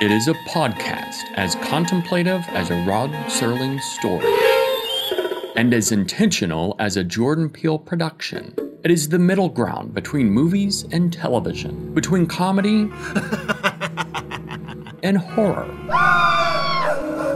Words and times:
It 0.00 0.12
is 0.12 0.28
a 0.28 0.34
podcast 0.34 1.24
as 1.34 1.56
contemplative 1.56 2.44
as 2.50 2.70
a 2.70 2.80
Rod 2.84 3.10
Serling 3.26 3.80
story 3.80 4.32
and 5.56 5.74
as 5.74 5.90
intentional 5.90 6.76
as 6.78 6.96
a 6.96 7.02
Jordan 7.02 7.50
Peele 7.50 7.80
production. 7.80 8.54
It 8.84 8.92
is 8.92 9.08
the 9.08 9.18
middle 9.18 9.48
ground 9.48 9.94
between 9.94 10.30
movies 10.30 10.84
and 10.92 11.12
television, 11.12 11.92
between 11.94 12.28
comedy 12.28 12.82
and 15.02 15.18
horror. 15.18 15.68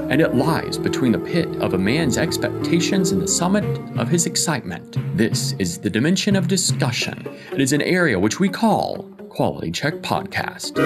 And 0.09 0.21
it 0.21 0.37
lies 0.37 0.79
between 0.79 1.11
the 1.11 1.19
pit 1.19 1.49
of 1.57 1.75
a 1.75 1.79
man's 1.79 2.17
expectations 2.17 3.11
and 3.11 3.21
the 3.21 3.27
summit 3.27 3.65
of 3.99 4.09
his 4.09 4.27
excitement. 4.27 4.97
This 5.17 5.57
is 5.59 5.79
the 5.79 5.91
dimension 5.91 6.37
of 6.37 6.47
discussion. 6.47 7.27
It 7.53 7.61
is 7.61 7.73
an 7.73 7.83
area 7.83 8.21
which 8.21 8.39
we 8.39 8.49
call 8.49 9.03
Quality 9.31 9.73
Check 9.73 9.95
Podcast. 9.95 10.79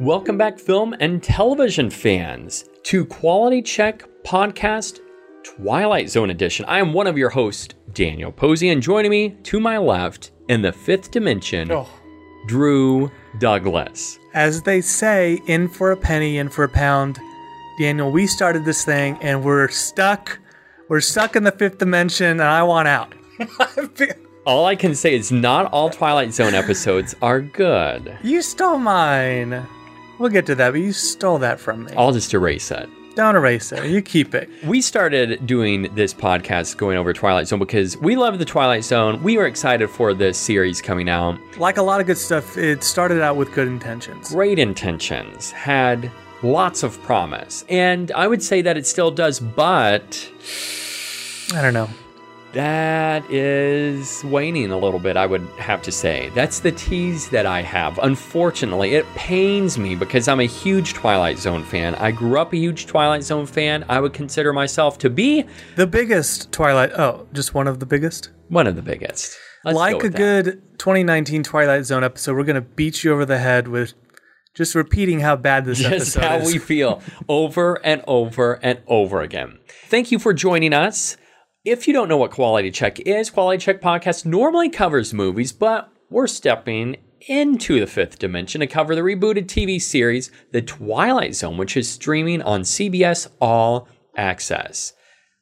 Welcome 0.00 0.38
back, 0.38 0.58
film 0.58 0.94
and 1.00 1.22
television 1.22 1.90
fans, 1.90 2.64
to 2.84 3.04
Quality 3.04 3.62
Check 3.62 4.04
Podcast 4.24 5.00
Twilight 5.42 6.08
Zone 6.08 6.30
Edition. 6.30 6.64
I 6.66 6.78
am 6.78 6.92
one 6.92 7.06
of 7.06 7.18
your 7.18 7.30
hosts, 7.30 7.74
Daniel 7.94 8.30
Posey, 8.32 8.68
and 8.70 8.82
joining 8.82 9.10
me 9.10 9.30
to 9.44 9.58
my 9.60 9.76
left 9.78 10.30
in 10.48 10.62
the 10.62 10.72
fifth 10.72 11.10
dimension, 11.10 11.70
Oh. 11.72 11.88
Drew 12.46 13.10
Douglas. 13.40 14.18
As 14.34 14.62
they 14.62 14.80
say, 14.80 15.40
in 15.46 15.68
for 15.68 15.90
a 15.90 15.96
penny, 15.96 16.38
in 16.38 16.48
for 16.48 16.64
a 16.64 16.68
pound. 16.68 17.18
Daniel, 17.78 18.10
we 18.10 18.26
started 18.26 18.64
this 18.64 18.84
thing 18.84 19.16
and 19.22 19.44
we're 19.44 19.68
stuck. 19.68 20.40
We're 20.88 21.00
stuck 21.00 21.36
in 21.36 21.44
the 21.44 21.52
fifth 21.52 21.78
dimension 21.78 22.26
and 22.26 22.42
I 22.42 22.62
want 22.64 22.88
out. 22.88 23.14
All 24.46 24.66
I 24.66 24.74
can 24.74 24.96
say 24.96 25.14
is 25.14 25.30
not 25.30 25.70
all 25.72 25.88
Twilight 25.90 26.32
Zone 26.32 26.54
episodes 26.54 27.14
are 27.22 27.40
good. 27.40 28.16
you 28.22 28.40
stole 28.42 28.78
mine. 28.78 29.64
We'll 30.18 30.30
get 30.30 30.46
to 30.46 30.54
that, 30.56 30.70
but 30.72 30.80
you 30.80 30.92
stole 30.92 31.38
that 31.38 31.60
from 31.60 31.84
me. 31.84 31.92
I'll 31.96 32.12
just 32.12 32.32
erase 32.34 32.70
it. 32.70 32.88
Don't 33.14 33.36
erase 33.36 33.70
it. 33.72 33.84
You 33.90 34.00
keep 34.00 34.34
it. 34.34 34.48
We 34.64 34.80
started 34.80 35.46
doing 35.46 35.94
this 35.94 36.14
podcast 36.14 36.78
going 36.78 36.96
over 36.96 37.12
Twilight 37.12 37.46
Zone 37.46 37.58
because 37.58 37.96
we 37.98 38.16
love 38.16 38.38
the 38.38 38.44
Twilight 38.44 38.84
Zone. 38.84 39.22
We 39.22 39.36
were 39.36 39.46
excited 39.46 39.90
for 39.90 40.14
this 40.14 40.38
series 40.38 40.80
coming 40.80 41.08
out. 41.08 41.38
Like 41.58 41.76
a 41.76 41.82
lot 41.82 42.00
of 42.00 42.06
good 42.06 42.18
stuff, 42.18 42.56
it 42.56 42.82
started 42.82 43.20
out 43.20 43.36
with 43.36 43.52
good 43.52 43.68
intentions. 43.68 44.30
Great 44.30 44.58
intentions, 44.58 45.50
had 45.50 46.10
lots 46.42 46.82
of 46.82 47.00
promise. 47.02 47.64
And 47.68 48.10
I 48.12 48.26
would 48.26 48.42
say 48.42 48.62
that 48.62 48.76
it 48.76 48.86
still 48.86 49.10
does, 49.10 49.40
but 49.40 50.30
I 51.54 51.62
don't 51.62 51.74
know. 51.74 51.88
that 52.52 53.30
is 53.30 54.22
waning 54.24 54.70
a 54.70 54.78
little 54.78 55.00
bit, 55.00 55.16
I 55.16 55.26
would 55.26 55.42
have 55.58 55.82
to 55.82 55.92
say. 55.92 56.30
That's 56.34 56.60
the 56.60 56.72
tease 56.72 57.28
that 57.30 57.46
I 57.46 57.62
have. 57.62 57.98
Unfortunately, 57.98 58.94
it 58.94 59.06
pains 59.14 59.78
me 59.78 59.94
because 59.94 60.28
I'm 60.28 60.40
a 60.40 60.44
huge 60.46 60.94
Twilight 60.94 61.38
Zone 61.38 61.64
fan. 61.64 61.94
I 61.96 62.10
grew 62.10 62.38
up 62.38 62.52
a 62.52 62.56
huge 62.56 62.86
Twilight 62.86 63.22
Zone 63.22 63.46
fan. 63.46 63.84
I 63.88 64.00
would 64.00 64.12
consider 64.12 64.52
myself 64.52 64.98
to 64.98 65.10
be 65.10 65.44
The 65.76 65.86
biggest 65.86 66.52
Twilight, 66.52 66.92
oh, 66.92 67.26
just 67.32 67.54
one 67.54 67.66
of 67.68 67.80
the 67.80 67.86
biggest? 67.86 68.30
one 68.48 68.66
of 68.66 68.76
the 68.76 68.82
biggest. 68.82 69.36
Let's 69.64 69.74
go 69.74 69.78
like 69.78 70.04
a 70.04 70.08
that. 70.08 70.16
good 70.16 70.62
2019 70.78 71.42
Twilight 71.42 71.84
Zone 71.84 72.02
episode, 72.04 72.34
we're 72.36 72.44
going 72.44 72.54
to 72.54 72.62
beat 72.62 73.04
you 73.04 73.12
over 73.12 73.26
the 73.26 73.38
head 73.38 73.68
with 73.68 73.92
just 74.58 74.74
repeating 74.74 75.20
how 75.20 75.36
bad 75.36 75.64
this 75.64 75.78
just 75.78 76.16
episode 76.16 76.20
how 76.20 76.36
is. 76.36 76.42
How 76.42 76.52
we 76.52 76.58
feel 76.58 77.00
over 77.28 77.74
and 77.86 78.02
over 78.08 78.54
and 78.54 78.82
over 78.88 79.22
again. 79.22 79.58
Thank 79.86 80.10
you 80.10 80.18
for 80.18 80.34
joining 80.34 80.74
us. 80.74 81.16
If 81.64 81.86
you 81.86 81.94
don't 81.94 82.08
know 82.08 82.16
what 82.16 82.32
Quality 82.32 82.72
Check 82.72 82.98
is, 83.00 83.30
Quality 83.30 83.58
Check 83.58 83.80
Podcast 83.80 84.26
normally 84.26 84.68
covers 84.68 85.14
movies, 85.14 85.52
but 85.52 85.92
we're 86.10 86.26
stepping 86.26 86.96
into 87.28 87.78
the 87.78 87.86
fifth 87.86 88.18
dimension 88.18 88.60
to 88.60 88.66
cover 88.66 88.96
the 88.96 89.00
rebooted 89.02 89.46
TV 89.46 89.80
series, 89.80 90.30
The 90.52 90.62
Twilight 90.62 91.36
Zone, 91.36 91.56
which 91.56 91.76
is 91.76 91.88
streaming 91.88 92.42
on 92.42 92.62
CBS 92.62 93.28
All 93.40 93.88
Access. 94.16 94.92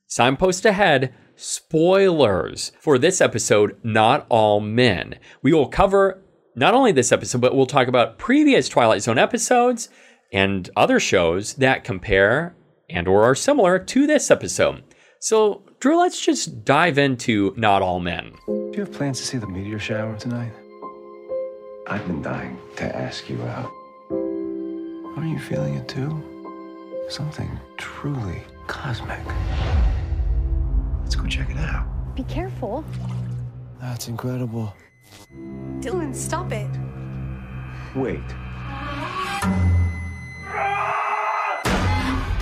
Signpost 0.06 0.66
ahead 0.66 1.14
spoilers 1.36 2.72
for 2.80 2.98
this 2.98 3.20
episode, 3.22 3.78
Not 3.82 4.26
All 4.28 4.60
Men. 4.60 5.18
We 5.42 5.54
will 5.54 5.68
cover 5.68 6.22
not 6.56 6.74
only 6.74 6.90
this 6.90 7.12
episode, 7.12 7.42
but 7.42 7.54
we'll 7.54 7.66
talk 7.66 7.86
about 7.86 8.18
previous 8.18 8.68
Twilight 8.68 9.02
Zone 9.02 9.18
episodes 9.18 9.90
and 10.32 10.68
other 10.74 10.98
shows 10.98 11.54
that 11.54 11.84
compare 11.84 12.56
and 12.88 13.06
or 13.06 13.22
are 13.24 13.34
similar 13.34 13.78
to 13.78 14.06
this 14.06 14.30
episode. 14.30 14.82
So, 15.20 15.62
Drew, 15.80 15.98
let's 15.98 16.20
just 16.20 16.64
dive 16.64 16.98
into 16.98 17.52
Not 17.56 17.82
All 17.82 18.00
Men. 18.00 18.32
Do 18.46 18.70
you 18.72 18.80
have 18.80 18.92
plans 18.92 19.20
to 19.20 19.26
see 19.26 19.38
the 19.38 19.46
meteor 19.46 19.78
shower 19.78 20.16
tonight? 20.16 20.52
I've 21.88 22.06
been 22.06 22.22
dying 22.22 22.58
to 22.76 22.96
ask 22.96 23.28
you 23.28 23.40
out. 23.42 23.70
Are 24.10 25.24
you 25.24 25.38
feeling 25.38 25.74
it 25.74 25.88
too? 25.88 26.22
Something 27.08 27.60
truly 27.76 28.42
cosmic. 28.66 29.20
Let's 31.02 31.14
go 31.14 31.26
check 31.26 31.50
it 31.50 31.58
out. 31.58 31.86
Be 32.16 32.24
careful. 32.24 32.84
That's 33.80 34.08
incredible. 34.08 34.74
Dylan, 35.80 36.14
stop 36.14 36.52
it. 36.52 36.70
Wait. 37.94 38.20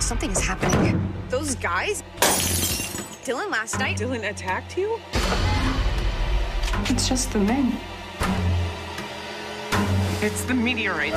Something's 0.00 0.40
happening. 0.40 1.12
Those 1.30 1.54
guys? 1.54 2.02
Dylan 3.24 3.50
last 3.50 3.78
night? 3.78 3.96
Dylan 3.96 4.28
attacked 4.28 4.76
you? 4.76 5.00
It's 6.90 7.08
just 7.08 7.32
the 7.32 7.38
men. 7.38 7.76
It's 10.22 10.44
the 10.44 10.54
meteorite. 10.54 11.14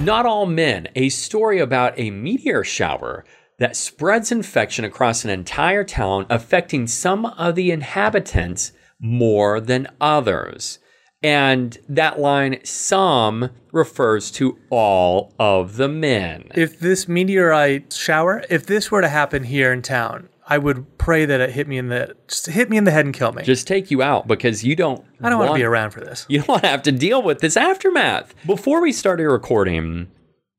Not 0.00 0.26
All 0.26 0.46
Men, 0.46 0.88
a 0.94 1.08
story 1.08 1.58
about 1.58 1.98
a 1.98 2.10
meteor 2.10 2.62
shower 2.62 3.24
that 3.58 3.76
spreads 3.76 4.30
infection 4.30 4.84
across 4.84 5.24
an 5.24 5.30
entire 5.30 5.82
town, 5.82 6.26
affecting 6.30 6.86
some 6.86 7.26
of 7.26 7.56
the 7.56 7.72
inhabitants 7.72 8.72
more 9.00 9.60
than 9.60 9.88
others. 10.00 10.78
And 11.22 11.76
that 11.88 12.20
line, 12.20 12.60
some, 12.64 13.50
refers 13.72 14.30
to 14.32 14.56
all 14.70 15.34
of 15.38 15.76
the 15.76 15.88
men. 15.88 16.50
if 16.54 16.78
this 16.78 17.08
meteorite 17.08 17.92
shower, 17.92 18.44
if 18.48 18.66
this 18.66 18.90
were 18.90 19.00
to 19.00 19.08
happen 19.08 19.42
here 19.44 19.72
in 19.72 19.82
town, 19.82 20.28
I 20.46 20.58
would 20.58 20.96
pray 20.96 21.26
that 21.26 21.40
it 21.40 21.50
hit 21.50 21.68
me 21.68 21.76
in 21.76 21.88
the 21.88 22.14
just 22.26 22.46
hit 22.46 22.70
me 22.70 22.78
in 22.78 22.84
the 22.84 22.90
head 22.90 23.04
and 23.04 23.12
kill 23.14 23.32
me. 23.32 23.42
Just 23.42 23.66
take 23.66 23.90
you 23.90 24.00
out 24.00 24.26
because 24.26 24.64
you 24.64 24.74
don't. 24.74 25.04
I 25.20 25.28
don't 25.28 25.38
want 25.38 25.50
to 25.50 25.54
be 25.56 25.64
around 25.64 25.90
for 25.90 26.00
this. 26.00 26.24
You 26.30 26.38
don't 26.38 26.48
want 26.48 26.62
to 26.62 26.68
have 26.68 26.82
to 26.84 26.92
deal 26.92 27.20
with 27.22 27.40
this 27.40 27.56
aftermath. 27.56 28.34
Before 28.46 28.80
we 28.80 28.92
started 28.92 29.28
recording, 29.28 30.08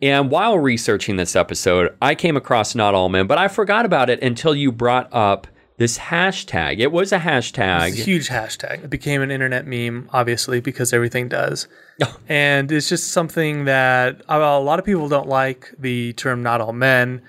and 0.02 0.30
while 0.30 0.60
researching 0.60 1.16
this 1.16 1.36
episode, 1.36 1.96
I 2.02 2.14
came 2.16 2.38
across 2.38 2.76
Not 2.76 2.94
All 2.94 3.10
Men, 3.10 3.26
but 3.28 3.38
I 3.40 3.48
forgot 3.48 3.86
about 3.86 4.10
it 4.10 4.22
until 4.22 4.54
you 4.54 4.72
brought 4.72 5.12
up 5.12 5.48
this 5.80 5.98
hashtag. 5.98 6.78
It 6.80 6.92
was 6.92 7.12
a 7.12 7.16
It's 7.16 7.26
a 7.26 7.30
hashtag. 7.30 7.94
huge 7.96 8.30
hashtag. 8.30 8.84
It 8.84 8.90
became 8.90 9.22
an 9.24 9.32
internet 9.32 9.66
meme, 9.66 10.10
obviously, 10.14 10.60
because 10.60 10.94
everything 10.94 11.28
does. 11.30 11.68
Oh. 12.02 12.18
and 12.30 12.72
it's 12.72 12.88
just 12.88 13.12
something 13.12 13.66
that 13.66 14.22
a 14.30 14.38
lot 14.60 14.80
of 14.80 14.86
people 14.86 15.10
don't 15.10 15.28
like 15.28 15.74
the 15.78 16.14
term 16.14 16.42
"not 16.42 16.62
all 16.62 16.72
men" 16.72 17.22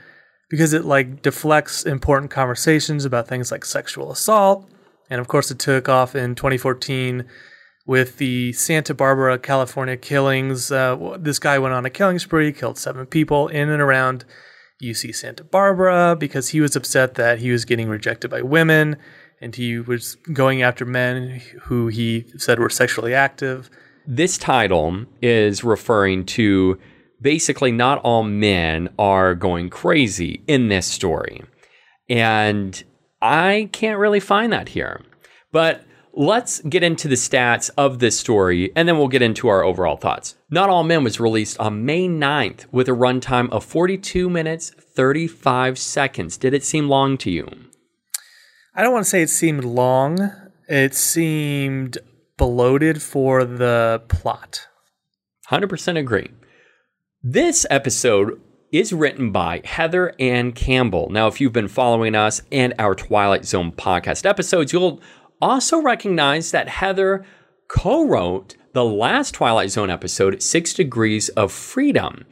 because 0.48 0.72
it 0.72 0.84
like 0.84 1.22
deflects 1.22 1.84
important 1.84 2.30
conversations 2.30 3.04
about 3.04 3.26
things 3.26 3.50
like 3.50 3.64
sexual 3.64 4.12
assault. 4.12 4.68
And 5.10 5.20
of 5.20 5.26
course, 5.26 5.50
it 5.50 5.58
took 5.58 5.88
off 5.88 6.14
in 6.14 6.36
2014 6.36 7.24
with 7.84 8.18
the 8.18 8.52
Santa 8.52 8.94
Barbara, 8.94 9.40
California 9.40 9.96
killings. 9.96 10.70
Uh, 10.70 11.16
this 11.18 11.40
guy 11.40 11.58
went 11.58 11.74
on 11.74 11.84
a 11.84 11.90
killing 11.90 12.20
spree, 12.20 12.52
killed 12.52 12.78
seven 12.78 13.06
people 13.06 13.48
in 13.48 13.68
and 13.70 13.82
around 13.82 14.24
UC 14.82 15.14
Santa 15.14 15.44
Barbara 15.44 16.16
because 16.18 16.48
he 16.48 16.60
was 16.60 16.76
upset 16.76 17.14
that 17.14 17.38
he 17.38 17.50
was 17.50 17.64
getting 17.64 17.88
rejected 17.88 18.30
by 18.30 18.42
women 18.42 18.96
and 19.40 19.54
he 19.54 19.78
was 19.78 20.16
going 20.32 20.62
after 20.62 20.84
men 20.84 21.40
who 21.62 21.88
he 21.88 22.26
said 22.36 22.58
were 22.58 22.70
sexually 22.70 23.14
active. 23.14 23.70
This 24.06 24.36
title 24.38 25.06
is 25.22 25.64
referring 25.64 26.26
to 26.26 26.78
basically 27.20 27.72
not 27.72 27.98
all 27.98 28.22
men 28.22 28.88
are 28.98 29.34
going 29.34 29.70
crazy 29.70 30.42
in 30.46 30.68
this 30.68 30.86
story. 30.86 31.42
And 32.08 32.82
I 33.22 33.68
can't 33.72 33.98
really 33.98 34.20
find 34.20 34.52
that 34.52 34.70
here. 34.70 35.02
But 35.52 35.84
let's 36.12 36.60
get 36.60 36.82
into 36.82 37.08
the 37.08 37.14
stats 37.14 37.70
of 37.76 37.98
this 37.98 38.18
story 38.18 38.72
and 38.74 38.88
then 38.88 38.98
we'll 38.98 39.08
get 39.08 39.22
into 39.22 39.48
our 39.48 39.62
overall 39.62 39.96
thoughts. 39.96 40.36
Not 40.50 40.68
All 40.68 40.82
Men 40.82 41.04
was 41.04 41.20
released 41.20 41.58
on 41.58 41.84
May 41.84 42.08
9th 42.08 42.66
with 42.72 42.88
a 42.88 42.92
runtime 42.92 43.50
of 43.50 43.64
42 43.64 44.28
minutes, 44.28 44.70
35 44.70 45.78
seconds. 45.78 46.36
Did 46.36 46.54
it 46.54 46.64
seem 46.64 46.88
long 46.88 47.16
to 47.18 47.30
you? 47.30 47.48
I 48.74 48.82
don't 48.82 48.92
want 48.92 49.04
to 49.04 49.10
say 49.10 49.22
it 49.22 49.30
seemed 49.30 49.64
long. 49.64 50.30
It 50.68 50.94
seemed 50.94 51.98
bloated 52.36 53.02
for 53.02 53.44
the 53.44 54.02
plot. 54.08 54.66
100% 55.48 55.98
agree. 55.98 56.30
This 57.22 57.66
episode 57.68 58.40
is 58.72 58.92
written 58.92 59.32
by 59.32 59.60
Heather 59.64 60.14
Ann 60.20 60.52
Campbell. 60.52 61.08
Now, 61.10 61.26
if 61.26 61.40
you've 61.40 61.52
been 61.52 61.68
following 61.68 62.14
us 62.14 62.40
and 62.52 62.72
our 62.78 62.94
Twilight 62.94 63.44
Zone 63.44 63.72
podcast 63.72 64.24
episodes, 64.24 64.72
you'll 64.72 65.00
also 65.40 65.80
recognize 65.80 66.50
that 66.50 66.68
Heather 66.68 67.24
co 67.68 68.06
wrote 68.06 68.56
the 68.72 68.84
last 68.84 69.34
Twilight 69.34 69.70
Zone 69.70 69.90
episode, 69.90 70.42
Six 70.42 70.74
Degrees 70.74 71.28
of 71.30 71.52
Freedom. 71.52 72.24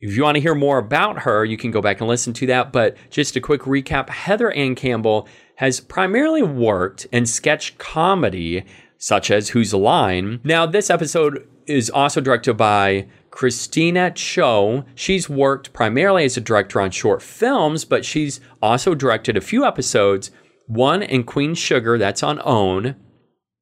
If 0.00 0.16
you 0.16 0.22
want 0.22 0.34
to 0.36 0.40
hear 0.40 0.54
more 0.54 0.78
about 0.78 1.20
her, 1.20 1.44
you 1.44 1.56
can 1.56 1.70
go 1.70 1.80
back 1.80 2.00
and 2.00 2.08
listen 2.08 2.32
to 2.34 2.46
that. 2.46 2.72
But 2.72 2.96
just 3.10 3.36
a 3.36 3.40
quick 3.40 3.62
recap 3.62 4.08
Heather 4.10 4.50
Ann 4.52 4.74
Campbell 4.74 5.26
has 5.56 5.80
primarily 5.80 6.42
worked 6.42 7.06
in 7.12 7.26
sketch 7.26 7.78
comedy, 7.78 8.64
such 8.98 9.30
as 9.30 9.50
Whose 9.50 9.72
Line. 9.72 10.40
Now, 10.44 10.66
this 10.66 10.90
episode 10.90 11.48
is 11.66 11.88
also 11.88 12.20
directed 12.20 12.54
by 12.54 13.06
Christina 13.30 14.10
Choe. 14.10 14.84
She's 14.94 15.28
worked 15.28 15.72
primarily 15.72 16.24
as 16.24 16.36
a 16.36 16.40
director 16.40 16.80
on 16.80 16.90
short 16.90 17.22
films, 17.22 17.84
but 17.84 18.04
she's 18.04 18.40
also 18.62 18.94
directed 18.94 19.36
a 19.36 19.40
few 19.40 19.64
episodes. 19.64 20.30
One 20.66 21.02
and 21.02 21.26
Queen 21.26 21.54
Sugar, 21.54 21.98
that's 21.98 22.22
on 22.22 22.40
OWN, 22.40 22.96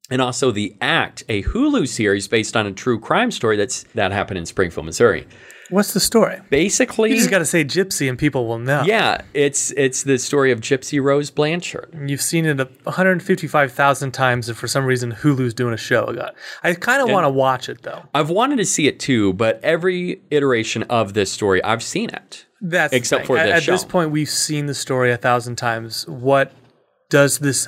and 0.09 0.21
also 0.21 0.51
The 0.51 0.75
Act, 0.81 1.23
a 1.27 1.43
Hulu 1.43 1.87
series 1.87 2.27
based 2.27 2.55
on 2.55 2.65
a 2.65 2.71
true 2.71 2.99
crime 2.99 3.31
story 3.31 3.57
that's 3.57 3.83
that 3.95 4.11
happened 4.11 4.37
in 4.37 4.45
Springfield, 4.45 4.85
Missouri. 4.85 5.27
What's 5.69 5.93
the 5.93 5.99
story? 5.99 6.39
Basically, 6.49 7.09
You 7.11 7.15
just 7.15 7.31
got 7.31 7.39
to 7.39 7.45
say 7.45 7.63
gypsy 7.63 8.07
and 8.07 8.19
people 8.19 8.47
will 8.47 8.59
know. 8.59 8.83
yeah, 8.83 9.21
it's 9.33 9.71
it's 9.71 10.03
the 10.03 10.19
story 10.19 10.51
of 10.51 10.59
Gypsy 10.59 11.01
Rose 11.01 11.31
Blanchard. 11.31 11.97
You've 12.05 12.21
seen 12.21 12.45
it 12.45 12.57
155,000 12.57 14.11
times, 14.11 14.49
and 14.49 14.57
for 14.57 14.67
some 14.67 14.85
reason, 14.85 15.13
Hulu's 15.13 15.53
doing 15.53 15.73
a 15.73 15.77
show. 15.77 16.07
I 16.07 16.13
got. 16.13 16.35
I 16.63 16.73
kind 16.73 17.01
of 17.01 17.09
want 17.09 17.25
to 17.25 17.29
watch 17.29 17.69
it 17.69 17.81
though. 17.81 18.03
I've 18.13 18.29
wanted 18.29 18.57
to 18.57 18.65
see 18.65 18.87
it 18.87 18.99
too, 18.99 19.33
but 19.33 19.59
every 19.63 20.21
iteration 20.31 20.83
of 20.83 21.13
this 21.13 21.31
story, 21.31 21.63
I've 21.63 21.81
seen 21.81 22.09
it. 22.09 22.45
That's 22.61 22.93
Except 22.93 23.25
for 23.25 23.37
at, 23.37 23.45
this 23.45 23.67
at 23.67 23.71
this 23.71 23.83
point, 23.83 24.11
we've 24.11 24.29
seen 24.29 24.67
the 24.67 24.73
story 24.75 25.11
a 25.11 25.17
thousand 25.17 25.55
times. 25.55 26.07
What 26.07 26.53
does 27.13 27.37
this 27.37 27.67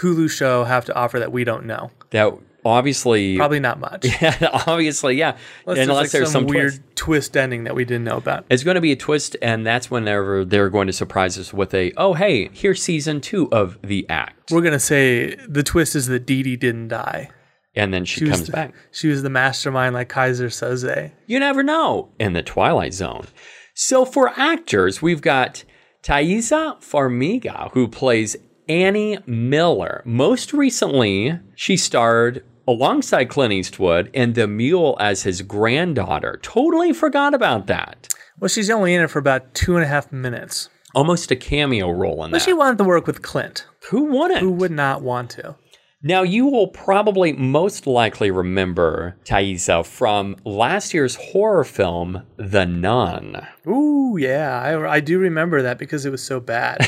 Hulu 0.00 0.30
show 0.30 0.64
have 0.64 0.86
to 0.86 0.94
offer 0.94 1.18
that 1.18 1.30
we 1.30 1.44
don't 1.44 1.66
know? 1.66 1.90
That 2.08 2.32
obviously, 2.64 3.36
Probably 3.36 3.60
not 3.60 3.78
much. 3.78 4.06
Yeah, 4.22 4.34
obviously, 4.66 5.16
yeah. 5.16 5.36
Unless, 5.66 5.88
Unless 5.88 6.12
there's, 6.12 6.28
like 6.28 6.32
some, 6.32 6.46
weird 6.46 6.72
twist. 6.72 6.96
twist. 6.96 7.36
ending 7.36 7.64
that 7.64 7.74
we 7.74 7.84
didn't 7.84 8.04
know 8.04 8.16
about. 8.16 8.46
It's 8.48 8.64
going 8.64 8.76
to 8.76 8.80
be 8.80 8.92
a 8.92 8.96
twist, 8.96 9.36
and 9.42 9.66
that's 9.66 9.90
whenever 9.90 10.42
they're 10.42 10.70
going 10.70 10.86
to 10.86 10.94
surprise 10.94 11.38
us 11.38 11.52
with 11.52 11.74
a, 11.74 11.92
oh, 11.98 12.14
hey, 12.14 12.48
here's 12.54 12.82
season 12.82 13.20
two 13.20 13.52
of 13.52 13.78
The 13.82 14.08
Act. 14.08 14.50
We're 14.50 14.62
gonna 14.62 14.80
say 14.80 15.34
the 15.46 15.62
twist 15.62 15.94
is 15.94 16.06
that 16.06 16.24
Dee 16.24 16.42
Dee 16.42 16.56
didn't 16.56 16.88
die. 16.88 17.28
And 17.74 17.92
then 17.92 18.06
she, 18.06 18.24
was 18.24 18.36
comes 18.36 18.46
the, 18.46 18.52
back. 18.52 18.74
She 18.90 19.08
was 19.08 19.22
the 19.22 19.28
mastermind, 19.28 19.94
like 19.94 20.08
Keyser 20.08 20.46
Söze. 20.46 20.96
Eh? 20.96 21.10
You 21.26 21.38
never 21.38 21.62
know 21.62 22.08
in 22.18 22.32
the 22.32 22.42
Twilight 22.42 22.94
Zone. 22.94 23.26
So 23.74 24.06
for 24.06 24.30
actors, 24.30 25.02
we've 25.02 25.20
got 25.20 25.64
Taissa 26.02 26.82
Farmiga, 26.82 27.70
who 27.72 27.86
plays 27.86 28.36
Annie 28.68 29.18
Miller. 29.26 30.02
Most 30.04 30.52
recently, 30.52 31.38
she 31.54 31.76
starred 31.76 32.44
alongside 32.66 33.30
Clint 33.30 33.52
Eastwood 33.52 34.10
in 34.12 34.34
The 34.34 34.46
Mule 34.46 34.96
as 35.00 35.22
his 35.22 35.42
granddaughter. 35.42 36.38
Totally 36.42 36.92
forgot 36.92 37.32
about 37.32 37.66
that. 37.68 38.08
Well, 38.38 38.48
she's 38.48 38.70
only 38.70 38.94
in 38.94 39.02
it 39.02 39.10
for 39.10 39.18
about 39.18 39.54
two 39.54 39.76
and 39.76 39.84
a 39.84 39.88
half 39.88 40.12
minutes. 40.12 40.68
Almost 40.94 41.30
a 41.30 41.36
cameo 41.36 41.90
role 41.90 42.24
in 42.24 42.30
But 42.30 42.38
that. 42.38 42.44
But 42.44 42.50
she 42.50 42.52
wanted 42.52 42.78
to 42.78 42.84
work 42.84 43.06
with 43.06 43.22
Clint. 43.22 43.66
Who 43.90 44.04
wouldn't? 44.04 44.40
Who 44.40 44.52
would 44.52 44.70
not 44.70 45.02
want 45.02 45.30
to? 45.30 45.56
Now, 46.02 46.22
you 46.22 46.46
will 46.46 46.68
probably 46.68 47.32
most 47.32 47.86
likely 47.86 48.30
remember 48.30 49.16
Taissa 49.24 49.84
from 49.84 50.36
last 50.44 50.94
year's 50.94 51.16
horror 51.16 51.64
film, 51.64 52.22
The 52.36 52.64
Nun. 52.66 53.44
Ooh, 53.66 54.16
yeah, 54.16 54.60
I, 54.62 54.94
I 54.94 55.00
do 55.00 55.18
remember 55.18 55.62
that 55.62 55.76
because 55.76 56.06
it 56.06 56.10
was 56.10 56.22
so 56.22 56.38
bad. 56.38 56.78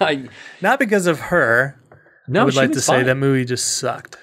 Not 0.60 0.78
because 0.78 1.06
of 1.06 1.18
her. 1.18 1.80
no, 2.28 2.42
I 2.42 2.44
would 2.44 2.54
like 2.54 2.70
to 2.70 2.74
was 2.74 2.84
say 2.84 3.02
that 3.02 3.14
movie 3.14 3.46
just 3.46 3.78
sucked. 3.78 4.18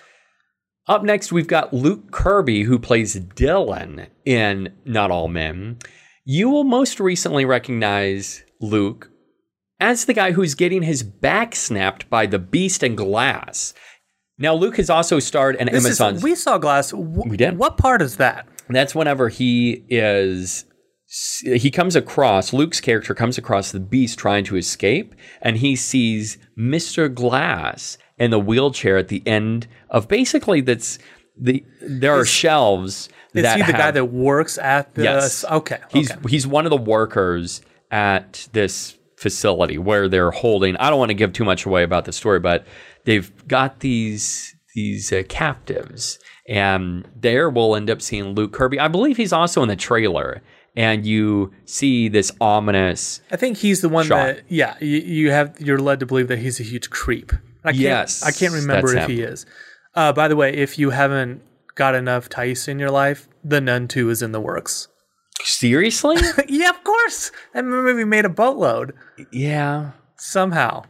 Up 0.88 1.04
next, 1.04 1.32
we've 1.32 1.48
got 1.48 1.74
Luke 1.74 2.12
Kirby, 2.12 2.64
who 2.64 2.78
plays 2.78 3.16
Dylan 3.16 4.10
in 4.26 4.76
Not 4.86 5.10
All 5.10 5.28
Men. 5.28 5.80
You 6.24 6.50
will 6.50 6.64
most 6.64 7.00
recently 7.00 7.46
recognize 7.46 8.44
Luke 8.62 9.10
as 9.80 10.06
the 10.06 10.14
guy 10.14 10.34
who's 10.34 10.56
getting 10.56 10.84
his 10.84 11.02
back 11.04 11.56
snapped 11.56 12.10
by 12.10 12.26
the 12.26 12.40
beast 12.40 12.84
in 12.84 12.96
glass. 12.96 13.74
Now, 14.40 14.54
Luke 14.56 14.78
has 14.78 14.90
also 14.90 15.20
starred 15.20 15.56
in 15.58 15.68
This 15.68 15.86
Amazon's. 15.86 16.18
is, 16.20 16.24
we 16.24 16.34
saw 16.36 16.58
Glass. 16.58 16.92
W- 16.92 17.24
We 17.30 17.38
did. 17.38 17.58
What 17.58 17.78
part 17.78 18.02
is 18.02 18.16
that? 18.18 18.48
that's 18.70 18.94
whenever 18.96 19.30
he 19.30 19.84
is. 19.90 20.66
He 21.44 21.72
comes 21.72 21.96
across, 21.96 22.54
Luke's 22.54 22.80
character 22.80 23.16
comes 23.16 23.38
across 23.40 23.72
the 23.72 23.80
beast 23.80 24.20
trying 24.20 24.44
to 24.46 24.56
escape, 24.56 25.16
and 25.42 25.58
he 25.58 25.76
sees 25.76 26.38
Mr. 26.58 27.12
Glass 27.14 27.98
in 28.20 28.30
the 28.30 28.40
wheelchair 28.40 28.98
at 28.98 29.08
the 29.08 29.24
end 29.26 29.68
of 29.90 30.08
basically 30.08 30.62
that's 30.62 31.00
the 31.36 31.64
there 31.82 32.14
are 32.14 32.26
shelves 32.26 33.10
Is 33.34 33.42
that 33.44 33.58
he 33.58 33.64
the 33.64 33.72
guy 33.72 33.90
that 33.92 34.06
works 34.06 34.58
at 34.60 34.94
the? 34.94 35.04
Yes. 35.04 35.44
Okay. 35.50 35.80
He's 35.90 36.12
okay. 36.12 36.20
he's 36.30 36.46
one 36.46 36.66
of 36.66 36.70
the 36.70 36.78
workers 36.78 37.62
at 37.90 38.48
this 38.54 38.96
facility 39.18 39.78
where 39.80 40.08
they're 40.08 40.32
holding. 40.32 40.76
I 40.78 40.90
don't 40.92 41.00
want 41.00 41.10
to 41.10 41.16
give 41.16 41.34
too 41.34 41.44
much 41.46 41.66
away 41.66 41.82
about 41.84 42.06
the 42.06 42.12
story, 42.14 42.40
but 42.40 42.68
they've 43.06 43.48
got 43.48 43.80
these 43.80 44.56
these 44.76 45.12
uh, 45.12 45.24
captives, 45.28 46.20
and 46.48 47.08
there 47.16 47.50
we'll 47.50 47.76
end 47.76 47.90
up 47.90 48.02
seeing 48.02 48.36
Luke 48.36 48.54
Kirby. 48.54 48.80
I 48.80 48.88
believe 48.88 49.18
he's 49.18 49.34
also 49.34 49.62
in 49.64 49.68
the 49.68 49.76
trailer, 49.76 50.42
and 50.76 51.06
you 51.06 51.52
see 51.66 52.08
this 52.08 52.32
ominous. 52.40 53.22
I 53.32 53.36
think 53.36 53.58
he's 53.58 53.82
the 53.82 53.90
one 53.90 54.06
Shot. 54.06 54.16
that. 54.26 54.44
Yeah, 54.48 54.76
you, 54.80 55.00
you 55.00 55.32
have. 55.32 55.60
You're 55.60 55.80
led 55.80 56.00
to 56.02 56.06
believe 56.06 56.28
that 56.28 56.40
he's 56.40 56.60
a 56.60 56.64
huge 56.64 56.90
creep. 56.90 57.32
I 57.64 57.72
can't, 57.72 57.82
Yes, 57.82 58.24
I 58.24 58.32
can't 58.32 58.54
remember 58.54 58.96
if 58.96 59.04
him. 59.04 59.12
he 59.12 59.22
is. 59.22 59.46
Uh, 59.96 60.14
by 60.14 60.28
the 60.28 60.36
way, 60.36 60.54
if 60.54 60.80
you 60.80 60.92
haven't 60.92 61.42
got 61.76 61.96
enough 61.96 62.30
Thais 62.30 62.68
in 62.68 62.80
your 62.80 62.92
life, 62.92 63.28
The 63.44 63.60
Nun 63.60 63.88
Two 63.88 64.10
is 64.10 64.22
in 64.22 64.32
the 64.32 64.40
works. 64.40 64.88
Seriously? 65.44 66.18
yeah, 66.48 66.70
of 66.70 66.84
course. 66.84 67.32
That 67.54 67.66
movie 67.66 68.04
made 68.04 68.26
a 68.26 68.30
boatload 68.30 68.94
yeah. 69.32 69.92
somehow. 70.18 70.84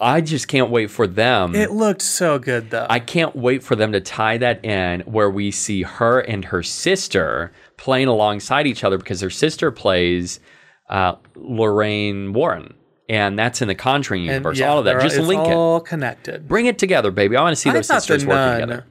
I 0.00 0.22
just 0.22 0.48
can't 0.48 0.70
wait 0.70 0.90
for 0.90 1.06
them. 1.06 1.54
It 1.54 1.72
looked 1.72 2.00
so 2.00 2.38
good 2.38 2.70
though. 2.70 2.86
I 2.88 3.00
can't 3.00 3.36
wait 3.36 3.62
for 3.62 3.76
them 3.76 3.92
to 3.92 4.00
tie 4.00 4.38
that 4.38 4.64
in 4.64 5.00
where 5.00 5.28
we 5.28 5.50
see 5.50 5.82
her 5.82 6.20
and 6.20 6.46
her 6.46 6.62
sister 6.62 7.52
playing 7.76 8.08
alongside 8.08 8.66
each 8.66 8.82
other 8.82 8.96
because 8.96 9.20
her 9.20 9.30
sister 9.30 9.70
plays 9.70 10.40
uh, 10.88 11.16
Lorraine 11.34 12.32
Warren. 12.32 12.74
And 13.08 13.38
that's 13.38 13.60
in 13.60 13.68
the 13.68 13.74
Conjuring 13.74 14.24
universe. 14.24 14.58
yeah, 14.58 14.70
all 14.70 14.78
of 14.78 14.84
that. 14.84 15.02
Just 15.02 15.18
link 15.18 15.46
it. 15.46 15.52
all 15.52 15.80
connected. 15.80 16.46
Bring 16.46 16.66
it 16.66 16.78
together, 16.78 17.10
baby. 17.10 17.36
I 17.36 17.42
want 17.42 17.56
to 17.56 17.60
see 17.60 17.68
I 17.68 17.72
those 17.72 17.88
sisters 17.88 18.24
working 18.24 18.60
together. 18.60 18.86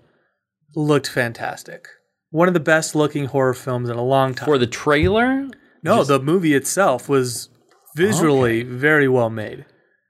looked 0.75 1.07
fantastic. 1.07 1.87
One 2.29 2.49
of 2.49 2.53
the 2.53 2.59
best 2.59 2.95
looking 2.95 3.25
horror 3.25 3.53
films 3.53 3.89
in 3.89 3.95
a 3.95 4.03
long 4.03 4.35
time. 4.35 4.45
For 4.45 4.57
the 4.57 4.67
trailer, 4.67 5.47
no, 5.81 6.03
the 6.03 6.19
movie 6.19 6.53
itself 6.53 7.07
was 7.07 7.49
visually 7.95 8.63
very 8.63 9.07
well 9.07 9.29
made. 9.29 9.65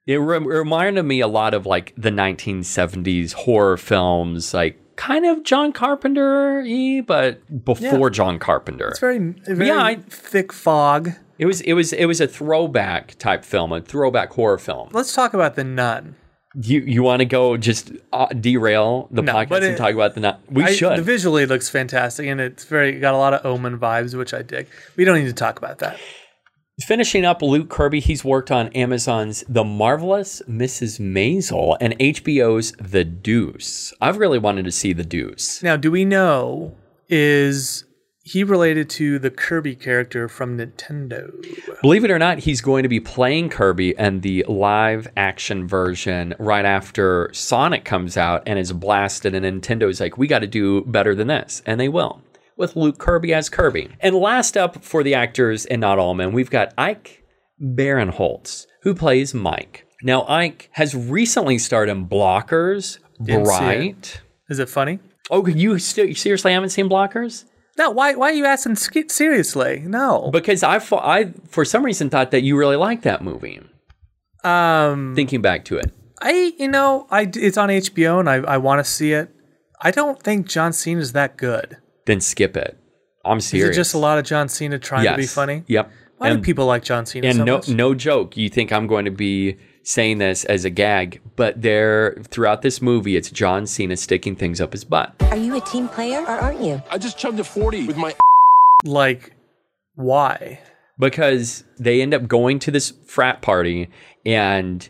It 0.09 0.17
re- 0.17 0.39
reminded 0.39 1.03
me 1.03 1.19
a 1.21 1.27
lot 1.27 1.53
of 1.53 1.65
like 1.65 1.93
the 1.95 2.09
1970s 2.09 3.33
horror 3.33 3.77
films, 3.77 4.53
like 4.53 4.79
kind 4.95 5.25
of 5.25 5.43
John 5.43 5.71
Carpenter 5.71 6.63
y, 6.65 7.01
but 7.05 7.63
before 7.63 8.09
John 8.09 8.39
Carpenter. 8.39 8.89
It's 8.89 8.99
very, 8.99 9.19
very 9.19 9.67
Yeah, 9.67 9.83
I- 9.83 9.95
thick 9.95 10.51
fog. 10.51 11.11
It 11.37 11.45
was 11.45 11.61
it 11.61 11.73
was 11.73 11.93
it 11.93 12.05
was 12.05 12.19
a 12.19 12.27
throwback 12.27 13.17
type 13.17 13.45
film, 13.45 13.71
a 13.71 13.79
throwback 13.81 14.31
horror 14.33 14.57
film. 14.57 14.89
Let's 14.91 15.13
talk 15.13 15.33
about 15.33 15.55
The 15.55 15.63
Nun. 15.63 16.15
You 16.61 16.81
you 16.81 17.03
want 17.03 17.19
to 17.19 17.25
go 17.25 17.55
just 17.55 17.91
uh, 18.11 18.25
derail 18.27 19.07
the 19.11 19.21
No, 19.21 19.31
podcast 19.33 19.49
but 19.49 19.63
and 19.63 19.73
it- 19.75 19.77
talk 19.77 19.93
about 19.93 20.15
the 20.15 20.21
not? 20.21 20.41
We 20.49 20.63
I- 20.65 20.71
should. 20.73 20.97
The 20.97 21.01
visually 21.03 21.45
looks 21.45 21.69
fantastic, 21.69 22.25
and 22.27 22.41
it's 22.41 22.65
very 22.65 22.99
got 22.99 23.13
a 23.13 23.17
lot 23.17 23.33
of 23.35 23.45
Omen 23.45 23.77
vibes, 23.79 24.15
which 24.17 24.33
I 24.33 24.41
dig. 24.41 24.67
We 24.97 25.05
don't 25.05 25.17
need 25.19 25.27
to 25.27 25.33
talk 25.33 25.59
about 25.59 25.77
that. 25.79 25.97
Finishing 26.81 27.25
up, 27.25 27.41
Luke 27.41 27.69
Kirby. 27.69 28.00
He's 28.00 28.24
worked 28.24 28.51
on 28.51 28.69
Amazon's 28.69 29.43
The 29.50 29.63
Marvelous 29.63 30.41
Mrs. 30.48 31.00
Maisel 31.00 31.77
and 31.81 31.98
HBO's 32.00 32.71
The 32.74 33.03
Deuce. 33.03 33.93
I've 34.01 34.17
really 34.17 34.39
wanted 34.39 34.65
to 34.65 34.71
see 34.71 34.93
The 34.93 35.03
Deuce. 35.03 35.62
Now, 35.62 35.75
do 35.75 35.91
we 35.91 36.05
know 36.05 36.75
is 37.09 37.83
he 38.24 38.43
related 38.43 38.89
to 38.91 39.19
the 39.19 39.31
Kirby 39.31 39.75
character 39.75 40.29
from 40.29 40.57
Nintendo? 40.57 41.31
Believe 41.81 42.05
it 42.05 42.12
or 42.12 42.19
not, 42.19 42.39
he's 42.39 42.62
going 42.62 42.83
to 42.83 42.89
be 42.89 43.00
playing 43.00 43.50
Kirby 43.50 43.95
in 43.98 44.21
the 44.21 44.45
live 44.48 45.07
action 45.17 45.67
version 45.67 46.36
right 46.39 46.65
after 46.65 47.29
Sonic 47.33 47.86
comes 47.86 48.17
out 48.17 48.43
and 48.45 48.59
is 48.59 48.71
blasted, 48.71 49.33
and 49.36 49.45
Nintendo's 49.45 50.00
like, 50.00 50.17
we 50.17 50.27
got 50.27 50.39
to 50.39 50.48
do 50.48 50.81
better 50.86 51.15
than 51.15 51.27
this. 51.27 51.62
And 51.65 51.79
they 51.79 51.89
will, 51.89 52.21
with 52.59 52.75
Luke 52.75 52.99
Kirby 52.99 53.33
as 53.33 53.49
Kirby. 53.49 53.89
And 54.01 54.13
last 54.15 54.55
up 54.55 54.83
for 54.83 55.01
the 55.01 55.15
actors 55.15 55.65
and 55.65 55.81
not 55.81 55.97
all 55.97 56.13
men, 56.13 56.31
we've 56.33 56.51
got 56.51 56.73
Ike 56.77 57.23
Barinholtz, 57.59 58.67
who 58.83 58.93
plays 58.93 59.33
Mike. 59.33 59.85
Now, 60.03 60.25
Ike 60.27 60.69
has 60.73 60.93
recently 60.95 61.57
starred 61.57 61.89
in 61.89 62.07
Blockers, 62.07 62.99
Didn't 63.21 63.45
see 63.47 63.53
it. 63.53 63.57
Bright. 63.65 64.21
Is 64.49 64.59
it 64.59 64.69
funny? 64.69 64.99
Oh, 65.31 65.45
you 65.45 65.73
you 65.73 65.79
seriously 65.79 66.53
haven't 66.53 66.69
seen 66.69 66.89
Blockers? 66.89 67.45
No, 67.77 67.91
why? 67.91 68.15
Why 68.15 68.29
are 68.31 68.33
you 68.33 68.45
asking 68.45 68.75
sk- 68.75 69.09
seriously? 69.11 69.83
No. 69.85 70.29
Because 70.31 70.63
I, 70.63 70.81
I, 70.91 71.33
for 71.49 71.63
some 71.65 71.85
reason, 71.85 72.09
thought 72.09 72.31
that 72.31 72.41
you 72.43 72.57
really 72.57 72.75
liked 72.75 73.03
that 73.03 73.21
movie. 73.23 73.61
um, 74.43 75.13
Thinking 75.15 75.41
back 75.41 75.65
to 75.65 75.77
it, 75.77 75.91
I 76.21 76.53
you 76.57 76.67
know 76.67 77.07
I 77.11 77.29
it's 77.33 77.57
on 77.57 77.69
HBO 77.69 78.19
and 78.19 78.29
I 78.29 78.35
I 78.37 78.57
want 78.57 78.79
to 78.83 78.89
see 78.89 79.13
it. 79.13 79.29
I 79.81 79.91
don't 79.91 80.21
think 80.21 80.47
John 80.47 80.73
Cena 80.73 80.99
is 80.99 81.11
that 81.13 81.37
good. 81.37 81.77
Then 82.09 82.21
skip 82.21 82.57
it. 82.57 82.77
I'm 83.23 83.39
serious. 83.39 83.69
Is 83.69 83.75
it 83.75 83.79
just 83.79 83.93
a 83.93 83.97
lot 83.97 84.17
of 84.17 84.25
John 84.25 84.49
Cena 84.49 84.79
trying 84.79 85.05
to 85.05 85.15
be 85.15 85.27
funny? 85.27 85.63
Yep. 85.67 85.91
Why 86.17 86.29
and 86.29 86.39
do 86.39 86.45
people 86.45 86.65
like 86.65 86.83
John 86.83 87.05
Cena 87.05 87.27
and 87.27 87.37
so 87.37 87.43
no, 87.43 87.55
much? 87.57 87.69
no 87.69 87.93
joke. 87.93 88.35
You 88.35 88.49
think 88.49 88.73
I'm 88.73 88.87
going 88.87 89.05
to 89.05 89.11
be 89.11 89.57
saying 89.83 90.17
this 90.17 90.43
as 90.45 90.65
a 90.65 90.69
gag, 90.69 91.21
but 91.35 91.61
there 91.61 92.15
throughout 92.29 92.61
this 92.61 92.81
movie, 92.81 93.15
it's 93.15 93.29
John 93.29 93.65
Cena 93.65 93.95
sticking 93.95 94.35
things 94.35 94.59
up 94.59 94.73
his 94.73 94.83
butt. 94.83 95.13
Are 95.21 95.37
you 95.37 95.55
a 95.55 95.61
team 95.61 95.87
player 95.87 96.21
or 96.21 96.27
aren't 96.31 96.61
you? 96.61 96.81
I 96.89 96.97
just 96.97 97.17
chugged 97.17 97.39
a 97.39 97.43
40 97.43 97.87
with 97.87 97.97
my 97.97 98.15
Like, 98.83 99.33
why? 99.95 100.59
because 100.97 101.63
they 101.79 102.01
end 102.01 102.13
up 102.13 102.27
going 102.27 102.59
to 102.59 102.71
this 102.71 102.91
frat 103.05 103.41
party 103.41 103.89
and 104.25 104.89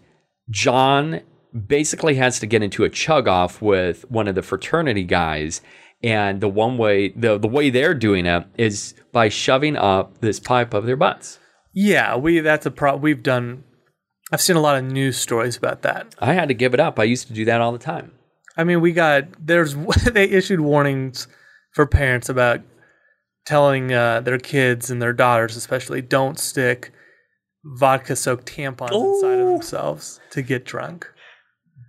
John 0.50 1.22
basically 1.68 2.16
has 2.16 2.40
to 2.40 2.48
get 2.48 2.64
into 2.64 2.84
a 2.84 2.90
chug 2.90 3.28
off 3.28 3.62
with 3.62 4.10
one 4.10 4.28
of 4.28 4.34
the 4.36 4.42
fraternity 4.42 5.04
guys 5.04 5.62
and 6.02 6.42
the 6.42 6.48
one 6.48 6.78
way 6.78 7.10
the, 7.10 7.38
the 7.38 7.48
way 7.48 7.70
they're 7.70 7.94
doing 7.94 8.26
it 8.26 8.46
is 8.58 8.94
by 9.12 9.30
shoving 9.30 9.76
up 9.76 10.20
this 10.22 10.40
pipe 10.40 10.74
of 10.74 10.86
their 10.86 10.96
butts. 10.96 11.40
Yeah, 11.74 12.16
we 12.16 12.40
that's 12.40 12.66
a 12.66 12.72
pro. 12.72 12.96
We've 12.96 13.24
done. 13.24 13.64
I've 14.32 14.42
seen 14.42 14.56
a 14.56 14.62
lot 14.62 14.78
of 14.78 14.86
news 14.86 15.18
stories 15.18 15.58
about 15.58 15.82
that. 15.82 16.16
I 16.20 16.34
had 16.34 16.48
to 16.50 16.54
give 16.54 16.74
it 16.74 16.80
up. 16.80 17.00
I 17.00 17.04
used 17.04 17.28
to 17.28 17.34
do 17.34 17.46
that 17.46 17.62
all 17.62 17.72
the 17.72 17.80
time. 17.80 18.12
I 18.58 18.64
mean, 18.64 18.82
we 18.82 18.92
got 18.92 19.26
there's 19.40 19.76
they 20.12 20.26
issued 20.26 20.60
warnings 20.62 21.28
for 21.74 21.86
parents 21.86 22.30
about 22.30 22.62
telling 23.46 23.92
uh, 23.94 24.22
their 24.22 24.38
kids 24.38 24.90
and 24.92 25.02
their 25.02 25.14
daughters, 25.14 25.56
especially, 25.56 26.02
don't 26.02 26.40
stick 26.40 26.92
vodka 27.64 28.16
soaked 28.16 28.46
tampons 28.46 28.92
inside 28.92 29.40
of 29.40 29.48
themselves 29.48 30.20
to 30.32 30.42
get 30.42 30.66
drunk. 30.66 31.10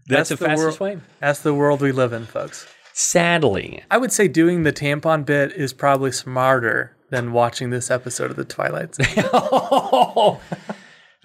That's, 0.07 0.31
That's 0.31 0.41
the 0.41 0.45
the 0.45 0.45
fastest 0.51 0.81
wor- 0.81 0.89
way. 0.89 0.99
That's 1.21 1.41
the 1.41 1.55
world 1.55 1.81
we 1.81 1.93
live 1.93 2.13
in, 2.13 2.27
folks. 2.27 2.67
Sadly, 3.03 3.83
I 3.91 3.97
would 3.97 4.13
say 4.13 4.29
doing 4.29 4.63
the 4.63 4.75
tampon 4.75 5.25
bit 5.25 5.53
is 5.53 5.73
probably 5.73 6.13
smarter 6.13 6.95
than 7.09 7.33
watching 7.33 7.71
this 7.71 7.91
episode 7.91 8.31
of 8.31 8.37
The 8.37 8.45
Twilight 8.45 8.95
Zone. 8.95 9.07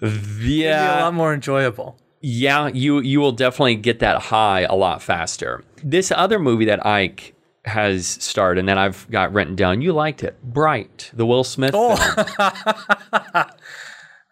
It'd 0.00 0.38
be 0.38 0.64
a 0.66 1.00
lot 1.00 1.12
more 1.12 1.34
enjoyable. 1.34 1.98
yeah, 2.22 2.68
you 2.68 3.00
you 3.00 3.20
will 3.20 3.32
definitely 3.32 3.74
get 3.74 3.98
that 3.98 4.22
high 4.22 4.62
a 4.62 4.74
lot 4.74 5.02
faster. 5.02 5.64
This 5.84 6.10
other 6.10 6.38
movie 6.38 6.64
that 6.64 6.84
Ike 6.84 7.34
has 7.66 8.06
starred 8.06 8.56
and 8.56 8.66
that 8.70 8.78
I've 8.78 9.06
got 9.10 9.34
written 9.34 9.54
down, 9.54 9.82
you 9.82 9.92
liked 9.92 10.24
it, 10.24 10.42
Bright, 10.42 11.10
the 11.12 11.26
Will 11.26 11.44
Smith. 11.44 11.72
Oh. 11.74 13.44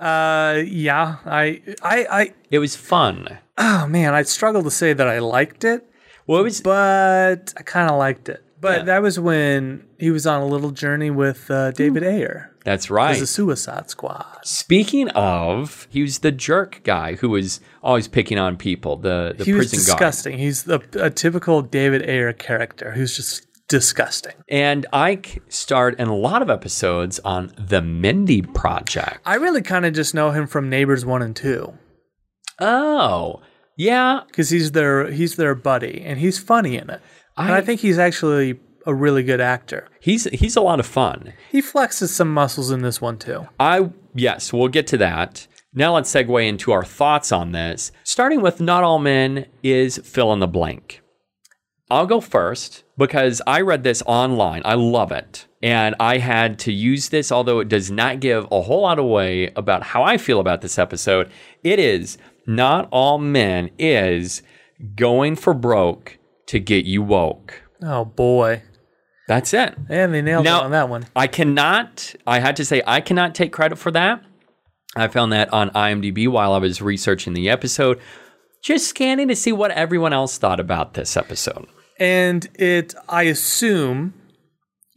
Uh, 0.01 0.63
yeah, 0.67 1.17
I, 1.25 1.63
I, 1.83 2.07
I. 2.11 2.35
It 2.51 2.59
was 2.59 2.75
fun. 2.75 3.39
Oh 3.57 3.87
man, 3.87 4.13
I 4.13 4.23
struggle 4.23 4.63
to 4.65 4.71
say 4.71 4.93
that 4.93 5.07
I 5.07 5.21
liked 5.21 5.63
it, 5.65 5.89
Well, 6.27 6.43
was 6.43 6.61
but 6.61 7.53
I 7.57 7.63
kind 7.63 7.91
of 7.91 7.99
liked 7.99 8.29
it. 8.29 8.43
But 8.61 8.79
Yeah. 8.79 8.85
that 8.85 9.03
was 9.03 9.21
when 9.21 9.85
he 9.99 10.11
was 10.11 10.27
on 10.27 10.41
a 10.41 10.47
little 10.47 10.71
journey 10.71 11.11
with 11.11 11.51
uh, 11.51 11.71
David 11.73 12.03
Ayer 12.03 12.51
that's 12.65 12.89
right. 12.91 13.15
as 13.15 13.21
a 13.21 13.27
Suicide 13.27 13.91
Squad. 13.91 14.25
Speaking 14.43 15.11
of, 15.11 15.87
he 15.91 16.01
was 16.01 16.21
the 16.21 16.33
jerk 16.33 16.81
guy 16.83 17.17
who 17.17 17.29
was 17.29 17.61
always 17.83 18.09
picking 18.09 18.39
on 18.39 18.57
people. 18.57 18.97
The 18.97 19.35
the 19.37 19.45
he 19.45 19.53
was 19.53 19.69
prison 19.71 19.87
guard. 19.87 19.99
disgusting. 19.99 20.39
He's 20.39 20.63
the, 20.63 20.81
a 20.99 21.11
typical 21.11 21.61
David 21.61 22.09
Ayer 22.09 22.33
character 22.33 22.93
who's 22.93 23.15
just 23.17 23.47
disgusting. 23.69 24.33
And 24.49 24.87
Ike 24.95 25.43
starred 25.51 25.99
in 26.01 26.09
a 26.09 26.17
lot 26.17 26.41
of 26.41 26.49
episodes 26.49 27.19
on 27.21 27.53
the 27.59 27.83
Mindy 27.83 28.41
Project. 28.41 29.19
I 29.27 29.35
really 29.35 29.63
kind 29.63 29.85
of 29.85 29.93
just 29.93 30.15
know 30.15 30.31
him 30.31 30.47
from 30.47 30.71
Neighbors 30.71 31.05
One 31.05 31.21
and 31.21 31.37
Two 31.37 31.75
Oh, 32.61 33.43
yeah. 33.77 34.21
because 34.27 34.51
he's 34.51 34.73
their 34.73 35.11
he's 35.11 35.37
their 35.37 35.55
buddy 35.55 36.03
and 36.05 36.19
he's 36.19 36.39
funny 36.39 36.77
in 36.77 36.91
it. 36.91 37.01
and 37.37 37.53
I- 37.53 37.59
I 37.59 37.61
think 37.61 37.81
he's 37.81 37.99
actually 37.99 38.59
a 38.87 38.95
really 38.95 39.23
good 39.23 39.41
actor. 39.41 39.89
He's 40.01 40.25
he's 40.25 40.57
a 40.57 40.61
lot 40.61 40.79
of 40.81 40.87
fun. 40.87 41.33
He 41.51 41.63
flexes 41.63 42.09
some 42.09 42.33
muscles 42.33 42.71
in 42.71 42.83
this 42.83 43.01
one 43.01 43.19
too. 43.19 43.49
I 43.59 43.91
yes, 44.15 44.53
we'll 44.53 44.69
get 44.69 44.87
to 44.89 44.97
that. 44.99 45.47
Now 45.73 45.95
let's 45.95 46.13
segue 46.13 46.47
into 46.47 46.71
our 46.71 46.85
thoughts 46.85 47.33
on 47.33 47.53
this. 47.53 47.91
Starting 48.05 48.41
with 48.43 48.61
not 48.61 48.85
all 48.85 48.99
men 48.99 49.47
is 49.63 49.99
fill 50.05 50.33
in 50.33 50.39
the 50.41 50.47
blank. 50.47 51.01
I'll 51.91 52.07
go 52.07 52.21
first 52.21 52.85
because 52.97 53.43
I 53.47 53.61
read 53.61 53.83
this 53.85 54.03
online. 54.07 54.63
I 54.65 54.75
love 54.75 55.13
it. 55.13 55.47
And 55.63 55.95
I 55.99 56.19
had 56.19 56.59
to 56.61 56.73
use 56.73 57.09
this, 57.09 57.33
although 57.33 57.59
it 57.61 57.69
does 57.69 57.91
not 57.91 58.21
give 58.21 58.47
a 58.53 58.63
whole 58.63 58.83
lot 58.83 58.99
away 58.99 59.51
about 59.57 59.83
how 59.83 60.03
I 60.03 60.17
feel 60.19 60.41
about 60.41 60.61
this 60.61 60.79
episode. 60.79 61.31
It 61.63 61.79
is 61.79 62.19
not 62.47 62.89
all 62.91 63.19
men 63.19 63.71
is 63.79 64.43
going 64.97 65.37
for 65.37 65.55
broke 65.55 66.19
to 66.47 66.59
get 66.59 66.85
you 66.85 67.03
woke. 67.03 67.63
Oh 67.83 68.05
boy, 68.05 68.63
That's 69.29 69.53
it. 69.55 69.75
and 69.89 70.13
they 70.15 70.23
nailed 70.23 70.45
Now- 70.45 70.61
it 70.61 70.65
on 70.65 70.71
that 70.73 70.89
one. 70.89 71.07
I 71.17 71.27
cannot, 71.27 72.15
I 72.27 72.39
had 72.41 72.57
to 72.57 72.65
say, 72.65 72.83
I 72.87 73.01
cannot 73.01 73.35
take 73.35 73.53
credit 73.53 73.77
for 73.77 73.91
that. 73.93 74.23
I 74.97 75.09
found 75.09 75.33
that 75.33 75.53
on 75.53 75.71
IMDb 75.71 76.29
while 76.29 76.53
I 76.53 76.59
was 76.59 76.81
researching 76.81 77.33
the 77.35 77.49
episode, 77.51 78.01
just 78.63 78.87
scanning 78.89 79.29
to 79.29 79.37
see 79.37 79.53
what 79.53 79.71
everyone 79.73 80.13
else 80.13 80.39
thought 80.39 80.61
about 80.61 80.95
this 80.95 81.17
episode. 81.17 81.67
And 81.99 82.49
it, 82.55 82.95
I 83.09 83.25
assume, 83.25 84.15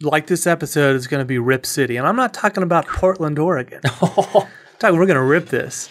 like 0.01 0.27
this 0.27 0.45
episode 0.47 0.95
is 0.95 1.07
going 1.07 1.19
to 1.21 1.25
be 1.25 1.39
Rip 1.39 1.65
City, 1.65 1.97
and 1.97 2.05
I'm 2.07 2.15
not 2.15 2.33
talking 2.33 2.63
about 2.63 2.85
Portland, 2.87 3.39
Oregon. 3.39 3.81
I'm 4.01 4.47
talking, 4.79 4.99
we're 4.99 5.05
going 5.07 5.15
to 5.15 5.21
rip 5.23 5.47
this. 5.47 5.89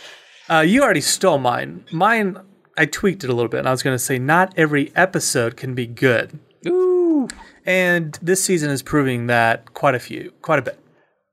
Uh, 0.49 0.61
you 0.61 0.83
already 0.83 1.01
stole 1.01 1.39
mine. 1.39 1.85
Mine, 1.91 2.39
I 2.79 2.87
tweaked 2.87 3.25
it 3.25 3.31
a 3.31 3.35
little 3.35 3.49
bit, 3.49 3.59
and 3.59 3.69
I 3.69 3.73
was 3.73 3.83
going 3.83 3.95
to 3.95 4.03
say 4.03 4.19
not 4.19 4.55
every 4.57 4.93
episode 4.95 5.57
can 5.57 5.75
be 5.75 5.87
good. 5.87 6.39
Ooh. 6.67 7.29
And 7.65 8.17
this 8.23 8.45
season 8.45 8.71
is 8.71 8.83
proving 8.83 9.27
that 9.27 9.75
quite 9.75 9.95
a 9.95 9.99
few, 9.99 10.33
quite 10.43 10.59
a 10.61 10.63
bit. 10.63 10.79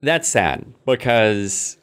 That's 0.02 0.28
sad 0.28 0.66
because 0.86 1.78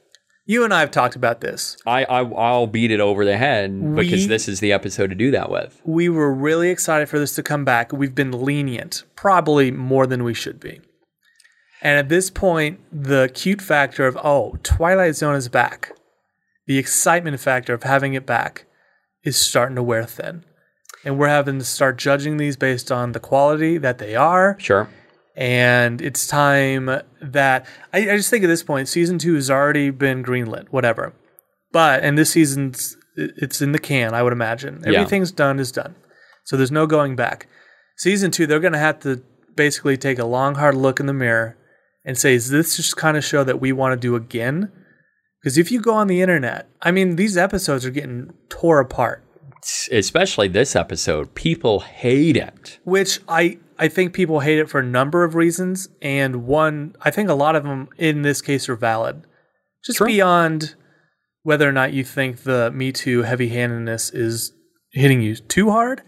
You 0.44 0.64
and 0.64 0.74
I 0.74 0.80
have 0.80 0.90
talked 0.90 1.14
about 1.14 1.40
this. 1.40 1.76
I, 1.86 2.04
I, 2.04 2.22
I'll 2.22 2.66
beat 2.66 2.90
it 2.90 2.98
over 3.00 3.24
the 3.24 3.36
head 3.36 3.94
because 3.94 4.22
We- 4.22 4.26
this 4.26 4.48
is 4.48 4.58
the 4.60 4.72
episode 4.72 5.10
to 5.10 5.14
do 5.14 5.30
that 5.30 5.50
with. 5.50 5.80
We 5.84 6.08
were 6.08 6.32
really 6.34 6.70
excited 6.70 7.08
for 7.08 7.18
this 7.20 7.34
to 7.36 7.42
come 7.44 7.64
back. 7.64 7.92
We've 7.92 8.14
been 8.14 8.32
lenient, 8.32 9.04
probably 9.14 9.70
more 9.70 10.06
than 10.06 10.24
we 10.24 10.34
should 10.34 10.58
be. 10.58 10.80
And 11.80 11.96
at 11.98 12.08
this 12.08 12.28
point, 12.28 12.80
the 12.92 13.30
cute 13.32 13.62
factor 13.62 14.06
of, 14.06 14.18
oh, 14.22 14.58
Twilight 14.64 15.14
Zone 15.14 15.36
is 15.36 15.48
back, 15.48 15.92
the 16.70 16.78
excitement 16.78 17.40
factor 17.40 17.74
of 17.74 17.82
having 17.82 18.14
it 18.14 18.24
back 18.24 18.64
is 19.24 19.36
starting 19.36 19.74
to 19.74 19.82
wear 19.82 20.04
thin. 20.04 20.44
And 21.04 21.18
we're 21.18 21.26
having 21.26 21.58
to 21.58 21.64
start 21.64 21.98
judging 21.98 22.36
these 22.36 22.56
based 22.56 22.92
on 22.92 23.10
the 23.10 23.18
quality 23.18 23.76
that 23.78 23.98
they 23.98 24.14
are. 24.14 24.54
Sure. 24.60 24.88
And 25.34 26.00
it's 26.00 26.28
time 26.28 26.86
that 27.20 27.66
I, 27.92 28.10
I 28.10 28.16
just 28.16 28.30
think 28.30 28.44
at 28.44 28.46
this 28.46 28.62
point, 28.62 28.86
season 28.86 29.18
two 29.18 29.34
has 29.34 29.50
already 29.50 29.90
been 29.90 30.22
greenlit, 30.22 30.68
whatever. 30.68 31.12
But 31.72 32.04
and 32.04 32.16
this 32.16 32.30
season's 32.30 32.96
it's 33.16 33.60
in 33.60 33.72
the 33.72 33.80
can, 33.80 34.14
I 34.14 34.22
would 34.22 34.32
imagine. 34.32 34.84
Yeah. 34.86 35.00
Everything's 35.00 35.32
done 35.32 35.58
is 35.58 35.72
done. 35.72 35.96
So 36.44 36.56
there's 36.56 36.70
no 36.70 36.86
going 36.86 37.16
back. 37.16 37.48
Season 37.96 38.30
two, 38.30 38.46
they're 38.46 38.60
gonna 38.60 38.78
have 38.78 39.00
to 39.00 39.24
basically 39.56 39.96
take 39.96 40.20
a 40.20 40.24
long, 40.24 40.54
hard 40.54 40.76
look 40.76 41.00
in 41.00 41.06
the 41.06 41.12
mirror 41.12 41.56
and 42.04 42.16
say, 42.16 42.34
is 42.36 42.50
this 42.50 42.76
just 42.76 42.96
kind 42.96 43.16
of 43.16 43.24
show 43.24 43.42
that 43.42 43.60
we 43.60 43.72
want 43.72 43.92
to 43.92 44.00
do 44.00 44.14
again? 44.14 44.70
Because 45.42 45.56
if 45.58 45.70
you 45.70 45.80
go 45.80 45.94
on 45.94 46.06
the 46.06 46.20
internet, 46.20 46.68
I 46.82 46.90
mean, 46.90 47.16
these 47.16 47.36
episodes 47.36 47.84
are 47.86 47.90
getting 47.90 48.32
tore 48.48 48.80
apart. 48.80 49.24
Especially 49.90 50.48
this 50.48 50.74
episode. 50.74 51.34
People 51.34 51.80
hate 51.80 52.36
it. 52.36 52.78
which 52.84 53.20
I 53.28 53.58
I 53.78 53.88
think 53.88 54.12
people 54.12 54.40
hate 54.40 54.58
it 54.58 54.68
for 54.68 54.80
a 54.80 54.84
number 54.84 55.24
of 55.24 55.34
reasons, 55.34 55.88
and 56.00 56.46
one 56.46 56.94
I 57.02 57.10
think 57.10 57.28
a 57.28 57.34
lot 57.34 57.56
of 57.56 57.64
them 57.64 57.88
in 57.98 58.22
this 58.22 58.40
case 58.42 58.68
are 58.68 58.76
valid. 58.76 59.26
Just 59.84 60.04
beyond 60.04 60.74
whether 61.42 61.68
or 61.68 61.72
not 61.72 61.92
you 61.92 62.04
think 62.04 62.42
the 62.42 62.70
Me 62.70 62.92
Too 62.92 63.22
heavy-handedness 63.22 64.10
is 64.10 64.52
hitting 64.92 65.22
you 65.22 65.36
too 65.36 65.70
hard, 65.70 66.02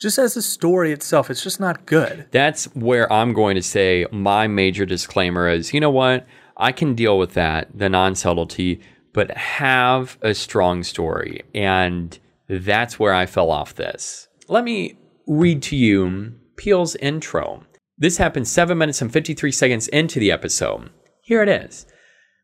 just 0.00 0.18
as 0.18 0.36
a 0.36 0.42
story 0.42 0.92
itself, 0.92 1.30
it's 1.30 1.42
just 1.42 1.60
not 1.60 1.84
good. 1.86 2.26
That's 2.30 2.64
where 2.74 3.10
I'm 3.12 3.34
going 3.34 3.54
to 3.56 3.62
say 3.62 4.06
my 4.10 4.46
major 4.48 4.84
disclaimer 4.86 5.48
is 5.48 5.72
you 5.72 5.80
know 5.80 5.90
what? 5.90 6.26
I 6.62 6.70
can 6.70 6.94
deal 6.94 7.18
with 7.18 7.34
that, 7.34 7.76
the 7.76 7.88
non 7.88 8.14
subtlety, 8.14 8.80
but 9.12 9.36
have 9.36 10.16
a 10.22 10.32
strong 10.32 10.84
story. 10.84 11.42
And 11.54 12.16
that's 12.48 13.00
where 13.00 13.12
I 13.12 13.26
fell 13.26 13.50
off 13.50 13.74
this. 13.74 14.28
Let 14.48 14.62
me 14.62 14.96
read 15.26 15.60
to 15.64 15.76
you 15.76 16.34
Peele's 16.56 16.94
intro. 16.96 17.64
This 17.98 18.16
happened 18.16 18.46
7 18.46 18.78
minutes 18.78 19.02
and 19.02 19.12
53 19.12 19.50
seconds 19.50 19.88
into 19.88 20.20
the 20.20 20.30
episode. 20.30 20.90
Here 21.20 21.42
it 21.42 21.48
is. 21.48 21.84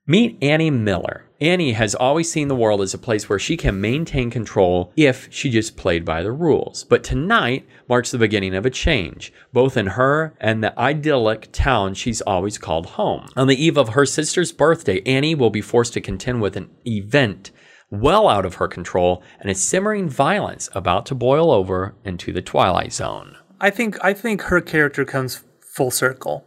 Meet 0.06 0.42
Annie 0.42 0.70
Miller. 0.70 1.27
Annie 1.40 1.73
has 1.73 1.95
always 1.95 2.30
seen 2.30 2.49
the 2.49 2.57
world 2.57 2.80
as 2.80 2.95
a 2.95 2.99
place 2.99 3.28
where 3.28 3.38
she 3.38 3.57
can 3.57 3.80
maintain 3.80 4.28
control 4.28 4.92
if 4.97 5.28
she 5.30 5.50
just 5.50 5.76
played 5.76 6.04
by 6.04 6.23
the 6.23 6.33
rules. 6.33 6.83
But 6.85 7.04
tonight 7.04 7.64
marks 7.88 8.11
the 8.11 8.18
beginning 8.18 8.57
of 8.57 8.66
a 8.66 8.71
change, 8.71 9.33
both 9.52 9.76
in 9.76 9.87
her 9.87 10.35
and 10.40 10.64
the 10.64 10.76
idyllic 10.78 11.50
town 11.52 11.95
she's 11.95 12.21
always 12.23 12.59
called 12.59 12.87
home. 12.87 13.28
On 13.37 13.47
the 13.47 13.62
eve 13.62 13.76
of 13.76 13.90
her 13.90 14.04
sister's 14.04 14.50
birthday, 14.50 15.00
Annie 15.07 15.37
will 15.37 15.50
be 15.50 15.61
forced 15.61 15.92
to 15.92 16.00
contend 16.00 16.42
with 16.42 16.57
an 16.57 16.71
event 16.85 17.52
well 17.90 18.28
out 18.28 18.45
of 18.45 18.57
her 18.57 18.68
control 18.68 19.23
and 19.40 19.50
a 19.50 19.54
simmering 19.54 20.09
violence 20.09 20.68
about 20.75 21.07
to 21.07 21.14
boil 21.14 21.52
over 21.52 21.95
into 22.04 22.33
the 22.33 22.42
twilight 22.42 22.92
zone. 22.92 23.37
I 23.61 23.71
think 23.71 23.97
I 24.04 24.12
think 24.12 24.42
her 24.42 24.61
character 24.61 25.04
comes 25.04 25.45
full 25.61 25.90
circle 25.90 26.45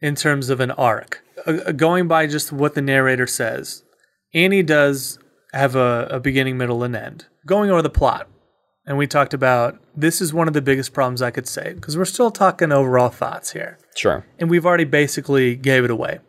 in 0.00 0.14
terms 0.14 0.50
of 0.50 0.60
an 0.60 0.70
arc. 0.72 1.24
Uh, 1.46 1.72
going 1.72 2.08
by 2.08 2.26
just 2.26 2.52
what 2.52 2.74
the 2.74 2.82
narrator 2.82 3.26
says, 3.26 3.84
Annie 4.34 4.62
does 4.62 5.18
have 5.52 5.74
a, 5.76 6.06
a 6.10 6.20
beginning, 6.20 6.58
middle, 6.58 6.82
and 6.82 6.94
end. 6.94 7.26
Going 7.46 7.70
over 7.70 7.82
the 7.82 7.90
plot, 7.90 8.28
and 8.86 8.98
we 8.98 9.06
talked 9.06 9.32
about 9.34 9.78
this 9.96 10.20
is 10.20 10.32
one 10.34 10.48
of 10.48 10.54
the 10.54 10.62
biggest 10.62 10.92
problems 10.92 11.22
I 11.22 11.30
could 11.30 11.48
say 11.48 11.72
because 11.74 11.96
we're 11.96 12.04
still 12.04 12.30
talking 12.30 12.72
overall 12.72 13.08
thoughts 13.08 13.52
here, 13.52 13.78
Sure. 13.94 14.24
and 14.38 14.50
we've 14.50 14.66
already 14.66 14.84
basically 14.84 15.56
gave 15.56 15.84
it 15.84 15.90
away. 15.90 16.20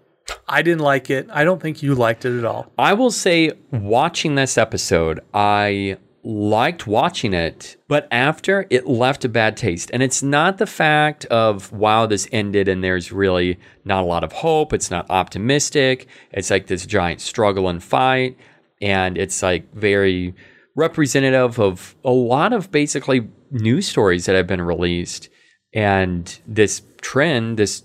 I 0.47 0.61
didn't 0.61 0.81
like 0.81 1.09
it. 1.09 1.27
I 1.31 1.43
don't 1.43 1.61
think 1.61 1.81
you 1.81 1.95
liked 1.95 2.23
it 2.23 2.37
at 2.37 2.45
all. 2.45 2.71
I 2.77 2.93
will 2.93 3.11
say, 3.11 3.51
watching 3.71 4.35
this 4.35 4.57
episode, 4.57 5.19
I 5.33 5.97
liked 6.23 6.85
watching 6.85 7.33
it, 7.33 7.77
but 7.87 8.07
after 8.11 8.65
it 8.69 8.87
left 8.87 9.25
a 9.25 9.29
bad 9.29 9.55
taste. 9.55 9.89
And 9.93 10.03
it's 10.03 10.21
not 10.21 10.57
the 10.57 10.65
fact 10.65 11.25
of, 11.25 11.71
wow, 11.71 12.05
this 12.05 12.27
ended 12.31 12.67
and 12.67 12.83
there's 12.83 13.11
really 13.11 13.57
not 13.85 14.03
a 14.03 14.05
lot 14.05 14.23
of 14.23 14.31
hope. 14.31 14.73
It's 14.73 14.91
not 14.91 15.09
optimistic. 15.09 16.07
It's 16.31 16.49
like 16.49 16.67
this 16.67 16.85
giant 16.85 17.21
struggle 17.21 17.69
and 17.69 17.81
fight. 17.81 18.37
And 18.81 19.17
it's 19.17 19.41
like 19.41 19.73
very 19.73 20.35
representative 20.75 21.59
of 21.59 21.95
a 22.03 22.11
lot 22.11 22.53
of 22.53 22.71
basically 22.71 23.27
news 23.51 23.87
stories 23.87 24.25
that 24.25 24.35
have 24.35 24.47
been 24.47 24.61
released. 24.61 25.29
And 25.73 26.39
this 26.47 26.81
trend, 27.01 27.57
this 27.57 27.83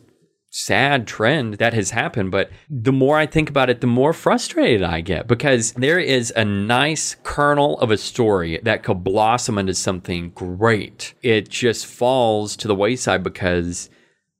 sad 0.56 1.04
trend 1.04 1.54
that 1.54 1.75
has 1.75 1.90
happened. 1.90 2.30
But 2.30 2.49
the 2.70 2.92
more 2.92 3.18
I 3.18 3.26
think 3.26 3.50
about 3.50 3.70
it, 3.70 3.80
the 3.80 3.88
more 3.88 4.12
frustrated 4.12 4.84
I 4.84 5.00
get 5.00 5.26
because 5.26 5.73
there 5.73 5.99
is 5.99 6.32
a 6.37 6.44
nice 6.44 7.16
kernel 7.25 7.76
of 7.80 7.90
a 7.90 7.96
story 7.96 8.61
that 8.62 8.84
could 8.84 9.02
blossom 9.02 9.58
into 9.58 9.75
something 9.75 10.30
great. 10.30 11.14
It 11.23 11.49
just 11.49 11.87
falls 11.87 12.54
to 12.58 12.68
the 12.68 12.75
wayside 12.75 13.25
because 13.25 13.90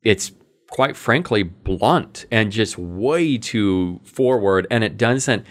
it's 0.05 0.31
quite 0.71 0.97
frankly 0.97 1.43
blunt 1.43 2.27
and 2.31 2.53
just 2.53 2.79
way 2.79 3.37
too 3.37 4.01
forward 4.05 4.69
and 4.71 4.85
it 4.85 4.97
doesn't 4.97 5.45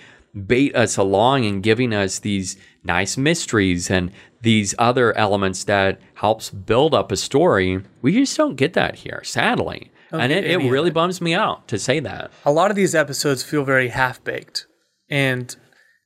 bait 0.48 0.74
us 0.76 0.96
along 0.96 1.46
and 1.46 1.62
giving 1.62 1.94
us 1.94 2.20
these 2.20 2.58
nice 2.84 3.18
mysteries 3.18 3.92
and 3.92 4.12
these 4.42 4.74
other 4.80 5.16
elements 5.18 5.66
that 5.66 6.02
helps 6.16 6.50
build 6.50 6.94
up 6.94 7.12
a 7.12 7.16
story 7.16 7.82
we 8.02 8.12
just 8.12 8.36
don't 8.36 8.56
get 8.56 8.74
that 8.74 8.96
here 8.96 9.22
sadly 9.24 9.92
and 10.22 10.32
it, 10.32 10.46
it 10.46 10.58
really 10.58 10.90
it. 10.90 10.94
bums 10.94 11.22
me 11.22 11.34
out 11.34 11.68
to 11.68 11.80
say 11.80 12.00
that 12.00 12.32
a 12.46 12.52
lot 12.52 12.70
of 12.70 12.76
these 12.76 12.96
episodes 12.96 13.44
feel 13.44 13.64
very 13.64 13.90
half 13.90 14.24
baked. 14.24 14.68
And 15.10 15.56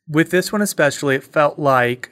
with 0.08 0.32
this 0.32 0.52
one 0.52 0.62
especially, 0.62 1.16
it 1.16 1.24
felt 1.24 1.60
like 1.60 2.12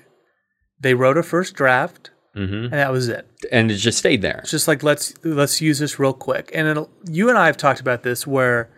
they 0.80 0.94
wrote 0.94 1.18
a 1.18 1.24
first 1.24 1.56
draft 1.56 2.12
mm-hmm. 2.36 2.66
and 2.66 2.74
that 2.74 2.92
was 2.92 3.08
it. 3.08 3.28
and 3.52 3.72
it 3.72 3.76
just 3.78 3.98
stayed 3.98 4.22
there 4.22 4.40
It's 4.40 4.52
just 4.52 4.68
like 4.68 4.84
let's 4.84 5.14
let's 5.24 5.62
use 5.62 5.80
this 5.80 6.00
real 6.00 6.14
quick. 6.14 6.52
And 6.54 6.88
you 7.10 7.30
and 7.30 7.38
I 7.38 7.48
have 7.48 7.58
talked 7.58 7.80
about 7.80 8.04
this 8.04 8.28
where 8.28 8.70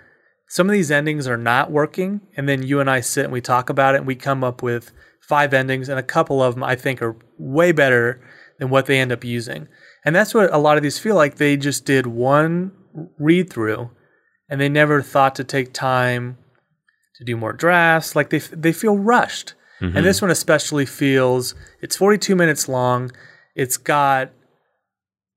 some 0.50 0.68
of 0.68 0.74
these 0.74 0.92
endings 0.92 1.28
are 1.28 1.38
not 1.38 1.72
working, 1.72 2.22
and 2.38 2.48
then 2.48 2.64
you 2.64 2.80
and 2.80 2.90
I 2.90 3.02
sit 3.02 3.26
and 3.26 3.34
we 3.34 3.42
talk 3.42 3.70
about 3.70 3.96
it, 3.96 4.00
and 4.00 4.08
we 4.08 4.16
come 4.16 4.44
up 4.44 4.64
with 4.64 4.94
five 5.20 5.54
endings, 5.54 5.90
and 5.90 6.00
a 6.00 6.04
couple 6.04 6.42
of 6.42 6.56
them 6.56 6.64
I 6.64 6.76
think 6.76 7.02
are 7.02 7.18
way 7.38 7.74
better 7.74 8.22
than 8.60 8.70
what 8.70 8.86
they 8.86 9.00
end 9.00 9.12
up 9.12 9.26
using. 9.26 9.68
And 10.06 10.16
that's 10.16 10.34
what 10.34 10.54
a 10.54 10.58
lot 10.58 10.78
of 10.78 10.84
these 10.84 11.00
feel 11.00 11.16
like. 11.16 11.36
They 11.36 11.58
just 11.58 11.84
did 11.84 12.08
one 12.08 12.72
read 13.18 13.50
through, 13.50 13.92
and 14.50 14.60
they 14.60 14.70
never 14.70 15.02
thought 15.02 15.36
to 15.36 15.44
take 15.44 15.74
time 15.74 16.38
to 17.16 17.24
do 17.24 17.36
more 17.36 17.54
drafts. 17.54 18.16
Like 18.16 18.30
they 18.30 18.40
they 18.40 18.74
feel 18.74 18.98
rushed. 18.98 19.54
And 19.80 19.98
this 19.98 20.18
mm-hmm. 20.18 20.26
one 20.26 20.32
especially 20.32 20.88
feels 20.88 21.54
it's 21.82 21.96
42 21.96 22.36
minutes 22.36 22.68
long. 22.68 23.12
It's 23.56 23.78
got 23.78 24.32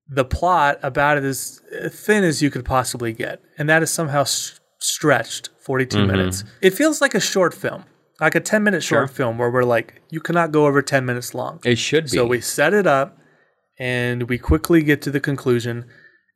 the 0.09 0.25
plot 0.25 0.79
about 0.83 1.19
it 1.19 1.25
as 1.25 1.61
uh, 1.79 1.91
thin 1.91 2.25
as 2.25 2.41
you 2.41 2.51
could 2.51 2.65
possibly 2.65 3.13
get, 3.13 3.43
and 3.59 3.69
that 3.69 3.83
is 3.83 3.91
somehow 3.91 4.23
s- 4.23 4.59
stretched 4.79 5.51
42 5.61 5.99
mm-hmm. 5.99 6.07
minutes. 6.07 6.45
It 6.63 6.71
feels 6.71 7.03
like 7.03 7.15
a 7.15 7.21
short 7.21 7.53
film, 7.53 7.85
like 8.21 8.35
a 8.35 8.41
10 8.41 8.63
minute 8.63 8.83
short 8.83 9.09
Sure. 9.09 9.15
film 9.15 9.39
where 9.39 9.51
we're 9.51 9.63
like, 9.63 10.01
you 10.11 10.21
cannot 10.21 10.53
go 10.53 10.67
over 10.67 10.83
10 10.83 11.05
minutes 11.05 11.35
long. 11.35 11.61
it 11.65 11.77
should 11.79 12.05
be 12.05 12.11
So 12.11 12.27
we 12.27 12.41
set 12.41 12.73
it 12.75 12.87
up 12.87 13.19
and 13.79 14.29
we 14.29 14.39
quickly 14.39 14.83
get 14.83 15.03
to 15.03 15.11
the 15.11 15.21
conclusion. 15.21 15.85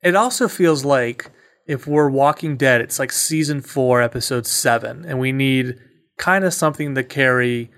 It 0.05 0.15
also 0.15 0.47
feels 0.47 0.85
like 0.85 1.31
if 1.67 1.87
we're 1.87 2.09
Walking 2.09 2.57
Dead, 2.57 2.79
it's 2.79 2.99
like 2.99 3.11
season 3.11 3.59
four, 3.59 4.01
episode 4.01 4.45
seven, 4.45 5.03
and 5.03 5.19
we 5.19 5.31
need 5.31 5.77
kind 6.17 6.45
of 6.45 6.53
something 6.53 6.95
to 6.95 7.03
carry 7.03 7.71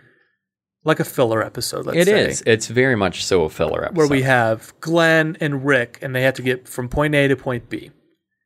like 0.83 0.99
a 0.99 1.05
filler 1.05 1.41
episode, 1.41 1.85
let's 1.85 1.97
It 1.97 2.05
say. 2.07 2.29
is. 2.29 2.43
It's 2.45 2.67
very 2.67 2.95
much 2.95 3.25
so 3.25 3.43
a 3.43 3.49
filler 3.49 3.83
episode. 3.83 3.97
Where 3.97 4.07
we 4.07 4.21
have 4.23 4.73
Glenn 4.81 5.37
and 5.39 5.65
Rick, 5.65 5.99
and 6.01 6.13
they 6.13 6.21
have 6.21 6.35
to 6.35 6.41
get 6.41 6.67
from 6.67 6.89
point 6.89 7.15
A 7.15 7.27
to 7.29 7.35
point 7.35 7.69
B. 7.69 7.91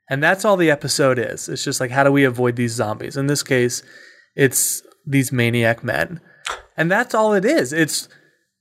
And 0.10 0.22
that's 0.22 0.46
all 0.46 0.58
the 0.58 0.70
episode 0.72 1.18
is. 1.18 1.50
It's 1.50 1.64
just 1.64 1.80
like, 1.80 1.92
how 1.92 2.04
do 2.04 2.12
we 2.12 2.24
avoid 2.24 2.56
these 2.56 2.74
zombies? 2.74 3.18
In 3.18 3.28
this 3.28 3.44
case, 3.44 3.82
it's 4.36 4.84
these 5.06 5.32
maniac 5.32 5.84
men. 5.84 6.20
And 6.78 6.92
that's 6.92 7.14
all 7.16 7.34
it 7.34 7.46
is. 7.46 7.74
It's 7.74 8.10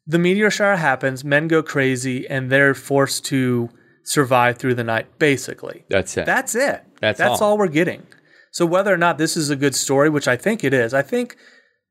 the 0.07 0.19
meteor 0.19 0.51
shower 0.51 0.77
happens, 0.77 1.25
men 1.25 1.49
go 1.49 1.63
crazy, 1.63 2.29
and 2.29 2.51
they're 2.51 2.75
forced 2.75 3.25
to 3.27 3.69
survive 4.05 4.59
through 4.59 4.75
the 4.75 4.85
night, 4.85 5.07
basically. 5.19 5.85
That's 5.89 6.17
it. 6.17 6.27
That's 6.27 6.55
it. 6.55 6.83
That's 7.01 7.19
That's 7.19 7.41
all. 7.41 7.51
all 7.53 7.59
we're 7.59 7.69
getting. 7.69 8.07
So 8.53 8.67
whether 8.67 8.93
or 8.93 8.97
not 8.97 9.19
this 9.19 9.37
is 9.37 9.51
a 9.51 9.57
good 9.57 9.75
story, 9.75 10.09
which 10.11 10.27
I 10.29 10.37
think 10.37 10.65
it 10.65 10.75
is, 10.75 10.93
I 10.93 11.03
think 11.03 11.37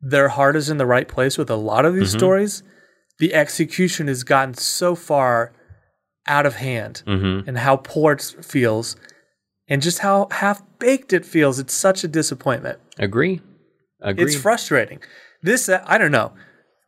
their 0.02 0.30
heart 0.30 0.56
is 0.56 0.70
in 0.70 0.78
the 0.78 0.86
right 0.86 1.08
place 1.08 1.38
with 1.38 1.50
a 1.50 1.56
lot 1.56 1.86
of 1.86 1.94
Mm-hmm. 1.94 2.00
these 2.02 2.12
stories. 2.12 2.64
The 3.20 3.34
execution 3.34 4.08
has 4.08 4.24
gotten 4.24 4.54
so 4.54 4.96
far 4.96 5.54
out 6.28 6.46
of 6.46 6.56
hand 6.56 7.04
Mm-hmm. 7.08 7.48
and 7.48 7.58
how 7.60 7.78
poor 7.78 8.14
it 8.14 8.22
feels 8.42 8.96
and 9.68 9.82
just 9.82 10.00
how 10.00 10.28
half 10.32 10.62
baked 10.80 11.14
it 11.14 11.26
feels. 11.26 11.60
It's 11.60 11.74
such 11.74 12.04
a 12.04 12.08
disappointment. 12.08 12.80
Agree. 12.98 13.42
Agree. 14.02 14.26
It's 14.26 14.36
frustrating. 14.36 15.00
This, 15.42 15.70
I 15.70 15.98
don't 15.98 16.12
know. 16.12 16.34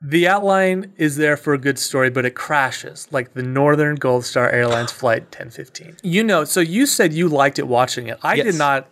The 0.04 0.28
outline 0.28 0.94
is 0.98 1.16
there 1.18 1.38
for 1.38 1.54
a 1.54 1.60
good 1.60 1.78
story, 1.78 2.10
but 2.10 2.26
it 2.26 2.32
crashes 2.34 3.08
like 3.12 3.34
the 3.34 3.44
Northern 3.44 3.96
Gold 3.96 4.26
Star 4.26 4.50
Airlines 4.50 4.92
flight 5.02 5.24
1015. 5.24 5.98
You 6.02 6.24
know, 6.24 6.44
so 6.44 6.60
you 6.60 6.86
said 6.86 7.14
you 7.14 7.28
liked 7.28 7.60
it 7.60 7.68
watching 7.68 8.08
it. 8.08 8.18
I 8.24 8.34
Yes. 8.36 8.46
did 8.48 8.56
not. 8.56 8.88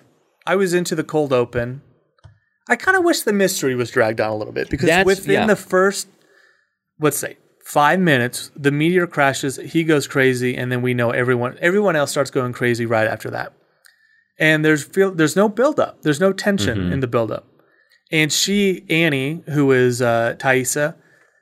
I 0.45 0.55
was 0.55 0.73
into 0.73 0.95
the 0.95 1.03
cold 1.03 1.33
open. 1.33 1.81
I 2.67 2.75
kind 2.75 2.95
of 2.95 3.03
wish 3.03 3.21
the 3.21 3.33
mystery 3.33 3.73
was 3.73 3.89
dragged 3.89 4.21
on 4.21 4.29
a 4.29 4.35
little 4.35 4.53
bit 4.53 4.69
because 4.69 4.87
That's- 4.87 5.05
within 5.05 5.33
yeah. 5.33 5.45
the 5.47 5.55
first, 5.55 6.07
let's 6.99 7.17
say, 7.17 7.37
five 7.65 7.99
minutes, 7.99 8.51
the 8.55 8.71
meteor 8.71 9.07
crashes, 9.07 9.55
he 9.57 9.83
goes 9.83 10.07
crazy, 10.07 10.55
and 10.55 10.71
then 10.71 10.83
we 10.83 10.93
know 10.93 11.09
everyone 11.09 11.57
everyone 11.61 11.95
else 11.95 12.11
starts 12.11 12.29
going 12.29 12.53
crazy 12.53 12.85
right 12.85 13.07
after 13.07 13.31
that. 13.31 13.53
And 14.39 14.63
there's 14.63 14.83
feel 14.83 15.11
there's 15.11 15.35
no 15.35 15.49
buildup. 15.49 16.03
There's 16.03 16.19
no 16.19 16.31
tension 16.33 16.77
Mm-hmm. 16.77 16.93
in 16.93 16.99
the 16.99 17.07
buildup. 17.07 17.45
And 18.11 18.31
she, 18.31 18.85
Annie, 18.89 19.43
who 19.47 19.71
is 19.71 20.01
uh, 20.01 20.35
Thaisa, 20.39 20.95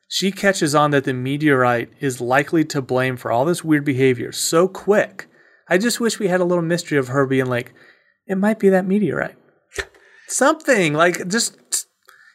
she 0.10 0.32
catches 0.32 0.74
on 0.76 0.92
that 0.92 1.04
the 1.04 1.14
meteorite 1.14 1.90
is 2.00 2.22
likely 2.22 2.64
to 2.66 2.82
blame 2.82 3.18
for 3.18 3.32
all 3.32 3.46
this 3.46 3.64
weird 3.64 3.86
behavior 3.86 4.32
so 4.32 4.68
quick. 4.68 5.28
I 5.70 5.78
just 5.78 6.00
wish 6.00 6.20
we 6.20 6.28
had 6.28 6.42
a 6.42 6.46
little 6.46 6.64
mystery 6.64 6.98
of 6.98 7.10
her 7.10 7.26
being 7.26 7.48
like, 7.48 7.74
it 8.26 8.38
might 8.38 8.60
be 8.60 8.70
that 8.70 8.86
meteorite. 8.86 9.36
Something 10.28 10.94
like 10.94 11.28
just 11.28 11.88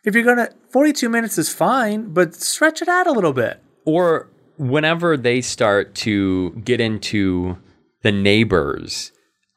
if 0.05 0.15
you're 0.15 0.25
gonna 0.25 0.49
42 0.71 1.09
minutes 1.09 1.37
is 1.37 1.53
fine, 1.53 2.13
but 2.13 2.35
stretch 2.35 2.81
it 2.81 2.89
out 2.89 3.07
a 3.07 3.13
little 3.13 3.33
bit. 3.33 3.63
or 3.85 4.29
whenever 4.57 5.17
they 5.17 5.41
start 5.41 5.95
to 5.95 6.51
get 6.65 6.81
into 6.81 7.59
the 8.03 8.13
neighbors 8.13 9.13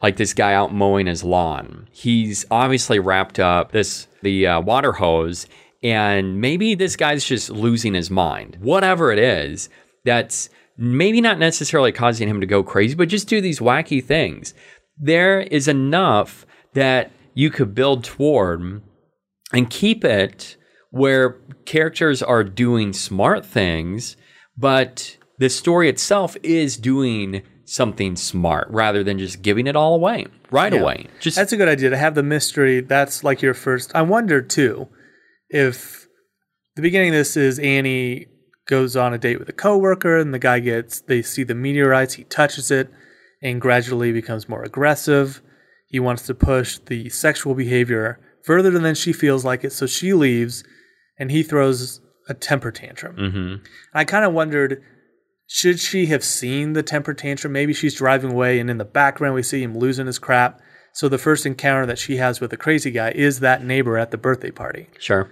like 0.06 0.18
this 0.18 0.36
guy 0.36 0.54
out 0.54 0.72
mowing 0.72 1.08
his 1.08 1.24
lawn. 1.24 1.88
He's 1.92 2.46
obviously 2.52 3.00
wrapped 3.00 3.40
up 3.40 3.72
this 3.72 4.06
the 4.22 4.46
uh, 4.46 4.62
water 4.62 4.92
hose 4.92 5.48
and 5.82 6.40
maybe 6.40 6.76
this 6.76 6.96
guy's 6.96 7.26
just 7.26 7.50
losing 7.50 7.96
his 7.96 8.12
mind. 8.12 8.56
Whatever 8.62 9.12
it 9.12 9.18
is 9.18 9.68
that's 10.04 10.50
maybe 10.78 11.22
not 11.22 11.40
necessarily 11.40 11.92
causing 11.92 12.30
him 12.30 12.40
to 12.40 12.46
go 12.46 12.62
crazy 12.62 12.94
but 12.94 13.10
just 13.10 13.28
do 13.28 13.42
these 13.42 13.60
wacky 13.60 14.04
things. 14.04 14.54
There 14.96 15.42
is 15.42 15.68
enough 15.68 16.46
that 16.74 17.12
you 17.34 17.50
could 17.50 17.74
build 17.74 18.04
toward 18.04 18.84
and 19.54 19.70
keep 19.72 20.06
it 20.06 20.56
where 20.92 21.40
characters 21.66 22.22
are 22.22 22.44
doing 22.44 22.94
smart 22.94 23.44
things, 23.44 24.18
but 24.56 25.18
the 25.40 25.50
story 25.50 25.90
itself 25.90 26.38
is 26.44 26.78
doing 26.78 27.42
something 27.66 28.16
smart 28.16 28.68
rather 28.70 29.04
than 29.04 29.18
just 29.20 29.42
giving 29.42 29.66
it 29.68 29.76
all 29.76 29.96
away 29.96 30.26
right 30.52 30.72
Yeah. 30.74 30.80
away. 30.82 31.08
Just 31.20 31.36
That's 31.36 31.52
a 31.52 31.58
good 31.58 31.68
idea 31.68 31.90
to 31.90 31.98
have 31.98 32.16
the 32.16 32.24
mystery. 32.24 32.80
That's 32.82 33.24
like 33.24 33.42
your 33.42 33.54
first. 33.54 33.92
I 33.96 34.02
wonder 34.04 34.42
too 34.42 34.88
if 35.50 36.08
the 36.76 36.82
beginning 36.82 37.10
of 37.10 37.16
this 37.16 37.36
is 37.38 37.60
Annie 37.60 38.28
goes 38.68 38.96
on 38.96 39.14
a 39.14 39.18
date 39.18 39.40
with 39.40 39.50
a 39.50 39.54
coworker 39.54 40.18
and 40.18 40.34
the 40.34 40.40
guy 40.40 40.60
gets 40.60 41.02
they 41.02 41.22
see 41.22 41.44
the 41.44 41.56
meteorites, 41.56 42.16
he 42.16 42.24
touches 42.26 42.72
it 42.72 42.90
and 43.42 43.62
gradually 43.62 44.12
becomes 44.12 44.50
more 44.50 44.64
aggressive. 44.64 45.42
He 45.88 46.00
wants 46.00 46.24
to 46.24 46.34
push 46.34 46.80
the 46.80 47.10
sexual 47.10 47.54
behavior 47.56 48.20
further 48.44 48.72
than 48.72 48.96
she 48.96 49.14
feels 49.14 49.46
like 49.46 49.64
it, 49.64 49.72
so 49.72 49.86
she 49.88 50.14
leaves 50.14 50.64
and 51.20 51.32
he 51.32 51.42
throws 51.44 52.02
a 52.28 52.34
temper 52.34 52.72
tantrum. 52.72 53.16
Mm-hmm. 53.16 53.64
I 53.94 54.04
kind 54.04 54.26
of 54.26 54.34
wondered 54.34 54.82
should 55.48 55.80
she 55.80 56.08
have 56.08 56.24
seen 56.24 56.74
the 56.74 56.84
temper 56.84 57.14
tantrum? 57.14 57.54
Maybe 57.54 57.74
she's 57.74 57.96
driving 57.96 58.32
away 58.32 58.60
and 58.60 58.70
in 58.70 58.78
the 58.78 58.86
background 58.86 59.36
we 59.36 59.44
see 59.44 59.62
him 59.62 59.78
losing 59.78 60.08
his 60.08 60.20
crap. 60.20 60.60
So 60.94 61.10
the 61.10 61.18
first 61.18 61.46
encounter 61.46 61.86
that 61.86 62.00
she 62.00 62.18
has 62.18 62.40
with 62.40 62.52
the 62.52 62.58
crazy 62.58 62.90
guy 62.92 63.12
is 63.12 63.42
that 63.42 63.64
neighbor 63.64 63.98
at 63.98 64.12
the 64.12 64.18
birthday 64.18 64.52
party. 64.52 64.88
Sure. 64.98 65.30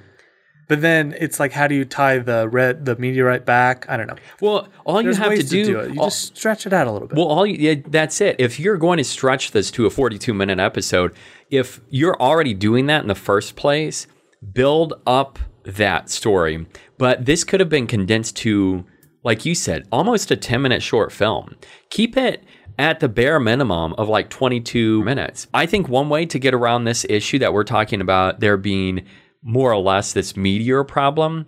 But 0.70 0.82
then 0.82 1.14
it's 1.20 1.40
like, 1.40 1.52
how 1.52 1.68
do 1.68 1.76
you 1.76 1.86
tie 1.86 2.20
the 2.20 2.48
red 2.48 2.86
the 2.86 2.96
meteorite 2.96 3.46
back? 3.46 3.86
I 3.90 3.98
don't 3.98 4.08
know. 4.08 4.16
Well, 4.42 4.70
all 4.86 5.02
There's 5.04 5.18
you 5.18 5.24
have 5.24 5.32
ways 5.32 5.50
to 5.50 5.64
do, 5.64 5.80
it. 5.80 5.94
You 5.94 6.00
all- 6.00 6.08
just 6.08 6.38
stretch 6.38 6.66
it 6.66 6.74
out 6.74 6.88
a 6.88 6.92
little 6.92 7.08
bit. 7.08 7.18
Well, 7.18 7.28
all 7.28 7.46
you, 7.46 7.56
yeah, 7.58 7.82
that's 7.88 8.22
it. 8.22 8.38
If 8.40 8.60
you're 8.60 8.78
going 8.78 8.98
to 8.98 9.04
stretch 9.04 9.52
this 9.52 9.72
to 9.72 9.86
a 9.86 9.90
42 9.90 10.34
minute 10.34 10.60
episode, 10.60 11.14
if 11.50 11.82
you're 11.90 12.20
already 12.22 12.54
doing 12.54 12.86
that 12.88 13.02
in 13.02 13.08
the 13.08 13.16
first 13.16 13.56
place, 13.56 14.08
build 14.54 14.94
up 15.06 15.38
that 15.66 16.10
story. 16.10 16.66
But 16.98 17.26
this 17.26 17.44
could 17.44 17.60
have 17.60 17.70
been 17.70 17.88
condensed 17.88 18.38
to, 18.38 18.86
like 19.24 19.46
you 19.46 19.56
said, 19.56 19.88
almost 19.92 20.32
a 20.32 20.36
10 20.36 20.62
minute 20.62 20.82
short 20.82 21.12
film. 21.12 21.56
Keep 21.90 22.18
it 22.18 22.44
at 22.78 23.00
the 23.00 23.10
bare 23.10 23.40
minimum 23.40 23.94
of 23.94 24.10
like 24.10 24.30
22 24.30 25.04
minutes. 25.04 25.48
I 25.54 25.66
think 25.66 25.88
one 25.88 26.10
way 26.10 26.26
to 26.26 26.40
get 26.40 26.54
around 26.54 26.84
this 26.84 27.06
issue 27.10 27.40
that 27.40 27.54
we're 27.54 27.64
talking 27.64 28.02
about 28.02 28.40
there 28.40 28.58
being 28.58 29.06
more 29.44 29.72
or 29.72 29.82
less 29.82 30.14
this 30.14 30.36
meteor 30.36 30.84
problem 30.84 31.46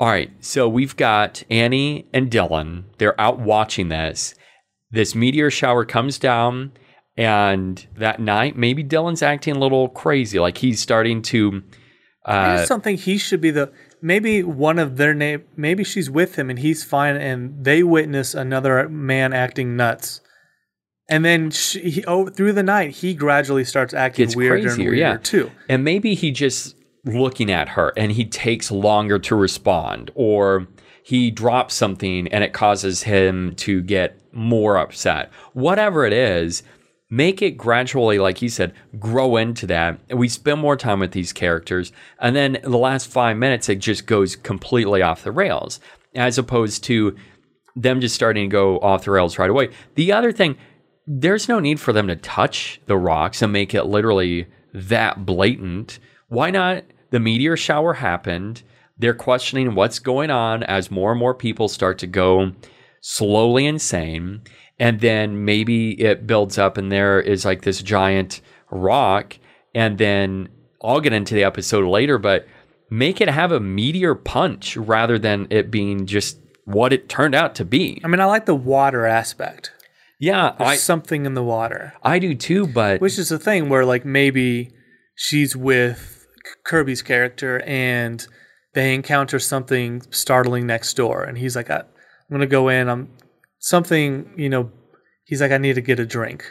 all 0.00 0.08
right, 0.08 0.30
so 0.38 0.68
we've 0.68 0.96
got 0.96 1.42
Annie 1.50 2.06
and 2.14 2.30
Dylan. 2.30 2.84
They're 2.98 3.20
out 3.20 3.40
watching 3.40 3.88
this. 3.88 4.34
This 4.92 5.14
meteor 5.16 5.50
shower 5.50 5.84
comes 5.84 6.20
down, 6.20 6.72
and 7.16 7.84
that 7.96 8.20
night, 8.20 8.56
maybe 8.56 8.84
Dylan's 8.84 9.22
acting 9.22 9.56
a 9.56 9.58
little 9.58 9.88
crazy. 9.88 10.38
Like 10.38 10.58
he's 10.58 10.80
starting 10.80 11.20
to. 11.22 11.64
Uh, 12.24 12.58
think 12.84 13.00
he 13.00 13.18
should 13.18 13.40
be 13.40 13.50
the. 13.50 13.72
Maybe 14.00 14.42
one 14.42 14.78
of 14.78 14.96
their 14.96 15.14
name. 15.14 15.44
Maybe 15.56 15.84
she's 15.84 16.08
with 16.08 16.36
him 16.36 16.50
and 16.50 16.58
he's 16.58 16.84
fine, 16.84 17.16
and 17.16 17.64
they 17.64 17.82
witness 17.82 18.34
another 18.34 18.88
man 18.88 19.32
acting 19.32 19.76
nuts, 19.76 20.20
and 21.08 21.24
then 21.24 21.50
she, 21.50 21.90
he, 21.90 22.04
oh, 22.04 22.28
through 22.28 22.52
the 22.52 22.62
night 22.62 22.90
he 22.90 23.14
gradually 23.14 23.64
starts 23.64 23.94
acting 23.94 24.26
gets 24.26 24.36
weirder 24.36 24.62
crazier, 24.62 24.70
and 24.72 24.82
weirder 24.82 24.96
yeah. 24.96 25.16
too. 25.16 25.50
And 25.68 25.82
maybe 25.82 26.14
he 26.14 26.30
just 26.30 26.76
looking 27.04 27.50
at 27.50 27.70
her 27.70 27.92
and 27.96 28.12
he 28.12 28.24
takes 28.24 28.70
longer 28.70 29.18
to 29.20 29.34
respond, 29.34 30.10
or 30.14 30.68
he 31.02 31.30
drops 31.30 31.74
something 31.74 32.28
and 32.28 32.44
it 32.44 32.52
causes 32.52 33.04
him 33.04 33.54
to 33.56 33.80
get 33.80 34.20
more 34.32 34.76
upset. 34.76 35.30
Whatever 35.54 36.04
it 36.04 36.12
is, 36.12 36.62
make 37.10 37.40
it 37.42 37.52
gradually, 37.52 38.18
like 38.18 38.42
you 38.42 38.48
said, 38.48 38.74
grow 38.98 39.36
into 39.36 39.66
that. 39.66 39.98
We 40.14 40.28
spend 40.28 40.60
more 40.60 40.76
time 40.76 41.00
with 41.00 41.12
these 41.12 41.32
characters, 41.32 41.92
and 42.20 42.36
then 42.36 42.58
the 42.62 42.78
last 42.78 43.08
five 43.08 43.36
minutes, 43.36 43.68
it 43.68 43.78
just 43.78 44.06
goes 44.06 44.36
completely 44.36 45.02
off 45.02 45.24
the 45.24 45.32
rails, 45.32 45.80
as 46.14 46.38
opposed 46.38 46.84
to 46.84 47.16
them 47.76 48.00
just 48.00 48.14
starting 48.14 48.50
to 48.50 48.52
go 48.52 48.78
off 48.80 49.04
the 49.04 49.10
rails 49.10 49.38
right 49.38 49.50
away. 49.50 49.70
The 49.94 50.12
other 50.12 50.32
thing, 50.32 50.56
there's 51.06 51.48
no 51.48 51.60
need 51.60 51.80
for 51.80 51.92
them 51.92 52.08
to 52.08 52.16
touch 52.16 52.80
the 52.86 52.96
rocks 52.96 53.40
and 53.40 53.52
make 53.52 53.74
it 53.74 53.84
literally 53.84 54.46
that 54.74 55.24
blatant. 55.24 55.98
Why 56.28 56.50
not? 56.50 56.84
The 57.10 57.20
meteor 57.20 57.56
shower 57.56 57.94
happened. 57.94 58.62
They're 58.98 59.14
questioning 59.14 59.74
what's 59.74 60.00
going 60.00 60.30
on 60.30 60.62
as 60.64 60.90
more 60.90 61.12
and 61.12 61.20
more 61.20 61.34
people 61.34 61.68
start 61.68 61.98
to 62.00 62.06
go 62.06 62.52
slowly 63.00 63.64
insane. 63.64 64.42
And 64.78 65.00
then 65.00 65.44
maybe 65.44 66.00
it 66.00 66.26
builds 66.26 66.58
up 66.58 66.76
and 66.76 66.90
there 66.92 67.20
is 67.20 67.44
like 67.44 67.62
this 67.62 67.82
giant 67.82 68.40
rock. 68.70 69.38
And 69.74 69.98
then 69.98 70.48
I'll 70.82 71.00
get 71.00 71.12
into 71.12 71.34
the 71.34 71.44
episode 71.44 71.84
later, 71.88 72.18
but 72.18 72.46
make 72.90 73.20
it 73.20 73.28
have 73.28 73.52
a 73.52 73.60
meteor 73.60 74.14
punch 74.14 74.76
rather 74.76 75.18
than 75.18 75.46
it 75.50 75.70
being 75.70 76.06
just 76.06 76.38
what 76.64 76.92
it 76.92 77.08
turned 77.08 77.34
out 77.34 77.54
to 77.56 77.64
be. 77.64 78.00
I 78.04 78.08
mean, 78.08 78.20
I 78.20 78.26
like 78.26 78.46
the 78.46 78.54
water 78.54 79.06
aspect. 79.06 79.72
Yeah, 80.20 80.54
There's 80.58 80.70
I, 80.70 80.76
something 80.76 81.26
in 81.26 81.34
the 81.34 81.44
water, 81.44 81.94
I 82.02 82.18
do 82.18 82.34
too, 82.34 82.66
but 82.66 83.00
which 83.00 83.18
is 83.18 83.28
the 83.28 83.38
thing 83.38 83.68
where 83.68 83.84
like 83.84 84.04
maybe 84.04 84.72
she's 85.14 85.54
with 85.54 86.26
Kirby's 86.64 87.02
character 87.02 87.60
and 87.60 88.26
they 88.74 88.94
encounter 88.94 89.38
something 89.38 90.02
startling 90.10 90.66
next 90.66 90.94
door, 90.94 91.22
and 91.22 91.38
he's 91.38 91.54
like, 91.54 91.70
I, 91.70 91.78
"I'm 91.78 91.84
gonna 92.30 92.46
go 92.46 92.68
in. 92.68 92.88
I'm 92.88 93.10
something, 93.58 94.30
you 94.36 94.48
know." 94.48 94.70
He's 95.24 95.40
like, 95.40 95.52
"I 95.52 95.58
need 95.58 95.74
to 95.74 95.80
get 95.80 95.98
a 96.00 96.06
drink." 96.06 96.44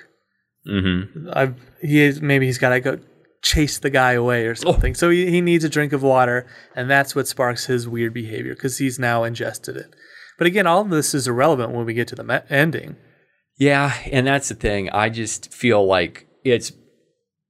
Mhm. 0.68 1.30
I've 1.34 1.56
he 1.82 2.02
is 2.02 2.22
maybe 2.22 2.46
he's 2.46 2.58
got 2.58 2.70
to 2.70 2.80
go 2.80 3.00
chase 3.42 3.78
the 3.80 3.90
guy 3.90 4.14
away 4.14 4.46
or 4.46 4.56
something. 4.56 4.94
So 4.96 5.10
he, 5.10 5.30
he 5.32 5.42
needs 5.42 5.64
a 5.64 5.70
drink 5.70 5.94
of 5.94 6.04
water, 6.04 6.46
and 6.76 6.90
that's 6.90 7.16
what 7.16 7.28
sparks 7.28 7.66
his 7.68 7.88
weird 7.88 8.14
behavior 8.14 8.54
because 8.54 8.78
he's 8.78 9.00
now 9.00 9.24
ingested 9.24 9.78
it. 9.78 9.96
But 10.38 10.48
again, 10.48 10.68
all 10.68 10.82
of 10.82 10.90
this 10.90 11.14
is 11.16 11.28
irrelevant 11.28 11.72
when 11.72 11.86
we 11.86 11.94
get 11.94 12.08
to 12.10 12.16
the 12.16 12.24
me- 12.24 12.40
ending. 12.50 12.96
yeah, 13.58 13.94
and 14.12 14.28
that's 14.28 14.50
the 14.50 14.56
thing. 14.56 14.90
I 14.92 15.10
just 15.10 15.54
feel 15.54 15.86
like 15.86 16.28
it's 16.44 16.72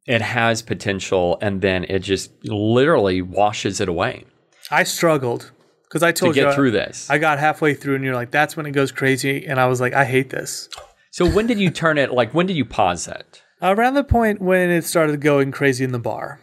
it 0.06 0.22
has 0.22 0.62
potential, 0.62 1.38
and 1.42 1.62
then 1.62 1.84
it 1.86 2.00
just 2.00 2.32
literally 2.46 3.22
washes 3.22 3.82
it 3.82 3.90
away 3.90 4.24
I 4.72 4.84
struggled 4.84 5.52
because 5.88 6.04
I 6.04 6.12
to 6.12 6.20
told 6.20 6.36
you 6.36 6.44
get 6.44 6.52
I- 6.52 6.56
through 6.56 6.72
this. 6.72 7.10
I 7.10 7.18
got 7.18 7.40
halfway 7.40 7.74
through, 7.74 7.96
and 7.96 8.04
you're 8.04 8.16
like, 8.16 8.32
"That's 8.32 8.56
when 8.58 8.66
it 8.66 8.72
goes 8.72 8.92
crazy," 8.92 9.46
and 9.46 9.60
I 9.60 9.68
was 9.68 9.80
like, 9.82 9.94
"I 9.94 10.06
hate 10.06 10.30
this." 10.30 10.70
so 11.12 11.26
when 11.28 11.48
did 11.48 11.60
you 11.60 11.70
turn 11.72 11.98
it? 11.98 12.12
Like 12.14 12.34
when 12.34 12.46
did 12.46 12.56
you 12.58 12.66
pause 12.66 13.08
it? 13.08 13.42
Around 13.62 13.96
the 13.96 14.04
point 14.04 14.40
when 14.42 14.70
it 14.70 14.84
started 14.84 15.20
going 15.22 15.52
crazy 15.52 15.84
in 15.84 15.92
the 15.92 16.00
bar, 16.00 16.40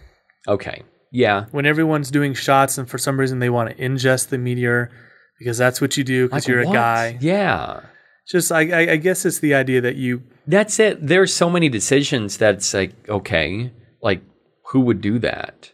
Okay, 0.49 0.83
yeah, 1.13 1.45
when 1.53 1.65
everyone's 1.67 2.11
doing 2.11 2.35
shots, 2.35 2.77
and 2.79 2.89
for 2.91 2.99
some 2.99 3.21
reason 3.21 3.39
they 3.39 3.51
want 3.51 3.71
to 3.71 3.77
ingest 3.77 4.29
the 4.31 4.39
meteor 4.39 4.91
because 5.39 5.57
that's 5.59 5.81
what 5.81 5.97
you 5.97 6.03
do 6.05 6.27
because 6.27 6.45
Like, 6.45 6.49
you're 6.49 6.65
what? 6.67 6.73
a 6.73 6.75
guy. 6.75 7.19
Yeah, 7.21 7.81
Just 8.29 8.51
I, 8.51 8.61
I, 8.71 8.91
I 8.93 8.97
guess 8.97 9.25
it's 9.25 9.39
the 9.39 9.55
idea 9.55 9.81
that 9.83 9.97
you 9.97 10.23
that's 10.47 10.79
it. 10.81 11.07
There's 11.07 11.33
so 11.33 11.49
many 11.49 11.69
decisions 11.69 12.37
that's 12.37 12.75
like 12.75 12.93
okay, 13.09 13.71
like 14.03 14.23
who 14.71 14.81
would 14.81 15.01
do 15.01 15.19
that? 15.21 15.71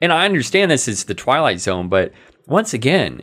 And 0.00 0.12
I 0.12 0.24
understand 0.24 0.70
this 0.70 0.88
is 0.88 1.04
the 1.04 1.14
Twilight 1.14 1.60
Zone, 1.60 1.88
but 1.88 2.12
once 2.50 2.74
again, 2.74 3.22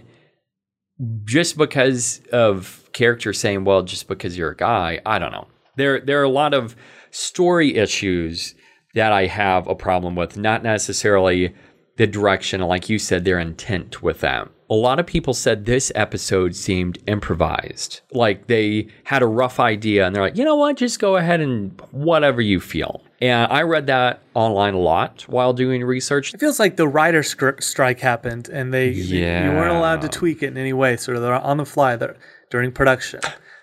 just 1.25 1.57
because 1.57 2.21
of 2.31 2.89
characters 2.93 3.39
saying, 3.39 3.65
"Well, 3.65 3.83
just 3.83 4.07
because 4.07 4.37
you're 4.37 4.51
a 4.51 4.55
guy," 4.55 4.99
I 5.05 5.19
don't 5.19 5.31
know. 5.31 5.47
There, 5.75 5.99
there 5.99 6.19
are 6.19 6.23
a 6.23 6.29
lot 6.29 6.55
of 6.55 6.75
story 7.11 7.75
issues 7.75 8.55
that 8.95 9.11
I 9.11 9.27
have 9.27 9.67
a 9.67 9.75
problem 9.75 10.15
with. 10.15 10.37
Not 10.37 10.63
necessarily 10.63 11.53
the 11.97 12.07
direction, 12.07 12.61
like 12.61 12.89
you 12.89 12.97
said, 12.97 13.25
their 13.25 13.39
intent 13.39 14.01
with 14.01 14.21
that. 14.21 14.49
A 14.69 14.75
lot 14.75 14.99
of 14.99 15.05
people 15.05 15.33
said 15.33 15.65
this 15.65 15.91
episode 15.95 16.55
seemed 16.55 16.97
improvised, 17.07 18.01
like 18.11 18.47
they 18.47 18.87
had 19.05 19.21
a 19.21 19.27
rough 19.27 19.59
idea 19.59 20.05
and 20.05 20.15
they're 20.15 20.23
like, 20.23 20.37
you 20.37 20.43
know 20.43 20.55
what, 20.55 20.77
just 20.77 20.99
go 20.99 21.15
ahead 21.15 21.41
and 21.41 21.79
whatever 21.91 22.41
you 22.41 22.59
feel. 22.59 23.03
And 23.19 23.51
I 23.51 23.63
read 23.63 23.87
that 23.87 24.21
online 24.35 24.75
a 24.75 24.79
lot 24.79 25.23
while 25.27 25.53
doing 25.53 25.83
research. 25.83 26.33
It 26.33 26.39
feels 26.39 26.59
like 26.59 26.75
the 26.75 26.87
writer 26.87 27.23
strike 27.23 27.99
happened, 27.99 28.49
and 28.49 28.73
they 28.73 28.89
you 28.89 29.51
weren't 29.51 29.75
allowed 29.75 30.01
to 30.01 30.09
tweak 30.09 30.43
it 30.43 30.47
in 30.47 30.57
any 30.57 30.73
way. 30.73 30.97
So 30.97 31.19
they're 31.19 31.33
on 31.33 31.57
the 31.57 31.65
fly 31.65 31.95
they're, 31.95 32.15
during 32.49 32.71
production. 32.71 33.21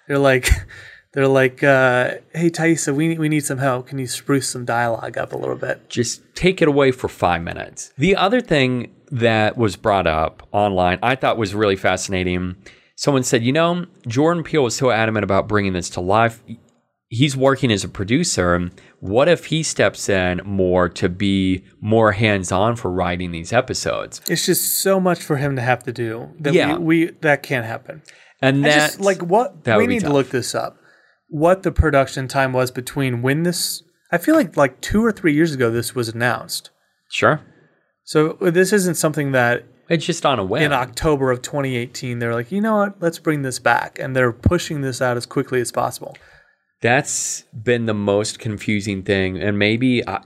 They're 0.09 0.19
like, 0.19 0.49
they're 1.13 1.29
like, 1.29 1.63
uh, 1.63 2.17
"Hey, 2.35 2.51
Taissa, 2.51 2.95
we 2.95 3.09
need, 3.09 3.19
we 3.21 3.29
need 3.29 3.45
some 3.45 3.59
help. 3.59 3.87
Can 3.87 3.99
you 3.99 4.09
spruce 4.09 4.49
some 4.49 4.65
dialogue 4.65 5.17
up 5.17 5.33
a 5.33 5.37
little 5.37 5.57
bit?" 5.57 5.89
just 5.89 6.23
take 6.35 6.61
it 6.61 6.67
away 6.67 6.91
for 6.91 7.09
five 7.09 7.43
minutes. 7.43 7.93
The 7.97 8.17
other 8.17 8.41
thing 8.41 8.93
that 9.13 9.57
was 9.57 9.77
brought 9.77 10.09
up 10.09 10.47
online, 10.51 10.99
I 11.03 11.15
thought 11.15 11.39
was 11.39 11.55
really 11.55 11.77
fascinating. 11.77 12.57
Someone 12.97 13.23
said, 13.23 13.43
you 13.43 13.53
know, 13.53 13.87
Jordan 14.07 14.43
Peele 14.43 14.65
was 14.65 14.77
so 14.77 14.91
adamant 14.91 15.25
about 15.25 15.49
bringing 15.49 15.73
this 15.73 15.91
to 15.91 16.01
life. 16.01 16.43
He's 17.09 17.37
working 17.37 17.71
as 17.71 17.85
a 17.85 17.89
producer. 17.89 18.71
What 19.01 19.29
if 19.29 19.47
he 19.47 19.63
steps 19.63 20.09
in 20.09 20.41
more 20.45 20.89
to 20.91 21.09
be 21.09 21.65
more 21.81 22.13
hands 22.13 22.51
on 22.51 22.77
for 22.77 22.91
writing 22.91 23.31
these 23.31 23.53
episodes? 23.53 24.21
It's 24.29 24.47
just 24.47 24.79
so 24.79 24.99
much 24.99 25.21
for 25.23 25.37
him 25.37 25.55
to 25.57 25.63
have 25.63 25.83
to 25.85 25.93
do 25.93 26.31
that 26.41 26.55
Yeah. 26.55 26.77
we, 26.79 27.07
we 27.07 27.11
that 27.21 27.43
can't 27.43 27.67
happen. 27.67 28.03
And 28.43 28.65
that's 28.65 28.97
just 28.97 29.01
like 29.01 29.23
what 29.23 29.65
that 29.65 29.79
we 29.79 29.87
need 29.87 30.01
to 30.01 30.13
look 30.13 30.31
this 30.31 30.55
up. 30.55 30.77
What 31.29 31.63
the 31.63 31.73
production 31.73 32.27
time 32.29 32.53
was 32.53 32.71
between 32.71 33.23
when 33.23 33.43
this? 33.45 33.83
I 34.11 34.19
feel 34.19 34.35
like 34.35 34.57
like 34.57 34.81
two 34.81 35.05
or 35.05 35.13
three 35.13 35.35
years 35.35 35.53
ago 35.55 35.71
this 35.71 35.95
was 35.95 36.09
announced. 36.09 36.71
sure. 37.11 37.41
So 38.07 38.37
uh, 38.41 38.51
this 38.51 38.73
isn't 38.73 38.97
something 38.97 39.33
that 39.33 39.65
It's 39.89 40.05
just 40.05 40.27
on 40.27 40.39
a 40.39 40.45
whim. 40.45 40.63
in 40.63 40.73
October 40.73 41.31
of 41.31 41.41
2018 41.43 42.19
they're 42.19 42.35
like, 42.35 42.51
you 42.53 42.61
know 42.61 42.77
what, 42.77 43.01
let's 43.01 43.19
bring 43.19 43.43
this 43.43 43.59
back, 43.59 43.99
and 43.99 44.15
they're 44.17 44.33
pushing 44.33 44.81
this 44.83 45.01
out 45.01 45.17
as 45.17 45.27
quickly 45.27 45.61
as 45.61 45.71
possible. 45.73 46.17
That's 46.85 47.45
been 47.55 47.87
the 47.87 47.95
most 47.95 48.39
confusing 48.39 49.03
thing. 49.05 49.39
And 49.39 49.59
maybe 49.59 50.07
I, 50.07 50.21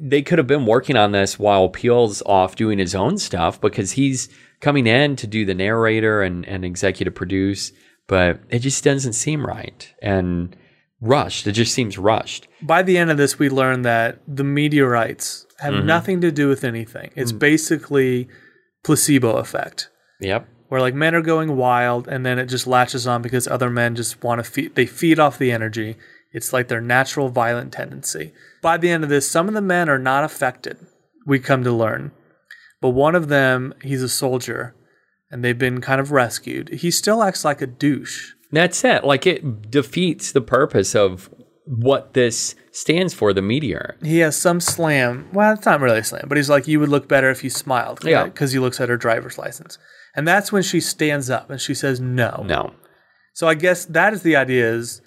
they 0.00 0.22
could 0.22 0.38
have 0.38 0.46
been 0.46 0.64
working 0.64 0.94
on 0.96 1.10
this 1.10 1.40
while 1.40 1.68
Peele's 1.68 2.22
off 2.24 2.54
doing 2.54 2.78
his 2.78 2.94
own 2.94 3.18
stuff 3.18 3.60
because 3.60 3.90
he's 3.92 4.28
coming 4.60 4.86
in 4.86 5.16
to 5.16 5.26
do 5.26 5.44
the 5.44 5.54
narrator 5.54 6.22
and, 6.22 6.46
and 6.46 6.64
executive 6.64 7.16
produce, 7.16 7.72
but 8.06 8.38
it 8.48 8.60
just 8.60 8.84
doesn't 8.84 9.14
seem 9.14 9.44
right 9.44 9.92
and 10.00 10.54
rushed. 11.00 11.48
It 11.48 11.52
just 11.52 11.74
seems 11.74 11.98
rushed. 11.98 12.46
By 12.62 12.82
the 12.84 12.96
end 12.96 13.10
of 13.10 13.16
this, 13.16 13.40
we 13.40 13.48
learn 13.48 13.82
that 13.82 14.20
the 14.28 14.44
meteorites 14.44 15.46
have 15.58 15.74
Mm-hmm. 15.74 15.86
nothing 15.86 16.20
to 16.20 16.30
do 16.30 16.48
with 16.48 16.62
anything. 16.62 17.10
It's 17.16 17.32
Mm. 17.32 17.40
basically 17.40 18.28
placebo 18.84 19.36
effect. 19.38 19.90
Yep. 20.20 20.46
Where 20.68 20.80
like 20.80 20.94
men 20.94 21.14
are 21.14 21.22
going 21.22 21.56
wild 21.56 22.08
and 22.08 22.24
then 22.24 22.38
it 22.38 22.46
just 22.46 22.66
latches 22.66 23.06
on 23.06 23.22
because 23.22 23.46
other 23.46 23.70
men 23.70 23.94
just 23.94 24.22
want 24.22 24.38
to 24.44 24.50
feed 24.50 24.74
they 24.74 24.86
feed 24.86 25.18
off 25.18 25.38
the 25.38 25.52
energy. 25.52 25.96
It's 26.32 26.52
like 26.52 26.68
their 26.68 26.80
natural 26.80 27.28
violent 27.28 27.72
tendency. 27.72 28.32
By 28.62 28.76
the 28.78 28.90
end 28.90 29.04
of 29.04 29.10
this 29.10 29.30
some 29.30 29.46
of 29.48 29.54
the 29.54 29.60
men 29.60 29.88
are 29.88 29.98
not 29.98 30.24
affected 30.24 30.78
we 31.26 31.38
come 31.38 31.64
to 31.64 31.72
learn. 31.72 32.12
But 32.80 32.90
one 32.90 33.14
of 33.14 33.28
them 33.28 33.74
he's 33.82 34.02
a 34.02 34.08
soldier 34.08 34.74
and 35.30 35.44
they've 35.44 35.58
been 35.58 35.80
kind 35.80 36.00
of 36.00 36.12
rescued. 36.12 36.68
He 36.70 36.90
still 36.90 37.22
acts 37.22 37.44
like 37.44 37.60
a 37.62 37.66
douche. 37.66 38.32
That's 38.52 38.84
it. 38.84 39.04
Like 39.04 39.26
it 39.26 39.70
defeats 39.70 40.32
the 40.32 40.40
purpose 40.40 40.94
of 40.94 41.28
what 41.66 42.12
this 42.14 42.54
stands 42.72 43.14
for, 43.14 43.32
the 43.32 43.40
meteor. 43.40 43.96
he 44.02 44.18
has 44.18 44.36
some 44.36 44.60
slam. 44.60 45.28
Well 45.32 45.54
it's 45.54 45.64
not 45.66 45.80
really 45.80 46.00
a 46.00 46.04
slam 46.04 46.26
but 46.28 46.36
he's 46.36 46.50
like 46.50 46.66
you 46.68 46.80
would 46.80 46.88
look 46.90 47.08
better 47.08 47.30
if 47.30 47.42
you 47.44 47.50
smiled 47.50 48.04
Yeah. 48.04 48.24
because 48.24 48.52
he 48.52 48.58
looks 48.58 48.80
at 48.80 48.88
her 48.88 48.96
driver's 48.96 49.38
license 49.38 49.78
and 50.16 50.26
that's 50.28 50.52
when 50.52 50.62
she 50.62 50.80
stands 50.80 51.28
up 51.30 51.50
and 51.50 51.60
she 51.60 51.74
says 51.74 52.00
no 52.00 52.44
No. 52.46 52.74
So 53.32 53.48
I 53.48 53.54
guess 53.54 53.84
that 53.86 54.12
is 54.12 54.22
the 54.22 54.36
idea 54.36 54.70
is 54.72 55.02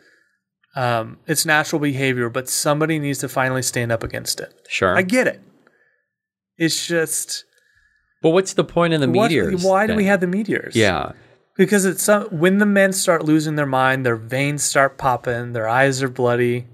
um, 0.75 1.17
it's 1.27 1.45
natural 1.45 1.79
behavior, 1.79 2.29
but 2.29 2.47
somebody 2.49 2.99
needs 2.99 3.19
to 3.19 3.29
finally 3.29 3.61
stand 3.63 3.91
up 3.91 4.03
against 4.03 4.39
it. 4.39 4.53
Sure. 4.69 4.95
I 4.97 5.01
get 5.01 5.25
it. 5.27 5.41
It's 6.57 6.85
just 6.87 7.45
but 8.21 8.31
what's 8.31 8.53
the 8.53 8.63
point 8.63 8.93
of 8.93 9.01
the 9.01 9.07
what- 9.09 9.29
meteors? 9.31 9.63
why 9.63 9.87
do 9.87 9.95
we 9.95 10.05
have 10.05 10.19
the 10.19 10.27
meteors? 10.27 10.75
Yeah. 10.75 11.11
because 11.55 11.85
it's 11.85 12.03
some, 12.03 12.23
when 12.25 12.57
the 12.57 12.65
men 12.65 12.91
start 12.93 13.23
losing 13.25 13.55
their 13.55 13.65
mind, 13.65 14.05
their 14.05 14.15
veins 14.15 14.63
start 14.63 14.97
popping, 14.97 15.53
their 15.53 15.67
eyes 15.67 16.03
are 16.03 16.09
bloody, 16.09 16.67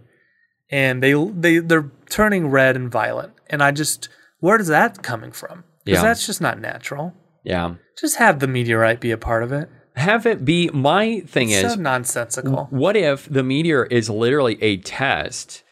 and 0.71 1.03
they 1.03 1.13
they 1.13 1.59
they're 1.59 1.91
turning 2.09 2.47
red 2.47 2.75
and 2.75 2.91
violent. 2.91 3.33
And 3.49 3.61
I 3.61 3.71
just 3.71 4.09
where 4.39 4.57
does 4.57 4.67
that 4.67 5.03
coming 5.03 5.31
from? 5.31 5.63
Because 5.85 6.01
Yeah. 6.01 6.07
that's 6.07 6.25
just 6.25 6.41
not 6.41 6.59
natural. 6.59 7.13
Yeah. 7.43 7.75
Just 7.99 8.17
have 8.17 8.39
the 8.39 8.47
meteorite 8.47 8.99
be 8.99 9.11
a 9.11 9.17
part 9.17 9.43
of 9.43 9.51
it. 9.51 9.69
Have 9.95 10.25
it 10.25 10.43
be 10.43 10.69
my 10.73 11.19
thing 11.21 11.49
It's 11.49 11.63
is 11.63 11.73
so 11.73 11.79
nonsensical. 11.79 12.67
what 12.71 12.97
if 12.97 13.29
the 13.29 13.43
meteor 13.43 13.85
is 13.85 14.09
literally 14.09 14.61
a 14.63 14.77
test 14.77 15.63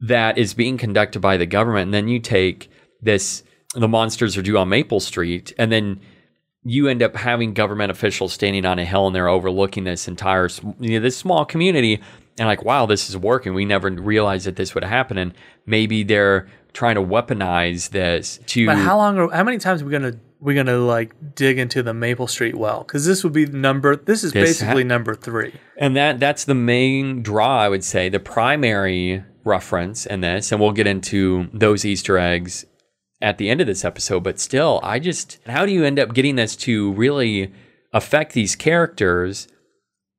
that 0.00 0.38
is 0.38 0.54
being 0.54 0.76
conducted 0.76 1.20
by 1.20 1.36
the 1.36 1.46
government 1.46 1.84
and 1.84 1.94
then 1.94 2.08
you 2.08 2.18
take 2.18 2.68
this 3.00 3.44
the 3.74 3.86
monsters 3.86 4.36
are 4.36 4.42
due 4.42 4.58
on 4.58 4.68
Maple 4.68 4.98
Street 4.98 5.52
and 5.56 5.70
then 5.70 6.00
you 6.64 6.88
end 6.88 7.00
up 7.00 7.14
having 7.14 7.54
government 7.54 7.92
officials 7.92 8.32
standing 8.32 8.64
on 8.66 8.80
a 8.80 8.84
hill 8.84 9.06
and 9.06 9.14
they're 9.14 9.28
overlooking 9.28 9.84
this 9.84 10.08
entire 10.08 10.48
you 10.80 10.98
know, 10.98 11.00
this 11.00 11.16
small 11.16 11.44
community 11.44 12.00
and 12.38 12.48
like 12.48 12.64
wow 12.64 12.86
this 12.86 13.08
is 13.08 13.16
working 13.16 13.54
we 13.54 13.64
never 13.64 13.88
realized 13.88 14.46
that 14.46 14.56
this 14.56 14.74
would 14.74 14.82
happen 14.82 15.16
and 15.16 15.32
maybe 15.64 16.02
they're 16.02 16.48
trying 16.72 16.96
to 16.96 17.02
weaponize 17.02 17.90
this 17.90 18.40
to 18.46 18.66
But 18.66 18.78
how 18.78 18.96
long? 18.96 19.18
Are, 19.18 19.30
how 19.30 19.44
many 19.44 19.58
times 19.58 19.82
are 19.82 19.84
we 19.84 19.92
gonna 19.92 20.18
we 20.40 20.54
gonna 20.54 20.78
like 20.78 21.34
dig 21.34 21.58
into 21.58 21.82
the 21.82 21.94
Maple 21.94 22.26
Street 22.26 22.56
well? 22.56 22.82
Because 22.82 23.06
this 23.06 23.22
would 23.24 23.32
be 23.32 23.46
number. 23.46 23.96
This 23.96 24.24
is 24.24 24.32
This 24.32 24.60
basically 24.60 24.82
ha- 24.82 24.88
number 24.88 25.14
three. 25.14 25.54
And 25.76 25.96
that 25.96 26.18
that's 26.20 26.44
the 26.44 26.54
main 26.54 27.22
draw, 27.22 27.58
I 27.58 27.68
would 27.68 27.84
say, 27.84 28.08
the 28.08 28.20
primary 28.20 29.24
reference 29.44 30.06
in 30.06 30.20
this, 30.20 30.52
and 30.52 30.60
we'll 30.60 30.72
get 30.72 30.86
into 30.86 31.48
those 31.52 31.84
Easter 31.84 32.18
eggs 32.18 32.64
at 33.22 33.38
the 33.38 33.50
end 33.50 33.60
of 33.60 33.66
this 33.66 33.84
episode. 33.84 34.22
But 34.24 34.40
still, 34.40 34.80
I 34.82 34.98
just 34.98 35.38
how 35.46 35.66
do 35.66 35.72
you 35.72 35.84
end 35.84 35.98
up 35.98 36.14
getting 36.14 36.36
this 36.36 36.56
to 36.56 36.92
really 36.92 37.52
affect 37.92 38.32
these 38.32 38.56
characters 38.56 39.48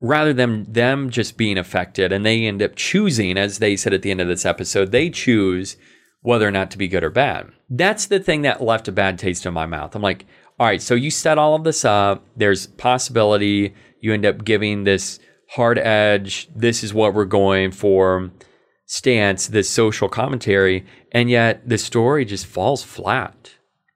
rather 0.02 0.34
than 0.34 0.72
them 0.72 1.10
just 1.10 1.38
being 1.38 1.58
affected 1.58 2.12
and 2.12 2.26
they 2.26 2.46
end 2.46 2.62
up 2.62 2.76
choosing, 2.76 3.38
as 3.38 3.60
they 3.60 3.76
said 3.76 3.94
at 3.94 4.02
the 4.02 4.12
end 4.12 4.20
of 4.20 4.28
this 4.28 4.46
episode, 4.46 4.92
they 4.92 5.10
choose 5.10 5.78
whether 6.22 6.48
or 6.48 6.52
not 6.52 6.72
to 6.72 6.78
be 6.78 6.88
good 6.88 7.04
or 7.04 7.10
bad. 7.10 7.50
That's 7.74 8.06
the 8.06 8.20
thing 8.20 8.42
that 8.42 8.62
left 8.62 8.90
a 8.90 8.92
bad 8.92 9.18
taste 9.18 9.46
in 9.46 9.54
my 9.54 9.66
mouth. 9.66 9.96
I'm 9.96 10.02
like, 10.02 10.26
all 10.60 10.68
right, 10.68 10.82
so 10.82 10.94
you 10.94 11.10
set 11.10 11.38
all 11.38 11.56
of 11.56 11.64
this 11.64 11.86
up. 11.86 12.24
There's 12.36 12.68
possibility 12.68 13.74
you 14.02 14.14
end 14.14 14.26
up 14.26 14.44
giving 14.44 14.84
this 14.84 15.20
hard 15.52 15.80
edge. 15.80 16.50
This 16.54 16.84
is 16.84 16.94
what 16.94 17.14
we're 17.14 17.26
going 17.26 17.72
for 17.72 18.32
stance, 18.86 19.48
this 19.48 19.70
social 19.70 20.10
commentary, 20.10 20.86
and 21.14 21.30
yet 21.30 21.68
the 21.68 21.78
story 21.78 22.26
just 22.26 22.46
falls 22.46 22.84
flat, 22.84 23.54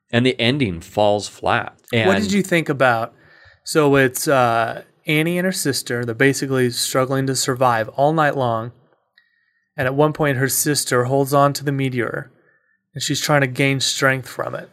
and 0.09 0.25
the 0.25 0.39
ending 0.39 0.79
falls 0.79 1.27
flat. 1.27 1.77
And 1.91 2.07
what 2.07 2.21
did 2.21 2.31
you 2.31 2.41
think 2.41 2.69
about? 2.69 3.13
So 3.65 3.97
it's 3.97 4.25
uh, 4.25 4.83
Annie 5.05 5.38
and 5.38 5.45
her 5.45 5.51
sister. 5.51 6.05
They're 6.05 6.15
basically 6.15 6.69
struggling 6.69 7.27
to 7.27 7.35
survive 7.35 7.89
all 7.89 8.13
night 8.13 8.38
long. 8.38 8.71
And 9.75 9.85
at 9.85 9.95
one 9.95 10.13
point, 10.13 10.38
her 10.38 10.47
sister 10.47 11.03
holds 11.03 11.33
on 11.33 11.51
to 11.53 11.65
the 11.65 11.73
meteor, 11.73 12.31
and 12.95 13.03
she's 13.03 13.21
trying 13.21 13.41
to 13.41 13.47
gain 13.47 13.79
strength 13.79 14.27
from 14.27 14.55
it, 14.55 14.69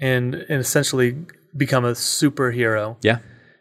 and, 0.00 0.34
and 0.34 0.60
essentially 0.60 1.24
become 1.56 1.84
a 1.86 1.92
superhero. 1.92 2.96
Yeah. 3.02 3.18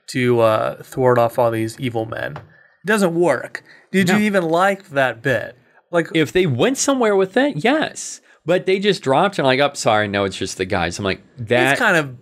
to 0.10 0.42
uh, 0.42 0.84
thwart 0.84 1.18
off 1.18 1.40
all 1.40 1.52
these 1.52 1.80
evil 1.80 2.06
men. 2.06 2.36
It 2.36 2.88
doesn't 2.88 3.16
work. 3.16 3.64
Did 3.94 4.10
No. 4.10 4.18
you 4.18 4.24
even 4.26 4.44
like 4.44 4.90
that 4.90 5.22
bit? 5.22 5.56
Like, 5.90 6.08
If 6.14 6.34
they 6.34 6.46
went 6.46 6.78
somewhere 6.78 7.16
with 7.16 7.38
it, 7.38 7.64
yes. 7.64 8.20
But 8.46 8.66
they 8.66 8.80
just 8.80 9.04
dropped 9.04 9.38
and 9.40 9.46
like, 9.46 9.60
oh, 9.62 9.72
sorry, 9.74 10.08
no, 10.10 10.26
it's 10.26 10.36
just 10.36 10.58
the 10.58 10.66
guys. 10.66 10.98
I'm 11.00 11.06
like, 11.06 11.22
that 11.38 11.74
it's 11.74 11.80
kind 11.80 11.96
of 11.96 12.18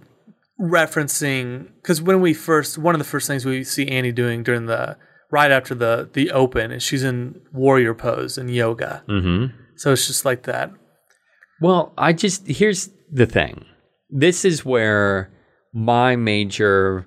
referencing 0.59 1.67
because 1.81 2.01
when 2.01 2.21
we 2.21 2.33
first, 2.33 2.77
one 2.77 2.93
of 2.95 2.99
the 2.99 3.05
first 3.05 3.27
things 3.27 3.45
we 3.45 3.63
see 3.63 3.87
Annie 3.87 4.11
doing 4.11 4.43
during 4.43 4.65
the 4.65 4.97
right 5.31 5.51
after 5.51 5.73
the 5.75 6.09
the 6.13 6.31
open 6.31 6.71
is 6.71 6.83
she's 6.83 7.03
in 7.03 7.39
warrior 7.53 7.93
pose 7.93 8.37
and 8.37 8.53
yoga. 8.53 9.03
Mhm. 9.07 9.53
So 9.77 9.93
it's 9.93 10.07
just 10.07 10.25
like 10.25 10.43
that. 10.43 10.71
Well, 11.61 11.93
I 11.97 12.13
just 12.13 12.47
here's 12.47 12.89
the 13.11 13.25
thing. 13.25 13.65
This 14.09 14.45
is 14.45 14.65
where 14.65 15.31
my 15.73 16.15
major 16.15 17.05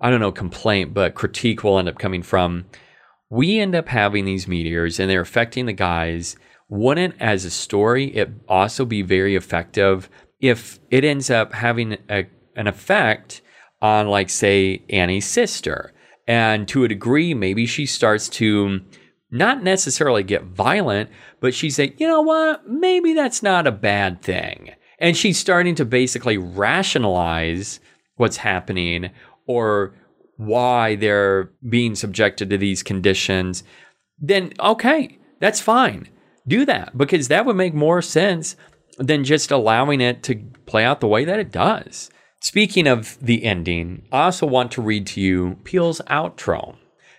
I 0.00 0.10
don't 0.10 0.20
know 0.20 0.32
complaint, 0.32 0.94
but 0.94 1.14
critique 1.14 1.62
will 1.62 1.78
end 1.78 1.88
up 1.88 1.98
coming 1.98 2.22
from. 2.22 2.66
We 3.28 3.60
end 3.60 3.74
up 3.74 3.88
having 3.88 4.24
these 4.24 4.48
meteors 4.48 4.98
and 4.98 5.10
they're 5.10 5.20
affecting 5.20 5.66
the 5.66 5.72
guys. 5.72 6.36
Wouldn't 6.68 7.14
as 7.20 7.44
a 7.44 7.50
story 7.50 8.14
it 8.16 8.30
also 8.48 8.84
be 8.84 9.02
very 9.02 9.36
effective 9.36 10.08
if 10.40 10.78
it 10.90 11.04
ends 11.04 11.28
up 11.28 11.52
having 11.52 11.98
a, 12.08 12.26
an 12.56 12.66
effect 12.66 13.42
on 13.82 14.08
like 14.08 14.30
say 14.30 14.82
Annie's 14.88 15.26
sister 15.26 15.92
and 16.26 16.68
to 16.68 16.84
a 16.84 16.88
degree 16.88 17.34
maybe 17.34 17.66
she 17.66 17.86
starts 17.86 18.28
to 18.28 18.80
not 19.30 19.62
necessarily 19.62 20.22
get 20.22 20.44
violent, 20.44 21.10
but 21.40 21.54
she's 21.54 21.78
like, 21.78 22.00
you 22.00 22.06
know 22.06 22.22
what? 22.22 22.68
Maybe 22.68 23.14
that's 23.14 23.42
not 23.42 23.66
a 23.66 23.72
bad 23.72 24.22
thing. 24.22 24.70
And 24.98 25.16
she's 25.16 25.38
starting 25.38 25.74
to 25.76 25.84
basically 25.84 26.36
rationalize 26.36 27.80
what's 28.16 28.38
happening 28.38 29.10
or 29.46 29.94
why 30.36 30.96
they're 30.96 31.50
being 31.68 31.94
subjected 31.94 32.50
to 32.50 32.58
these 32.58 32.82
conditions. 32.82 33.62
Then, 34.18 34.52
okay, 34.60 35.18
that's 35.38 35.60
fine. 35.60 36.08
Do 36.46 36.64
that 36.66 36.96
because 36.96 37.28
that 37.28 37.46
would 37.46 37.56
make 37.56 37.74
more 37.74 38.02
sense 38.02 38.56
than 38.98 39.24
just 39.24 39.50
allowing 39.50 40.00
it 40.00 40.22
to 40.24 40.36
play 40.66 40.84
out 40.84 41.00
the 41.00 41.08
way 41.08 41.24
that 41.24 41.38
it 41.38 41.52
does. 41.52 42.10
Speaking 42.40 42.86
of 42.86 43.18
the 43.20 43.44
ending, 43.44 44.06
I 44.10 44.24
also 44.24 44.46
want 44.46 44.72
to 44.72 44.82
read 44.82 45.06
to 45.08 45.20
you 45.20 45.58
Peele's 45.64 46.00
outro. 46.06 46.76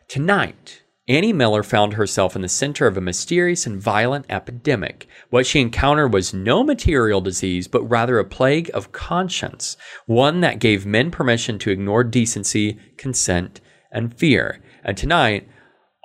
Tonight, 0.07 0.80
Annie 1.11 1.33
Miller 1.33 1.61
found 1.61 1.95
herself 1.95 2.37
in 2.37 2.41
the 2.41 2.47
center 2.47 2.87
of 2.87 2.95
a 2.95 3.01
mysterious 3.01 3.65
and 3.65 3.81
violent 3.81 4.25
epidemic. 4.29 5.09
What 5.29 5.45
she 5.45 5.59
encountered 5.59 6.13
was 6.13 6.33
no 6.33 6.63
material 6.63 7.19
disease, 7.19 7.67
but 7.67 7.83
rather 7.83 8.17
a 8.17 8.23
plague 8.23 8.71
of 8.73 8.93
conscience, 8.93 9.75
one 10.05 10.39
that 10.39 10.59
gave 10.59 10.85
men 10.85 11.11
permission 11.11 11.59
to 11.59 11.69
ignore 11.69 12.05
decency, 12.05 12.79
consent, 12.95 13.59
and 13.91 14.17
fear. 14.17 14.61
And 14.85 14.95
tonight, 14.95 15.49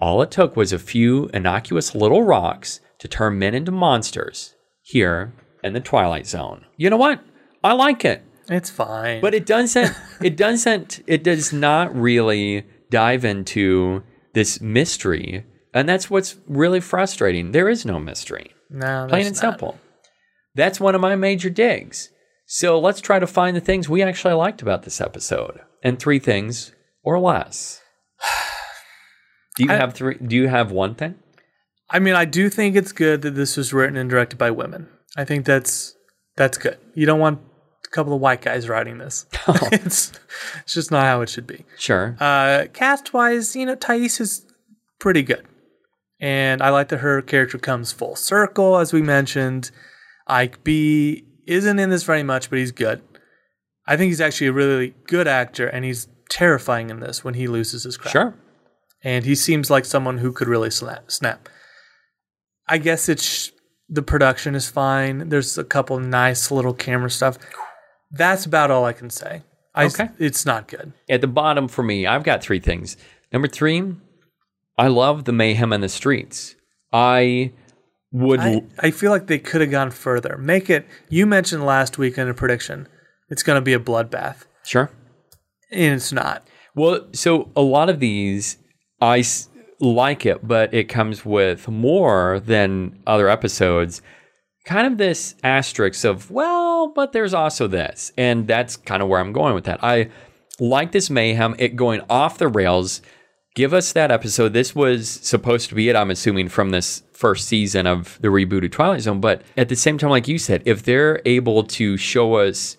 all 0.01 0.23
it 0.23 0.33
took 0.33 0.57
was 0.57 0.73
a 0.73 0.79
few 0.79 1.31
innocuous 1.33 1.95
little 1.95 2.25
rocks 2.25 2.81
to 2.99 3.07
turn 3.07 3.39
men 3.39 3.55
into 3.55 3.71
monsters 3.71 4.57
here 4.83 5.33
in 5.63 5.73
the 5.73 5.79
Twilight 5.79 6.27
Zone. 6.27 6.65
You 6.77 6.91
know 6.91 6.97
what? 6.97 7.21
I 7.63 7.75
like 7.75 8.05
it. 8.05 8.25
It's 8.49 8.71
fine. 8.71 9.21
But 9.21 9.35
it 9.35 9.47
doesn't 9.47 9.95
it 10.21 10.37
doesn't 10.37 11.05
it 11.07 11.23
does 11.23 11.53
not 11.53 11.95
really 11.95 12.67
dive 12.91 13.25
into 13.25 14.03
this 14.37 14.61
mystery. 14.61 15.45
And 15.75 15.89
that's 15.89 16.09
what's 16.11 16.37
really 16.47 16.81
frustrating. 16.81 17.51
There 17.53 17.69
is 17.69 17.85
no 17.85 17.99
mystery. 17.99 18.53
no, 18.71 19.07
Plain 19.09 19.27
and 19.27 19.35
not. 19.35 19.41
simple. 19.41 19.79
That's 20.55 20.79
one 20.79 20.95
of 20.95 21.01
my 21.01 21.17
major 21.17 21.51
digs. 21.51 22.11
So 22.47 22.79
let's 22.79 23.01
try 23.01 23.19
to 23.19 23.27
find 23.27 23.57
the 23.57 23.61
things 23.61 23.89
we 23.89 24.03
actually 24.03 24.35
liked 24.35 24.63
about 24.63 24.83
this 24.85 25.01
episode. 25.01 25.61
And 25.83 25.99
three 25.99 26.19
things 26.19 26.73
or 27.03 27.19
less. 27.19 27.81
Do 29.57 29.65
you 29.65 29.71
I- 29.73 29.77
have 29.77 29.95
three 29.95 30.17
do 30.19 30.37
you 30.37 30.49
have 30.49 30.71
one 30.71 30.95
thing? 30.95 31.15
I 31.89 31.99
mean, 32.01 32.15
I 32.15 32.25
do 32.25 32.49
think 32.51 32.75
it's 32.77 32.93
good 32.93 33.23
that 33.23 33.37
this 33.37 33.57
was 33.57 33.73
written 33.73 33.97
and 33.97 34.11
directed 34.11 34.37
by 34.39 34.51
women. 34.51 34.89
I 35.17 35.25
think 35.25 35.47
that's 35.47 35.95
that's 36.37 36.59
good. 36.59 36.79
You 36.95 37.07
don't 37.07 37.21
want 37.21 37.41
couple 37.97 38.13
of 38.13 38.21
white 38.21 38.43
guys 38.43 38.69
writing 38.69 38.99
this. 38.99 39.27
it's 39.73 40.13
it's 40.61 40.75
just 40.75 40.91
not 40.91 41.05
how 41.05 41.23
it 41.23 41.29
should 41.29 41.47
be. 41.47 41.65
Sure. 41.79 42.17
Uh, 42.21 42.67
cast 42.73 43.13
wise, 43.13 43.57
you 43.57 43.67
know, 43.67 43.75
Thais 43.75 44.21
is 44.21 44.47
pretty 45.01 45.23
good. 45.23 45.47
And 46.21 46.63
I 46.63 46.71
like 46.71 46.89
that 46.89 46.99
her 46.99 47.21
character 47.23 47.59
comes 47.59 47.93
full 47.93 48.15
circle, 48.17 48.79
as 48.79 48.93
we 48.93 49.03
mentioned. 49.03 49.71
Ike 50.27 50.63
B 50.63 51.25
isn't 51.47 51.79
in 51.79 51.91
this 51.91 52.03
very 52.03 52.23
much, 52.23 52.51
but 52.51 52.59
he's 52.59 52.73
good. 52.73 53.03
I 53.87 53.97
think 53.97 54.09
he's 54.09 54.21
actually 54.21 54.49
a 54.49 54.53
really 54.53 54.95
good 55.07 55.29
actor, 55.29 55.67
and 55.67 55.85
he's 55.85 56.09
terrifying 56.29 56.91
in 56.91 57.01
this 57.01 57.23
when 57.23 57.35
he 57.35 57.47
loses 57.47 57.85
his 57.85 57.97
crap. 57.97 58.13
sure. 58.13 58.35
And 59.05 59.25
he 59.25 59.35
seems 59.35 59.71
like 59.71 59.85
someone 59.85 60.19
who 60.19 60.33
could 60.33 60.49
really 60.49 60.71
snap. 60.71 61.11
snap. 61.11 61.49
I 62.67 62.79
guess 62.79 63.09
it's 63.09 63.53
the 63.89 64.03
production 64.03 64.55
is 64.55 64.69
fine. 64.69 65.29
There's 65.29 65.57
a 65.59 65.65
couple 65.65 65.99
nice 66.01 66.51
little 66.51 66.75
camera 66.75 67.11
stuff. 67.11 67.39
That's 68.11 68.45
about 68.47 68.71
all 68.71 68.85
I 68.85 68.93
can 68.93 69.11
say. 69.11 69.43
I, 69.75 69.87
Okay. 69.87 70.09
It's 70.19 70.47
not 70.47 70.69
good. 70.69 70.93
At 71.09 71.21
the 71.21 71.27
bottom 71.27 71.69
for 71.69 71.83
me, 71.83 72.07
I've 72.07 72.25
got 72.25 72.43
three 72.43 72.61
things. 72.61 72.97
Number 73.33 73.49
three, 73.49 73.95
I 74.79 74.89
love 74.89 75.25
the 75.25 75.33
mayhem 75.33 75.73
in 75.73 75.81
the 75.81 75.89
streets. 75.89 76.55
I 76.93 77.53
would. 78.13 78.41
I, 78.41 78.63
I 78.79 78.91
feel 78.91 79.11
like 79.11 79.27
they 79.27 79.39
could 79.39 79.61
have 79.61 79.71
gone 79.71 79.91
further. 79.91 80.39
Make 80.39 80.71
it. 80.71 80.87
You 81.09 81.27
mentioned 81.27 81.67
last 81.67 81.99
week 81.99 82.17
in 82.17 82.29
a 82.29 82.35
prediction, 82.35 82.89
it's 83.29 83.43
going 83.43 83.57
to 83.57 83.61
be 83.63 83.75
a 83.75 83.79
bloodbath, 83.81 84.45
sure. 84.65 84.91
and 85.71 85.95
it's 85.95 86.13
not. 86.13 86.47
Well, 86.75 87.07
so 87.13 87.51
a 87.57 87.63
lot 87.63 87.91
of 87.91 88.01
these, 88.01 88.59
I 89.01 89.19
s- 89.19 89.49
like 89.81 90.25
it, 90.25 90.47
but 90.47 90.73
it 90.73 90.85
comes 90.89 91.25
with 91.25 91.69
more 91.69 92.41
than 92.41 92.99
other 93.07 93.29
episodes. 93.29 94.01
Kind 94.67 94.87
of 94.87 94.99
this 94.99 95.35
asterisk 95.43 96.05
of, 96.05 96.31
well, 96.31 96.89
but 96.89 97.13
there's 97.13 97.33
also 97.33 97.67
this. 97.67 98.13
And 98.19 98.47
that's 98.47 98.77
kind 98.77 99.03
of 99.03 99.09
where 99.09 99.21
I'm 99.21 99.33
going 99.33 99.55
with 99.55 99.65
that. 99.65 99.83
I 99.83 100.11
like 100.61 100.93
this 100.93 101.09
mayhem, 101.09 101.55
it 101.59 101.77
going 101.77 102.03
off 102.11 102.39
the 102.39 102.49
rails. 102.49 103.01
Give 103.55 103.73
us 103.73 103.93
that 103.93 104.11
episode. 104.11 104.53
This 104.53 104.75
was 104.75 105.09
supposed 105.09 105.71
to 105.71 105.75
be 105.75 105.89
it, 105.89 105.97
I'm 105.97 106.11
assuming, 106.11 106.51
from 106.51 106.71
this 106.71 107.03
first 107.13 107.49
season 107.49 107.87
of 107.87 108.19
the 108.21 108.29
rebooted 108.29 108.73
Twilight 108.73 109.01
Zone. 109.01 109.21
But 109.21 109.43
at 109.57 109.71
the 109.71 109.77
same 109.77 109.97
time, 109.97 110.11
like 110.11 110.29
you 110.29 110.39
said, 110.39 110.63
if 110.67 110.83
they're 110.83 111.23
able 111.25 111.63
to 111.63 111.97
show 111.97 112.35
us 112.35 112.77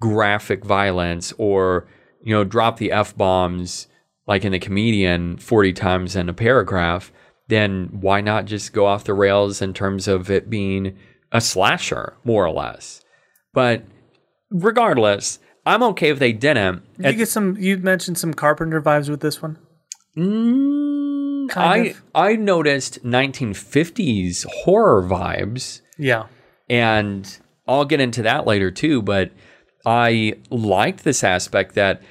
graphic 0.00 0.64
violence 0.64 1.32
or 1.38 1.86
you 2.22 2.34
know 2.34 2.42
drop 2.42 2.78
the 2.78 2.90
f 2.90 3.16
bombs 3.16 3.86
like 4.26 4.44
in 4.44 4.52
the 4.52 4.58
comedian 4.58 5.36
40 5.36 5.72
times 5.74 6.16
in 6.16 6.28
a 6.28 6.32
paragraph 6.34 7.12
then 7.50 7.88
why 7.92 8.20
not 8.20 8.46
just 8.46 8.72
go 8.72 8.86
off 8.86 9.04
the 9.04 9.14
rails 9.14 9.60
in 9.60 9.74
terms 9.74 10.08
of 10.08 10.30
it 10.30 10.48
being 10.48 10.96
a 11.32 11.40
slasher 11.40 12.14
more 12.24 12.44
or 12.46 12.50
less 12.52 13.02
but 13.52 13.82
regardless 14.50 15.38
i'm 15.66 15.82
okay 15.82 16.08
if 16.08 16.18
they 16.18 16.32
didn't 16.32 16.82
Did 16.98 17.12
you 17.12 17.18
get 17.18 17.28
some? 17.28 17.56
You 17.58 17.76
mentioned 17.78 18.16
some 18.18 18.32
Carpenter 18.34 18.80
vibes 18.80 19.08
with 19.10 19.20
this 19.20 19.42
one. 19.42 19.58
Mm, 20.16 21.48
Kind 21.50 21.72
I 21.72 21.76
of. 21.90 22.02
I 22.14 22.36
noticed 22.36 23.04
1950s 23.04 24.46
horror 24.64 25.02
vibes 25.02 25.80
Yeah, 25.98 26.26
and 26.68 27.38
I'll 27.66 27.84
get 27.84 28.00
into 28.00 28.22
that 28.22 28.46
later 28.46 28.70
too. 28.70 29.02
But 29.02 29.30
I 29.86 30.34
liked 30.50 31.04
this 31.04 31.22
aspect 31.24 31.74
that 31.74 32.02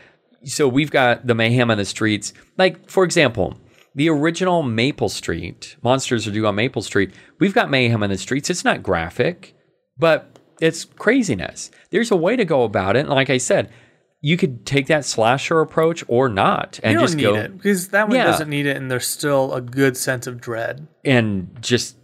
so 0.45 0.67
we've 0.67 0.91
got 0.91 1.27
the 1.27 1.35
mayhem 1.35 1.69
on 1.69 1.77
the 1.77 1.85
streets. 1.85 2.33
Like 2.57 2.89
for 2.89 3.03
example, 3.03 3.57
the 3.99 4.09
original 4.09 4.63
Maple 4.63 5.09
Street 5.09 5.75
monsters 5.83 6.25
are 6.25 6.31
due 6.31 6.47
on 6.47 6.55
Maple 6.55 6.81
Street. 6.81 7.11
We've 7.39 7.53
got 7.53 7.69
mayhem 7.69 8.01
on 8.01 8.09
the 8.09 8.17
streets. 8.17 8.49
It's 8.49 8.63
not 8.63 8.81
graphic, 8.81 9.53
but 9.97 10.39
it's 10.61 10.85
craziness. 10.85 11.69
There's 11.91 12.09
a 12.09 12.15
way 12.15 12.37
to 12.37 12.45
go 12.45 12.63
about 12.63 12.95
it. 12.95 13.01
And 13.01 13.09
like 13.09 13.29
I 13.29 13.37
said, 13.37 13.69
you 14.21 14.37
could 14.37 14.65
take 14.65 14.87
that 14.87 15.03
slasher 15.03 15.59
approach 15.59 16.03
or 16.07 16.29
not, 16.29 16.79
and 16.81 16.97
just 16.99 17.15
need 17.17 17.23
go 17.23 17.35
it 17.35 17.57
because 17.57 17.89
that 17.89 18.07
one 18.07 18.15
Yeah. 18.17 18.23
doesn't 18.25 18.49
need 18.49 18.65
it, 18.65 18.77
and 18.77 18.89
there's 18.89 19.05
still 19.07 19.53
a 19.53 19.59
good 19.61 19.97
sense 19.97 20.27
of 20.27 20.39
dread. 20.39 20.87
and 21.03 21.49
just 21.61 21.97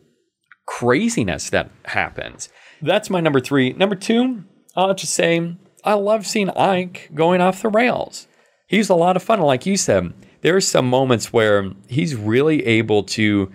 craziness 0.68 1.50
that 1.52 1.70
happens. 1.86 2.50
That's 2.82 3.10
my 3.10 3.20
number 3.22 3.40
three. 3.40 3.74
Number 3.74 3.96
two, 3.96 4.44
I'll 4.76 4.94
just 4.94 5.14
say 5.14 5.56
I 5.84 5.94
love 5.94 6.26
seeing 6.28 6.50
Ike 6.50 7.10
going 7.14 7.40
off 7.42 7.62
the 7.62 7.70
rails. 7.70 8.28
He's 8.68 8.90
a 8.90 8.96
lot 8.96 9.16
of 9.16 9.24
fun. 9.24 9.40
Like 9.42 9.66
you 9.66 9.78
said, 9.78 10.14
there 10.46 10.56
are 10.56 10.62
some 10.62 10.88
moments 10.88 11.34
where 11.34 11.72
he's 11.88 12.14
really 12.16 12.64
able 12.68 13.02
to 13.02 13.52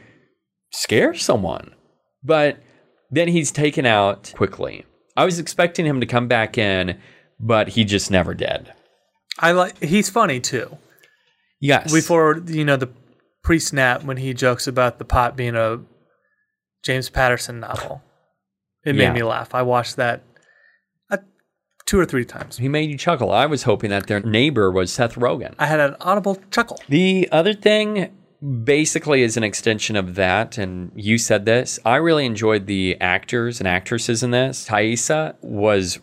scare 0.72 1.14
someone, 1.14 1.72
but 2.24 2.58
then 3.12 3.28
he's 3.28 3.52
taken 3.52 3.86
out 3.86 4.32
quickly. 4.34 4.84
I 5.16 5.24
was 5.24 5.38
expecting 5.38 5.86
him 5.86 6.00
to 6.00 6.06
come 6.06 6.26
back 6.26 6.58
in, 6.58 6.98
but 7.38 7.68
he 7.68 7.84
just 7.84 8.10
never 8.10 8.34
did. 8.34 8.72
I 9.38 9.52
like. 9.52 9.80
He's 9.80 10.10
funny 10.10 10.40
too. 10.40 10.78
Yes. 11.60 11.92
Before 11.92 12.42
you 12.44 12.64
know 12.64 12.76
the 12.76 12.90
pre-snap 13.44 14.02
when 14.02 14.16
he 14.16 14.34
jokes 14.34 14.66
about 14.66 14.98
the 14.98 15.04
pot 15.04 15.36
being 15.36 15.54
a 15.54 15.78
James 16.84 17.08
Patterson 17.08 17.60
novel, 17.60 18.02
it 18.84 18.96
Yeah. 18.96 19.06
made 19.12 19.20
me 19.20 19.22
laugh. 19.22 19.54
I 19.54 19.62
watched 19.62 19.94
that 19.94 20.22
two 21.90 21.98
or 21.98 22.06
three 22.06 22.24
times. 22.24 22.58
he 22.58 22.68
made 22.68 22.88
you 22.88 22.96
chuckle. 22.96 23.32
I 23.32 23.46
was 23.46 23.64
hoping 23.64 23.90
that 23.90 24.06
their 24.06 24.20
neighbor 24.20 24.70
was 24.70 24.92
Seth 24.92 25.16
Rogen. 25.16 25.54
I 25.58 25.66
had 25.66 25.80
an 25.80 25.96
audible 26.00 26.38
chuckle. 26.52 26.78
The 26.88 27.28
other 27.32 27.52
thing 27.52 28.16
basically 28.62 29.22
is 29.22 29.36
an 29.36 29.42
extension 29.42 29.96
of 29.96 30.14
that, 30.14 30.56
and 30.56 30.92
you 30.94 31.18
said 31.18 31.46
this. 31.46 31.80
I 31.84 31.96
really 31.96 32.26
enjoyed 32.26 32.66
the 32.66 32.96
actors 33.00 33.58
and 33.58 33.66
actresses 33.66 34.22
in 34.22 34.30
this. 34.30 34.68
Taissa 34.68 35.34
was 35.40 35.98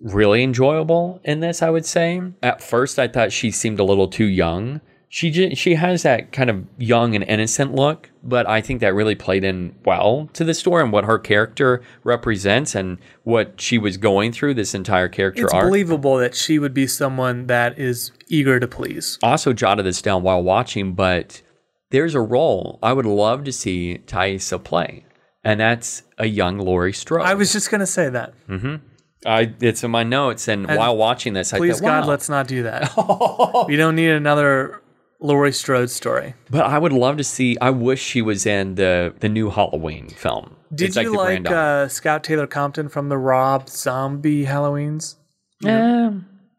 really 0.00 0.42
enjoyable 0.42 1.20
in 1.22 1.38
this, 1.38 1.62
I 1.62 1.70
would 1.70 1.86
say. 1.86 2.20
At 2.42 2.60
first, 2.60 2.98
I 2.98 3.06
thought 3.06 3.30
she 3.30 3.52
seemed 3.52 3.78
a 3.78 3.84
little 3.84 4.08
too 4.08 4.26
young. 4.26 4.80
She 5.10 5.30
j- 5.30 5.54
she 5.54 5.74
has 5.76 6.02
that 6.02 6.32
kind 6.32 6.50
of 6.50 6.66
young 6.76 7.14
and 7.14 7.24
innocent 7.24 7.74
look, 7.74 8.10
but 8.22 8.46
I 8.46 8.60
think 8.60 8.80
that 8.82 8.92
really 8.92 9.14
played 9.14 9.42
in 9.42 9.74
well 9.86 10.28
to 10.34 10.44
the 10.44 10.52
story 10.52 10.82
and 10.82 10.92
what 10.92 11.04
her 11.06 11.18
character 11.18 11.80
represents 12.04 12.74
and 12.74 12.98
what 13.24 13.58
she 13.58 13.78
was 13.78 13.96
going 13.96 14.32
through 14.32 14.54
this 14.54 14.74
entire 14.74 15.08
character 15.08 15.44
It's 15.44 15.54
arc. 15.54 15.64
believable 15.68 16.18
that 16.18 16.34
she 16.34 16.58
would 16.58 16.74
be 16.74 16.86
someone 16.86 17.46
that 17.46 17.78
is 17.78 18.12
eager 18.28 18.60
to 18.60 18.68
please. 18.68 19.18
also 19.22 19.54
jotted 19.54 19.86
this 19.86 20.02
down 20.02 20.22
while 20.22 20.42
watching, 20.42 20.92
but 20.92 21.40
there's 21.90 22.14
a 22.14 22.20
role 22.20 22.78
I 22.82 22.92
would 22.92 23.06
love 23.06 23.44
to 23.44 23.52
see 23.52 24.00
Taissa 24.06 24.62
play, 24.62 25.06
and 25.42 25.58
that's 25.58 26.02
a 26.18 26.26
young 26.26 26.58
Laurie 26.58 26.92
Strode. 26.92 27.22
I 27.22 27.32
was 27.32 27.50
just 27.50 27.70
gonna 27.70 27.86
say 27.86 28.10
that. 28.10 28.34
Mm-hmm. 28.46 28.76
I 29.24 29.54
it's 29.62 29.82
in 29.82 29.90
my 29.90 30.02
notes, 30.04 30.48
and, 30.48 30.68
And 30.68 30.78
while 30.78 30.98
watching 30.98 31.32
this, 31.32 31.54
I 31.54 31.56
Please 31.56 31.80
thought, 31.80 31.86
God, 31.86 32.00
wow. 32.02 32.08
let's 32.10 32.28
not 32.28 32.46
do 32.46 32.64
that. 32.64 32.92
we 33.68 33.76
don't 33.76 33.96
need 33.96 34.10
another 34.10 34.82
Laurie 35.20 35.52
Strode 35.52 35.90
story. 35.90 36.34
But 36.50 36.64
I 36.66 36.78
would 36.78 36.92
love 36.92 37.16
to 37.16 37.24
see. 37.24 37.56
I 37.60 37.70
wish 37.70 38.00
she 38.02 38.22
was 38.22 38.46
in 38.46 38.76
the 38.76 39.14
the 39.20 39.28
new 39.28 39.50
Halloween 39.50 40.08
film. 40.08 40.56
Did 40.74 40.88
It's 40.88 40.96
you 40.96 41.12
the 41.12 41.16
like, 41.16 41.50
uh, 41.50 41.88
Scout 41.88 42.22
Taylor 42.24 42.46
Compton 42.46 42.88
from 42.88 43.08
the 43.08 43.18
Rob 43.18 43.68
Zombie 43.68 44.44
Halloweens? 44.44 45.16
yeah, 45.60 46.10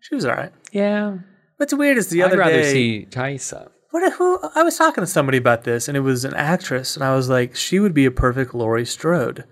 She 0.02 0.16
was 0.16 0.26
all 0.26 0.36
right. 0.36 0.52
yeah. 0.72 1.18
What's 1.58 1.74
weird 1.74 1.98
is 1.98 2.10
the 2.10 2.24
other 2.24 2.32
thing. 2.38 2.42
I'd 2.42 2.48
rather 2.48 2.62
day, 2.62 2.74
see 2.74 3.08
Taissa. 3.10 3.70
what 3.92 4.14
who 4.14 4.40
I 4.56 4.64
was 4.64 4.78
talking 4.78 5.02
to 5.04 5.08
somebody 5.08 5.38
about 5.38 5.64
this, 5.64 5.88
and 5.88 5.96
it 5.98 6.02
was 6.02 6.26
an 6.26 6.34
actress, 6.34 6.96
and 6.96 7.04
I 7.04 7.14
was 7.16 7.30
like, 7.30 7.56
she 7.56 7.80
would 7.80 7.94
be 7.94 8.06
a 8.06 8.12
perfect 8.12 8.56
Laurie 8.56 8.86
Strode, 8.86 9.44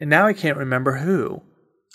and 0.00 0.08
now 0.10 0.26
I 0.26 0.32
can't 0.32 0.56
remember 0.58 0.96
who. 0.98 1.42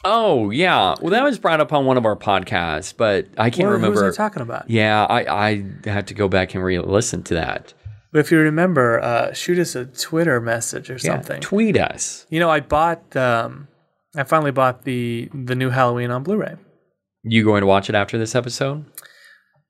Oh 0.06 0.50
yeah, 0.50 0.96
well 1.02 1.12
that 1.12 1.24
was 1.24 1.38
brought 1.40 1.60
up 1.60 1.74
on 1.74 1.86
one 1.86 1.98
of 1.98 2.06
our 2.06 2.16
podcasts, 2.16 2.94
but 2.96 3.28
I 3.38 3.50
can't 3.50 3.68
What, 3.68 3.74
remember. 3.74 4.00
Who 4.00 4.06
was 4.06 4.18
I 4.20 4.24
talking 4.24 4.42
about? 4.42 4.70
yeah, 4.70 5.06
I 5.06 5.48
I 5.50 5.66
had 5.90 6.08
to 6.08 6.14
go 6.14 6.28
back 6.30 6.56
and 6.56 6.64
re-listen 6.64 7.24
to 7.24 7.34
that. 7.34 7.74
But 8.12 8.20
if 8.20 8.32
you 8.32 8.40
remember, 8.40 9.00
uh, 9.02 9.34
shoot 9.34 9.60
us 9.60 9.76
a 9.76 9.86
Twitter 9.86 10.40
message 10.42 10.90
or 10.90 10.94
Yeah, 10.94 11.00
something. 11.16 11.42
tweet 11.42 11.78
us. 11.78 12.26
You 12.30 12.40
know, 12.40 12.50
I 12.50 12.60
bought, 12.60 13.16
um, 13.16 13.68
I 14.16 14.24
finally 14.24 14.52
bought 14.52 14.84
the 14.84 15.30
the 15.34 15.54
new 15.56 15.70
Halloween 15.70 16.10
on 16.12 16.24
Blu-ray. 16.24 16.56
You 17.24 17.44
going 17.44 17.62
to 17.62 17.68
watch 17.68 17.88
it 17.90 17.96
after 17.96 18.18
this 18.18 18.34
episode? 18.36 18.86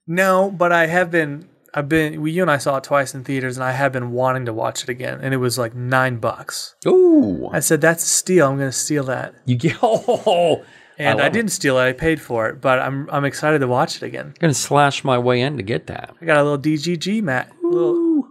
No, 0.08 0.52
but 0.52 0.72
I 0.72 0.86
have 0.88 1.10
been. 1.12 1.50
I've 1.74 1.90
been. 1.90 2.22
We, 2.22 2.32
you 2.32 2.42
and 2.42 2.52
I 2.52 2.58
saw 2.58 2.78
it 2.78 2.84
twice 2.84 3.14
in 3.14 3.24
theaters, 3.24 3.58
and 3.58 3.64
I 3.64 3.72
have 3.72 3.92
been 3.92 4.12
wanting 4.12 4.46
to 4.46 4.54
watch 4.54 4.84
it 4.84 4.90
again, 4.90 5.20
and 5.22 5.34
it 5.34 5.38
was 5.38 5.58
like 5.58 5.76
nine 5.76 6.18
bucks. 6.18 6.76
Ooh, 6.88 7.48
I 7.52 7.60
said, 7.60 7.82
"That's 7.82 8.04
a 8.04 8.08
steal. 8.08 8.48
I'm 8.50 8.58
going 8.58 8.70
to 8.70 8.74
steal 8.74 9.04
that." 9.06 9.36
you 9.46 9.56
get. 9.56 9.78
Oh, 9.84 10.04
oh, 10.08 10.24
oh. 10.26 10.66
And 10.98 11.22
I, 11.22 11.28
it. 11.28 11.34
didn't 11.34 11.52
steal 11.52 11.78
it. 11.78 11.84
I 11.86 11.94
paid 11.94 12.20
for 12.20 12.50
it, 12.50 12.60
but 12.60 12.80
I'm 12.80 13.10
I'm 13.10 13.24
excited 13.24 13.60
to 13.60 13.68
watch 13.68 13.96
it 13.98 14.04
again. 14.04 14.28
I'm 14.28 14.34
gonna 14.40 14.54
slash 14.54 15.04
my 15.04 15.18
way 15.18 15.40
in 15.42 15.56
to 15.58 15.64
get 15.64 15.88
that. 15.88 16.14
I 16.22 16.26
got 16.26 16.38
a 16.38 16.44
little 16.44 16.60
DGG 16.60 17.22
mat. 17.24 17.52
Little, 17.64 18.28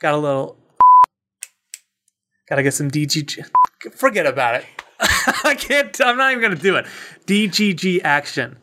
got 0.00 0.14
a 0.14 0.16
little. 0.16 0.56
Got 2.48 2.56
to 2.56 2.62
get 2.64 2.74
some 2.74 2.90
DGG. 2.90 3.46
Forget 3.94 4.26
about 4.26 4.56
it. 4.56 4.66
I 5.44 5.54
can't. 5.58 5.98
I'm 6.00 6.16
not 6.16 6.32
even 6.32 6.42
going 6.42 6.56
to 6.56 6.62
do 6.62 6.76
it. 6.76 6.86
DGG 7.26 8.00
action. 8.02 8.58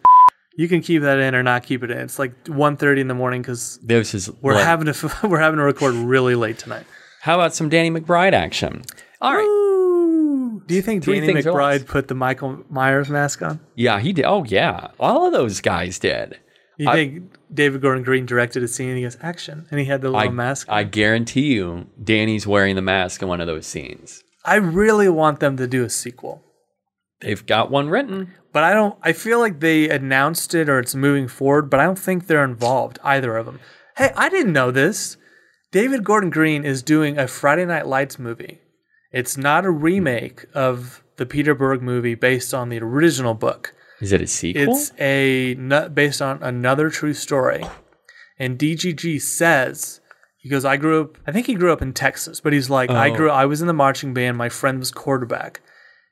You 0.59 0.67
can 0.67 0.81
keep 0.81 1.03
that 1.03 1.19
in 1.19 1.35
or 1.35 1.41
not 1.41 1.63
keep 1.63 1.83
it 1.83 1.89
in. 1.89 1.99
It's 1.99 2.19
like 2.19 2.43
1.30 2.43 2.99
in 2.99 3.07
the 3.07 3.13
morning 3.13 3.41
because 3.41 3.79
This 3.81 4.13
is 4.13 4.29
we're 4.41 4.55
like- 4.55 4.65
having 4.65 4.91
to 4.91 5.11
we're 5.23 5.39
having 5.39 5.57
to 5.57 5.63
record 5.63 5.93
really 5.95 6.35
late 6.35 6.57
tonight. 6.57 6.85
How 7.21 7.35
about 7.35 7.55
some 7.55 7.69
Danny 7.69 7.89
McBride 7.89 8.33
action? 8.33 8.83
All 9.21 9.33
right. 9.35 10.59
Do 10.67 10.75
you 10.75 10.81
think 10.81 11.05
Three 11.05 11.21
Danny 11.21 11.31
things 11.33 11.47
or 11.47 11.53
less. 11.53 11.81
McBride 11.83 11.87
put 11.87 12.09
the 12.09 12.13
Michael 12.15 12.63
Myers 12.69 13.09
mask 13.09 13.41
on? 13.41 13.61
Yeah, 13.75 14.01
he 14.01 14.11
did. 14.11 14.25
Oh, 14.25 14.43
yeah. 14.43 14.87
All 14.99 15.25
of 15.25 15.31
those 15.31 15.61
guys 15.61 15.97
did. 15.97 16.37
You 16.77 16.89
I- 16.89 16.93
think 16.93 17.31
David 17.53 17.81
Gordon 17.81 18.03
Green 18.03 18.25
directed 18.25 18.61
a 18.61 18.67
scene 18.67 18.89
and 18.89 18.97
he 18.97 19.03
goes, 19.03 19.17
action, 19.21 19.65
and 19.71 19.79
he 19.79 19.85
had 19.85 20.01
the 20.01 20.09
little 20.09 20.27
I, 20.27 20.29
mask? 20.29 20.67
I 20.69 20.83
guarantee 20.83 21.53
you, 21.53 21.87
Danny's 22.03 22.45
wearing 22.45 22.75
the 22.75 22.81
mask 22.81 23.21
in 23.21 23.29
one 23.29 23.39
of 23.39 23.47
those 23.47 23.65
scenes. 23.65 24.23
I 24.43 24.55
really 24.55 25.07
want 25.07 25.39
them 25.39 25.55
to 25.57 25.67
do 25.67 25.85
a 25.85 25.89
sequel. 25.89 26.43
They've 27.21 27.45
got 27.45 27.69
one 27.71 27.89
written. 27.89 28.33
But 28.51 28.63
I 28.63 28.73
don't. 28.73 28.97
I 29.03 29.13
feel 29.13 29.39
like 29.39 29.59
they 29.59 29.89
announced 29.89 30.55
it 30.55 30.69
or 30.69 30.79
it's 30.79 30.95
moving 30.95 31.27
forward, 31.27 31.69
but 31.69 31.79
I 31.79 31.85
don't 31.85 31.99
think 31.99 32.25
they're 32.27 32.43
involved 32.43 32.97
either 33.03 33.37
of 33.37 33.45
them. 33.45 33.59
Hey, 33.97 34.11
I 34.15 34.29
didn't 34.29 34.53
know 34.53 34.71
this. 34.71 35.17
David 35.71 36.03
Gordon 36.03 36.31
Green 36.31 36.65
is 36.65 36.81
doing 36.81 37.19
a 37.19 37.27
Friday 37.27 37.65
Night 37.65 37.85
Lights 37.85 38.17
movie. 38.17 38.59
It's 39.11 39.37
not 39.37 39.65
a 39.65 39.69
remake 39.71 40.45
of 40.53 41.03
the 41.17 41.25
Peter 41.27 41.53
Berg 41.53 41.81
movie 41.83 42.15
based 42.15 42.53
on 42.53 42.69
the 42.69 42.79
original 42.79 43.33
book. 43.35 43.73
Is 44.01 44.11
it 44.11 44.21
a 44.21 44.27
sequel? 44.27 44.63
It's 44.75 44.91
a 44.99 45.53
based 45.93 46.21
on 46.21 46.41
another 46.41 46.89
true 46.89 47.13
story. 47.13 47.63
And 48.39 48.57
DGG 48.57 49.21
says 49.21 49.99
he 50.37 50.49
goes, 50.49 50.63
I 50.65 50.77
grew 50.77 51.01
up. 51.01 51.17
I 51.27 51.31
think 51.31 51.45
he 51.47 51.53
grew 51.55 51.73
up 51.73 51.81
in 51.81 51.93
Texas, 51.93 52.39
but 52.39 52.53
he's 52.53 52.69
like, 52.69 52.89
I 52.89 53.09
Oh. 53.11 53.15
grew. 53.15 53.29
I 53.29 53.45
was 53.45 53.61
in 53.61 53.67
the 53.67 53.73
marching 53.73 54.13
band. 54.13 54.37
My 54.37 54.49
friend 54.49 54.79
was 54.79 54.89
quarterback, 54.91 55.61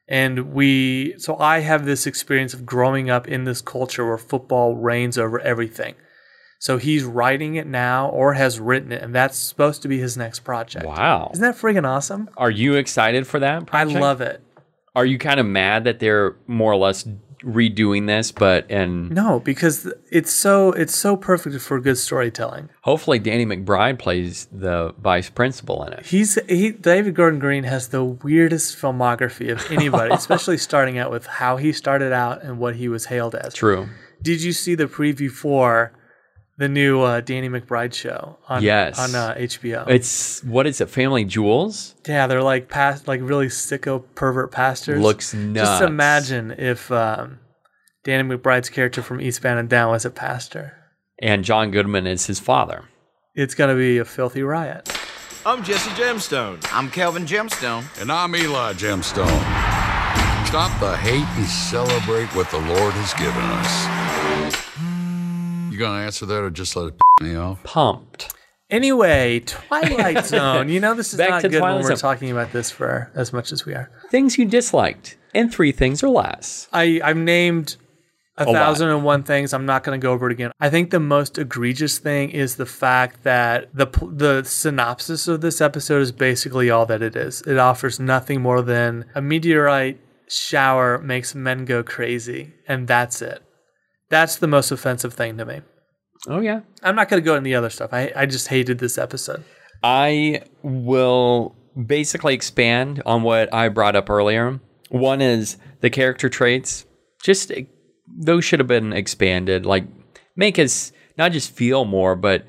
and 0.08 0.54
we. 0.54 1.16
So 1.18 1.38
I 1.38 1.60
have 1.60 1.86
this 1.86 2.08
experience 2.08 2.54
of 2.54 2.66
growing 2.66 3.10
up 3.10 3.28
in 3.28 3.44
this 3.44 3.62
culture 3.62 4.06
where 4.06 4.18
football 4.18 4.76
reigns 4.76 5.18
over 5.18 5.40
everything. 5.40 5.96
So 6.60 6.78
he's 6.78 7.04
writing 7.04 7.56
it 7.56 7.68
now, 7.68 8.10
or 8.10 8.34
has 8.34 8.60
written 8.60 8.92
it, 8.92 9.04
and 9.04 9.14
that's 9.14 9.38
supposed 9.38 9.84
to 9.84 9.88
be 9.88 10.00
his 10.00 10.18
next 10.18 10.40
project. 10.40 10.86
wow. 10.86 11.30
Isn't 11.32 11.44
that 11.44 11.56
freaking 11.56 11.88
awesome? 11.88 12.30
Are 12.36 12.50
you 12.50 12.74
excited 12.76 13.28
for 13.28 13.40
that 13.40 13.70
I 13.72 13.84
love 13.84 14.22
it. 14.22 14.42
Are 14.96 15.06
you 15.06 15.20
kind 15.20 15.40
of 15.40 15.46
mad 15.46 15.84
that 15.84 16.00
they're 16.00 16.36
more 16.48 16.72
or 16.72 16.78
less 16.78 17.08
redoing 17.44 18.08
this, 18.08 18.32
but 18.32 18.70
and 18.70 19.10
No, 19.12 19.40
because 19.40 19.92
it's 20.12 20.32
so 20.32 20.72
it's 20.72 20.96
so 20.96 21.16
perfect 21.16 21.60
for 21.62 21.80
good 21.80 21.98
storytelling. 21.98 22.70
hopefully 22.82 23.20
Danny 23.20 23.46
McBride 23.46 24.00
plays 24.00 24.48
the 24.52 24.94
vice 25.02 25.30
principal 25.30 25.84
in 25.86 25.94
it. 25.94 26.06
He's 26.06 26.38
he 26.48 26.72
David 26.72 27.16
Gordon 27.16 27.40
Green 27.40 27.64
has 27.64 27.90
the 27.90 28.04
weirdest 28.04 28.78
filmography 28.78 29.52
of 29.52 29.70
anybody, 29.72 30.14
especially 30.16 30.58
starting 30.58 30.98
out 30.98 31.12
with 31.12 31.26
how 31.26 31.58
he 31.58 31.72
started 31.72 32.12
out 32.14 32.44
and 32.44 32.60
what 32.60 32.76
he 32.76 32.88
was 32.88 33.06
hailed 33.06 33.36
as. 33.36 33.54
True. 33.54 33.90
Did 34.22 34.42
you 34.42 34.52
see 34.52 34.76
the 34.76 34.86
preview 34.88 35.30
for 35.30 35.94
the 36.58 36.68
new 36.68 37.02
uh, 37.02 37.22
Danny 37.22 37.50
McBride 37.50 37.94
show 37.94 38.38
on 38.48 38.64
Yes. 38.64 38.98
on 39.00 39.14
uh, 39.16 39.36
HBO? 39.38 39.88
It's 39.90 40.44
what 40.44 40.66
is 40.68 40.82
it? 40.82 40.90
Family 40.90 41.24
Jewels? 41.24 41.96
yeah, 42.08 42.28
they're 42.28 42.42
like 42.44 42.68
past 42.70 43.08
like 43.08 43.20
really 43.24 43.48
sicko 43.48 44.04
pervert 44.16 44.52
pastors. 44.52 45.02
Looks 45.02 45.34
nuts. 45.34 45.68
Just 45.70 45.84
imagine 45.84 46.52
if 46.58 46.92
um, 46.92 47.40
Danny 48.04 48.28
McBride's 48.28 48.70
character 48.70 49.02
from 49.02 49.22
Eastbound 49.22 49.60
and 49.60 49.70
Down 49.70 49.92
was 49.92 50.06
a 50.06 50.10
pastor. 50.10 50.74
And 51.20 51.44
John 51.44 51.72
Goodman 51.72 52.08
is 52.08 52.26
his 52.28 52.40
father. 52.40 52.86
It's 53.36 53.54
gonna 53.56 53.76
be 53.76 53.98
a 54.00 54.06
filthy 54.06 54.42
riot. 54.44 54.92
I'm 55.46 55.64
Jesse 55.64 55.92
Gemstone. 55.92 56.60
I'm 56.74 56.90
Kelvin 56.92 57.26
Gemstone. 57.26 57.86
And 58.02 58.12
I'm 58.12 58.36
Eli 58.36 58.74
Gemstone. 58.74 59.28
Stop 60.48 60.80
the 60.80 60.96
hate 60.98 61.26
and 61.38 61.46
celebrate 61.46 62.28
what 62.36 62.50
the 62.52 62.58
Lord 62.58 62.94
has 62.94 63.14
given 63.14 63.44
us. 63.44 64.07
You 65.78 65.84
gonna 65.84 66.04
answer 66.06 66.26
that 66.26 66.42
or 66.42 66.50
just 66.50 66.76
let 66.76 66.88
it 66.88 66.96
me 67.22 67.36
off? 67.36 67.62
Pumped. 67.64 68.34
Anyway, 68.72 69.42
Twilight 69.42 70.26
Zone. 70.26 70.70
You 70.70 70.80
know 70.80 70.96
this 70.96 71.14
is 71.14 71.20
Back 71.20 71.30
not 71.30 71.42
to 71.44 71.50
good 71.50 71.60
Twilight 71.60 71.76
when 71.76 71.84
we're 71.84 71.96
Zone. 71.96 72.10
talking 72.10 72.32
about 72.32 72.52
this 72.52 72.72
for 72.72 73.12
as 73.14 73.32
much 73.32 73.52
as 73.52 73.64
we 73.64 73.76
are. 73.76 73.92
Things 74.10 74.40
you 74.40 74.46
disliked, 74.46 75.18
and 75.36 75.54
three 75.54 75.72
things 75.72 76.02
or 76.02 76.10
less. 76.10 76.68
I 76.74 77.00
I've 77.04 77.16
named 77.16 77.78
a, 78.40 78.46
lot. 78.46 78.54
thousand 78.54 78.90
and 78.90 79.04
one 79.04 79.22
things. 79.22 79.54
I'm 79.54 79.68
not 79.68 79.84
going 79.84 80.02
to 80.02 80.04
go 80.04 80.14
over 80.14 80.28
it 80.28 80.32
again. 80.32 80.52
I 80.60 80.72
think 80.72 80.90
the 80.90 81.00
most 81.00 81.38
egregious 81.38 82.00
thing 82.00 82.32
is 82.32 82.56
the 82.56 82.66
fact 82.66 83.22
that 83.22 83.70
the 83.72 83.86
pl- 83.86 84.08
the 84.10 84.44
synopsis 84.46 85.28
of 85.28 85.42
this 85.42 85.62
episode 85.62 86.02
is 86.02 86.12
basically 86.12 86.72
all 86.72 86.88
that 86.88 87.04
it 87.04 87.16
is. 87.16 87.42
It 87.44 87.60
offers 87.60 88.00
nothing 88.00 88.42
more 88.42 88.64
than 88.64 89.06
a 89.14 89.22
meteorite 89.22 90.00
shower 90.28 90.98
makes 90.98 91.36
men 91.36 91.66
go 91.66 91.84
crazy, 91.84 92.56
and 92.68 92.88
that's 92.88 93.22
it. 93.22 93.44
That's 94.10 94.38
the 94.38 94.48
most 94.48 94.72
offensive 94.72 95.14
thing 95.14 95.38
to 95.38 95.46
me. 95.46 95.62
Oh 96.28 96.40
yeah. 96.40 96.62
I'm 96.84 96.96
not 96.96 97.10
going 97.10 97.22
to 97.22 97.26
go 97.26 97.36
into 97.36 97.46
the 97.46 97.56
other 97.56 97.70
stuff. 97.70 97.94
I, 97.94 98.12
I 98.16 98.26
just 98.26 98.48
hated 98.48 98.80
this 98.80 98.98
episode. 98.98 99.44
I 99.84 100.42
will 100.64 101.56
basically 101.86 102.34
expand 102.34 103.02
on 103.06 103.24
what 103.24 103.54
I 103.54 103.70
brought 103.70 103.96
up 103.96 104.10
earlier. 104.10 104.60
One 104.90 105.22
is 105.22 105.58
the 105.82 105.90
character 105.90 106.30
traits. 106.30 106.86
Just 107.22 107.52
eh, 107.52 107.64
those 108.08 108.46
should 108.46 108.60
have 108.60 108.68
been 108.68 108.94
expanded. 108.94 109.66
Like 109.66 109.86
make 110.36 110.58
us 110.58 110.92
not 111.18 111.32
just 111.32 111.52
feel 111.52 111.86
more, 111.86 112.16
but 112.16 112.46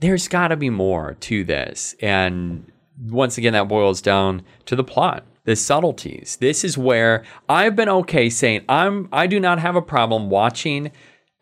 there's 0.00 0.28
got 0.28 0.48
to 0.48 0.56
be 0.56 0.70
more 0.70 1.14
to 1.20 1.44
this. 1.44 1.94
And 2.00 2.70
once 2.98 3.38
again, 3.38 3.52
that 3.54 3.68
boils 3.68 4.02
down 4.02 4.42
to 4.66 4.76
the 4.76 4.84
plot, 4.84 5.24
the 5.44 5.56
subtleties. 5.56 6.36
This 6.40 6.64
is 6.64 6.78
where 6.78 7.24
I've 7.48 7.76
been 7.76 7.88
okay 7.88 8.30
saying 8.30 8.64
I'm. 8.68 9.08
I 9.12 9.26
do 9.26 9.40
not 9.40 9.58
have 9.58 9.76
a 9.76 9.82
problem 9.82 10.30
watching 10.30 10.92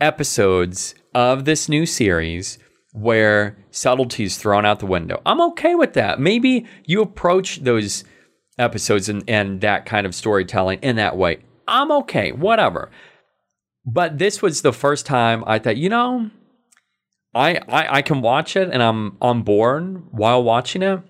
episodes 0.01 0.94
of 1.14 1.44
this 1.44 1.68
new 1.68 1.86
series 1.86 2.59
where 2.92 3.57
subtleties 3.70 4.36
thrown 4.36 4.64
out 4.64 4.80
the 4.80 4.86
window. 4.86 5.20
I'm 5.24 5.40
okay 5.40 5.74
with 5.74 5.92
that. 5.94 6.18
Maybe 6.18 6.66
you 6.86 7.03
approach 7.03 7.62
those 7.62 8.05
episodes 8.59 9.09
and, 9.09 9.22
and 9.28 9.61
that 9.61 9.86
kind 9.86 10.07
of 10.07 10.14
storytelling 10.14 10.80
in 10.80 10.96
that 10.96 11.16
way. 11.16 11.38
I'm 11.68 11.92
okay, 11.92 12.32
whatever. 12.32 12.90
But 13.86 14.18
this 14.18 14.42
was 14.42 14.62
the 14.62 14.72
first 14.72 15.07
time 15.07 15.44
I 15.46 15.59
thought, 15.59 15.76
you 15.76 15.88
know, 15.88 16.30
I, 17.34 17.61
I 17.68 17.98
I 17.98 18.03
can 18.03 18.22
watch 18.22 18.57
it 18.57 18.70
and 18.72 18.82
I'm 18.82 19.16
on 19.20 19.42
board 19.42 20.12
while 20.12 20.42
watching 20.42 20.82
it. 20.82 21.01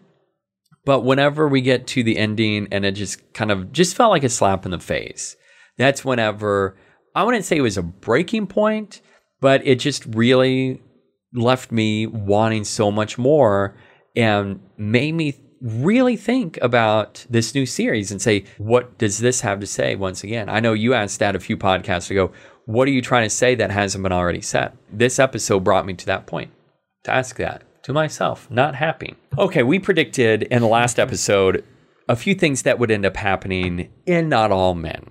But 0.84 1.00
whenever 1.00 1.46
we 1.46 1.60
get 1.60 1.86
to 1.88 2.02
the 2.02 2.16
ending 2.16 2.68
and 2.72 2.84
it 2.84 2.92
just 2.92 3.32
kind 3.32 3.50
of 3.50 3.72
just 3.72 3.96
felt 3.96 4.10
like 4.10 4.24
a 4.24 4.28
slap 4.28 4.64
in 4.64 4.70
the 4.70 4.78
face, 4.78 5.36
that's 5.76 6.04
whenever 6.04 6.76
I 7.14 7.24
wouldn't 7.24 7.44
say 7.44 7.56
it 7.56 7.62
was 7.62 7.76
a 7.76 7.82
breaking 7.82 8.46
point, 8.46 9.00
but 9.40 9.66
it 9.66 9.76
just 9.76 10.06
really 10.06 10.80
left 11.32 11.70
me 11.72 12.06
wanting 12.06 12.64
so 12.64 12.90
much 12.90 13.18
more 13.18 13.76
and 14.16 14.60
made 14.76 15.12
me 15.12 15.34
really 15.60 16.16
think 16.16 16.58
about 16.62 17.26
this 17.28 17.54
new 17.54 17.66
series 17.66 18.10
and 18.10 18.20
say, 18.20 18.44
what 18.58 18.96
does 18.98 19.18
this 19.18 19.42
have 19.42 19.60
to 19.60 19.66
say 19.66 19.94
once 19.94 20.24
again? 20.24 20.48
I 20.48 20.60
know 20.60 20.72
you 20.72 20.94
asked 20.94 21.18
that 21.18 21.36
a 21.36 21.40
few 21.40 21.56
podcasts 21.56 22.10
ago. 22.10 22.32
What 22.64 22.88
are 22.88 22.92
you 22.92 23.02
trying 23.02 23.24
to 23.24 23.30
say 23.30 23.54
that 23.56 23.70
hasn't 23.70 24.02
been 24.02 24.12
already 24.12 24.40
said? 24.40 24.72
This 24.90 25.18
episode 25.18 25.64
brought 25.64 25.86
me 25.86 25.94
to 25.94 26.06
that 26.06 26.26
point 26.26 26.50
to 27.04 27.12
ask 27.12 27.36
that 27.36 27.62
to 27.82 27.92
myself, 27.92 28.50
not 28.50 28.74
happy. 28.74 29.14
Okay, 29.38 29.62
we 29.62 29.78
predicted 29.78 30.42
in 30.44 30.60
the 30.60 30.68
last 30.68 30.98
episode 30.98 31.64
a 32.08 32.16
few 32.16 32.34
things 32.34 32.62
that 32.62 32.78
would 32.78 32.90
end 32.90 33.06
up 33.06 33.16
happening 33.16 33.90
in 34.06 34.28
Not 34.28 34.50
All 34.50 34.74
Men. 34.74 35.10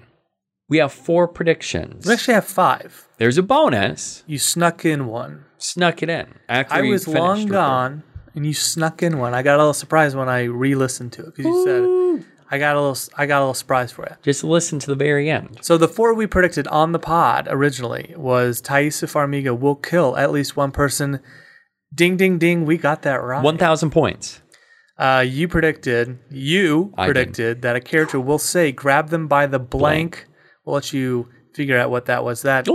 We 0.68 0.78
have 0.78 0.94
four 0.94 1.28
predictions. 1.28 2.06
We 2.06 2.14
actually 2.14 2.36
have 2.36 2.46
five. 2.46 3.08
There's 3.18 3.38
a 3.38 3.44
bonus. 3.44 4.24
You 4.28 4.38
snuck 4.38 4.86
in 4.86 5.08
one. 5.08 5.46
Snuck 5.58 6.04
it 6.04 6.10
in. 6.10 6.36
After 6.48 6.76
I 6.76 6.82
was 6.82 7.08
long 7.08 7.48
gone, 7.48 8.04
and 8.36 8.46
you 8.46 8.54
snuck 8.54 9.02
in 9.02 9.18
one. 9.18 9.34
I 9.34 9.42
got 9.42 9.56
a 9.56 9.58
little 9.58 9.74
surprised 9.74 10.16
when 10.16 10.30
I 10.30 10.44
re-listened 10.44 11.12
to 11.14 11.24
it 11.24 11.36
because 11.36 11.46
you 11.46 11.64
said 11.64 12.26
I 12.52 12.58
got 12.58 12.76
a 12.76 12.82
little. 12.82 12.98
I 13.18 13.26
got 13.26 13.40
a 13.40 13.42
little 13.42 13.54
surprise 13.54 13.92
for 13.92 14.08
you. 14.10 14.16
Just 14.22 14.44
listen 14.44 14.80
to 14.80 14.88
the 14.88 14.96
very 14.96 15.30
end. 15.30 15.60
So 15.62 15.78
the 15.78 15.88
four 15.88 16.14
we 16.14 16.28
predicted 16.28 16.68
on 16.68 16.92
the 16.92 17.00
pod 17.00 17.48
originally 17.50 18.14
was 18.16 18.62
Taissa 18.62 19.08
Farmiga 19.08 19.58
will 19.58 19.76
kill 19.76 20.16
at 20.18 20.32
least 20.32 20.56
one 20.56 20.72
person. 20.72 21.20
Ding 21.94 22.18
ding 22.18 22.38
ding, 22.38 22.66
we 22.66 22.78
got 22.78 23.02
that 23.04 23.16
right. 23.16 23.44
1,000 23.44 23.90
points. 23.90 24.42
Uh, 24.98 25.24
you 25.26 25.48
predicted. 25.48 26.20
You 26.30 26.94
I 26.98 27.06
predicted 27.06 27.62
that 27.62 27.78
a 27.78 27.80
character 27.80 28.20
will 28.20 28.38
say, 28.38 28.74
"Grab 28.74 29.10
them 29.10 29.28
by 29.28 29.48
the 29.48 29.58
blank." 29.58 30.28
We'll 30.66 30.76
let 30.76 30.92
you 30.92 31.30
figure 31.54 31.78
out 31.78 31.90
what 31.90 32.06
that 32.08 32.26
was. 32.26 32.42
That 32.42 32.68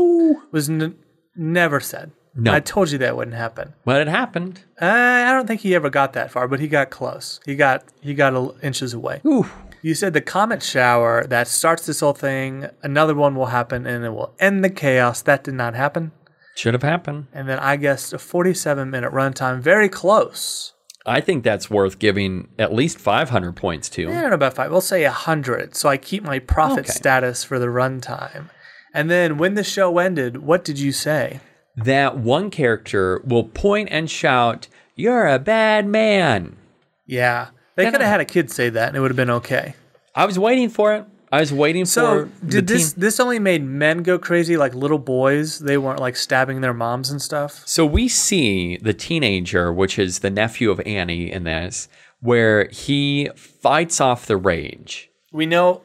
was 0.50 0.70
n- 0.70 0.94
never 1.36 1.80
said. 1.80 2.12
No. 2.34 2.52
I 2.52 2.60
told 2.60 2.90
you 2.90 2.98
that 2.98 3.16
wouldn't 3.16 3.36
happen. 3.36 3.74
But 3.84 4.00
it 4.00 4.08
happened. 4.08 4.62
Uh, 4.80 4.86
I 4.86 5.32
don't 5.32 5.46
think 5.46 5.60
he 5.60 5.74
ever 5.74 5.90
got 5.90 6.14
that 6.14 6.30
far, 6.32 6.48
but 6.48 6.58
he 6.60 6.66
got 6.66 6.90
close. 6.90 7.40
He 7.44 7.54
got 7.54 7.84
he 8.00 8.14
got 8.14 8.34
a, 8.34 8.54
inches 8.62 8.94
away. 8.94 9.20
Ooh. 9.26 9.46
You 9.82 9.94
said 9.94 10.14
the 10.14 10.22
comet 10.22 10.62
shower 10.62 11.26
that 11.26 11.46
starts 11.46 11.84
this 11.84 12.00
whole 12.00 12.14
thing. 12.14 12.68
Another 12.82 13.14
one 13.14 13.34
will 13.36 13.46
happen, 13.46 13.86
and 13.86 14.02
it 14.02 14.10
will 14.10 14.34
end 14.40 14.64
the 14.64 14.70
chaos. 14.70 15.20
That 15.20 15.44
did 15.44 15.54
not 15.54 15.74
happen. 15.74 16.12
Should 16.56 16.74
have 16.74 16.82
happened. 16.82 17.26
And 17.32 17.48
then 17.48 17.58
I 17.58 17.76
guessed 17.76 18.12
a 18.12 18.18
47 18.18 18.90
minute 18.90 19.12
runtime, 19.12 19.60
very 19.60 19.88
close. 19.88 20.72
I 21.06 21.20
think 21.20 21.44
that's 21.44 21.68
worth 21.68 21.98
giving 21.98 22.48
at 22.58 22.72
least 22.72 22.98
500 22.98 23.56
points 23.56 23.88
to. 23.90 24.08
I 24.08 24.12
don't 24.20 24.30
know 24.30 24.34
about 24.36 24.54
five. 24.54 24.70
We'll 24.70 24.80
say 24.80 25.04
a 25.04 25.10
hundred, 25.10 25.76
so 25.76 25.88
I 25.88 25.98
keep 25.98 26.22
my 26.22 26.38
profit 26.38 26.80
Okay. 26.86 26.92
status 26.92 27.44
for 27.44 27.58
the 27.58 27.66
runtime. 27.66 28.48
And 28.94 29.10
then 29.10 29.36
when 29.36 29.54
the 29.54 29.64
show 29.64 29.98
ended, 29.98 30.38
what 30.38 30.64
did 30.64 30.78
you 30.78 30.92
say? 30.92 31.40
That 31.76 32.16
one 32.16 32.50
character 32.50 33.20
will 33.26 33.44
point 33.44 33.88
and 33.90 34.08
shout, 34.10 34.68
You're 34.94 35.26
a 35.26 35.38
bad 35.40 35.86
man. 35.86 36.56
Yeah. 37.04 37.48
They 37.76 37.90
could 37.90 38.00
have 38.00 38.08
had 38.10 38.20
a 38.20 38.24
kid 38.24 38.50
say 38.52 38.70
that 38.70 38.88
and 38.88 38.96
it 38.96 39.00
would 39.00 39.10
have 39.10 39.16
been 39.16 39.28
okay. 39.30 39.74
I 40.14 40.24
was 40.24 40.38
waiting 40.38 40.68
for 40.70 40.94
it. 40.94 41.04
I 41.34 41.40
was 41.40 41.52
waiting 41.52 41.84
So 41.84 42.26
for 42.26 42.46
did 42.46 42.66
this 42.68 42.92
team. 42.92 43.00
this 43.00 43.18
only 43.18 43.38
made 43.38 43.64
men 43.64 44.02
go 44.02 44.18
crazy 44.18 44.56
like 44.56 44.74
little 44.74 44.98
boys? 44.98 45.58
They 45.58 45.76
weren't 45.78 45.98
like 46.00 46.16
stabbing 46.16 46.60
their 46.60 46.72
moms 46.74 47.10
and 47.10 47.20
stuff. 47.20 47.62
So 47.66 47.84
we 47.84 48.08
see 48.08 48.76
the 48.76 48.94
teenager, 48.94 49.72
which 49.72 49.98
is 49.98 50.20
the 50.20 50.30
nephew 50.30 50.70
of 50.70 50.80
Annie 50.86 51.32
in 51.32 51.44
this, 51.44 51.88
where 52.20 52.68
he 52.70 53.30
fights 53.36 54.00
off 54.00 54.26
the 54.26 54.36
rage. 54.36 55.10
We 55.32 55.46
know 55.46 55.82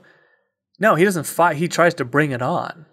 No, 0.79 0.95
he 0.95 1.03
doesn't 1.03 1.25
fight. 1.25 1.57
He 1.57 1.67
tries 1.67 1.93
to 1.95 2.05
bring 2.05 2.31
it 2.31 2.41
on. 2.41 2.85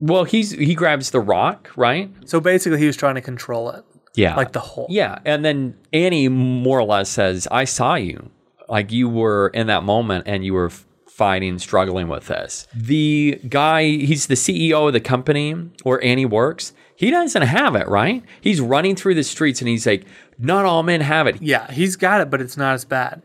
Well, 0.00 0.24
he's 0.24 0.50
he 0.52 0.74
grabs 0.74 1.10
the 1.10 1.20
rock, 1.20 1.70
right? 1.76 2.10
So 2.24 2.40
basically 2.40 2.78
he 2.78 2.86
was 2.86 2.96
trying 2.96 3.14
to 3.16 3.20
control 3.20 3.70
it. 3.70 3.84
Yeah. 4.14 4.34
Like 4.34 4.52
the 4.52 4.60
whole 4.60 4.86
Yeah, 4.88 5.18
and 5.26 5.44
then 5.44 5.74
Annie 5.92 6.28
more 6.28 6.78
or 6.78 6.84
less 6.84 7.10
says, 7.10 7.46
"I 7.50 7.64
saw 7.64 7.96
you. 7.96 8.30
Like 8.68 8.90
you 8.92 9.08
were 9.10 9.48
in 9.54 9.66
that 9.68 9.82
moment 9.84 10.24
and 10.26 10.42
you 10.44 10.54
were 10.54 10.70
fighting, 11.16 11.58
struggling 11.58 12.08
with 12.08 12.26
this." 12.28 12.66
The 12.74 13.40
guy, 13.48 13.84
he's 13.84 14.26
the 14.26 14.34
CEO 14.36 14.86
of 14.86 14.92
the 14.92 15.00
company 15.00 15.52
where 15.82 16.02
Annie 16.04 16.26
works. 16.26 16.72
He 16.96 17.10
doesn't 17.10 17.42
have 17.42 17.74
it, 17.76 17.88
right? 17.88 18.22
He's 18.40 18.60
running 18.60 18.96
through 18.96 19.14
the 19.16 19.22
streets 19.24 19.60
and 19.60 19.68
he's 19.68 19.86
like, 19.86 20.04
"Not 20.38 20.64
all 20.64 20.82
men 20.82 21.00
have 21.02 21.26
it." 21.26 21.42
Yeah, 21.42 21.70
he's 21.70 21.96
got 21.96 22.20
it, 22.20 22.30
but 22.30 22.40
it's 22.40 22.56
not 22.56 22.74
as 22.74 22.84
bad. 22.84 23.22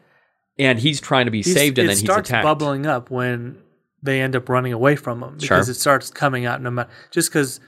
And 0.60 0.80
he's 0.80 1.00
trying 1.00 1.26
to 1.26 1.32
be 1.32 1.42
He's- 1.42 1.56
saved 1.56 1.78
and 1.80 1.88
then 1.88 1.96
he's 1.96 2.04
starts 2.04 2.30
attacked. 2.30 2.44
bubbling 2.44 2.86
up 2.86 3.10
when 3.10 3.58
they 4.04 4.20
end 4.22 4.36
up 4.36 4.50
running 4.50 4.74
away 4.74 4.96
from 4.96 5.24
him 5.24 5.40
Sure. 5.40 5.58
because 5.58 5.70
it 5.70 5.76
starts 5.76 6.10
coming 6.12 6.46
out 6.46 6.62
no 6.62 6.70
matter 6.72 6.90
just 7.12 7.30
because 7.30 7.60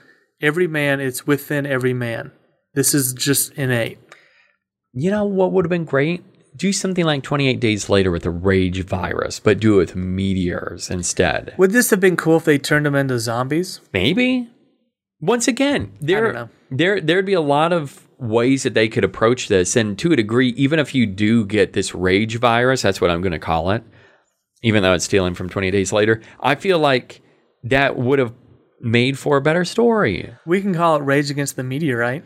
every 0.42 0.66
man 0.66 1.00
it's 1.00 1.26
within 1.26 1.64
every 1.64 1.94
man. 1.94 2.32
This 2.74 2.92
is 2.92 3.12
just 3.14 3.52
innate. 3.54 3.98
You 4.92 5.10
know 5.10 5.24
what 5.24 5.52
would 5.52 5.64
have 5.64 5.70
been 5.70 5.84
great? 5.84 6.22
Do 6.56 6.72
something 6.72 7.04
like 7.04 7.22
28 7.22 7.58
days 7.58 7.88
later 7.88 8.10
with 8.10 8.22
the 8.22 8.30
rage 8.30 8.84
virus, 8.84 9.40
but 9.40 9.58
do 9.58 9.74
it 9.74 9.78
with 9.78 9.96
meteors 9.96 10.88
instead. 10.90 11.54
Would 11.58 11.72
this 11.72 11.90
have 11.90 12.00
been 12.00 12.16
cool 12.16 12.36
if 12.36 12.44
they 12.44 12.58
turned 12.58 12.86
them 12.86 12.94
into 12.94 13.18
zombies? 13.18 13.80
Maybe. 13.92 14.48
Once 15.20 15.48
again, 15.48 15.92
there, 16.00 16.50
there, 16.70 17.00
there'd 17.00 17.26
be 17.26 17.32
a 17.32 17.40
lot 17.40 17.72
of 17.72 18.06
ways 18.18 18.62
that 18.62 18.74
they 18.74 18.88
could 18.88 19.04
approach 19.04 19.48
this, 19.48 19.74
and 19.74 19.98
to 19.98 20.12
a 20.12 20.16
degree, 20.16 20.50
even 20.50 20.78
if 20.78 20.94
you 20.94 21.06
do 21.06 21.44
get 21.44 21.72
this 21.72 21.94
rage 21.94 22.38
virus, 22.38 22.82
that's 22.82 23.00
what 23.00 23.10
I'm 23.10 23.20
going 23.20 23.32
to 23.32 23.38
call 23.38 23.70
it, 23.70 23.82
even 24.62 24.82
though 24.82 24.92
it's 24.92 25.04
stealing 25.04 25.34
from 25.34 25.48
20 25.48 25.70
days 25.70 25.92
later. 25.92 26.20
I 26.40 26.54
feel 26.54 26.78
like 26.78 27.22
that 27.64 27.96
would 27.96 28.18
have 28.18 28.32
made 28.80 29.18
for 29.18 29.36
a 29.36 29.40
better 29.40 29.64
story. 29.64 30.34
We 30.46 30.60
can 30.60 30.74
call 30.74 30.96
it 30.96 31.00
Rage 31.00 31.30
Against 31.30 31.56
the 31.56 31.62
Meteorite. 31.64 32.24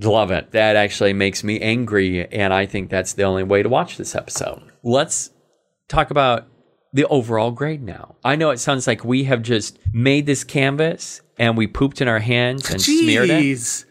Love 0.00 0.30
it. 0.30 0.52
That 0.52 0.76
actually 0.76 1.12
makes 1.12 1.42
me 1.42 1.60
angry, 1.60 2.26
and 2.30 2.52
I 2.52 2.66
think 2.66 2.88
that's 2.88 3.14
the 3.14 3.24
only 3.24 3.42
way 3.42 3.62
to 3.62 3.68
watch 3.68 3.96
this 3.96 4.14
episode. 4.14 4.62
Let's 4.82 5.30
talk 5.88 6.10
about 6.10 6.46
the 6.92 7.04
overall 7.06 7.50
grade 7.50 7.82
now. 7.82 8.16
I 8.24 8.36
know 8.36 8.50
it 8.50 8.58
sounds 8.58 8.86
like 8.86 9.04
we 9.04 9.24
have 9.24 9.42
just 9.42 9.78
made 9.92 10.26
this 10.26 10.44
canvas 10.44 11.20
and 11.38 11.56
we 11.56 11.66
pooped 11.66 12.00
in 12.00 12.08
our 12.08 12.18
hands 12.20 12.70
and 12.70 12.80
smeared 12.80 13.30
it, 13.30 13.42
Jeez, 13.42 13.84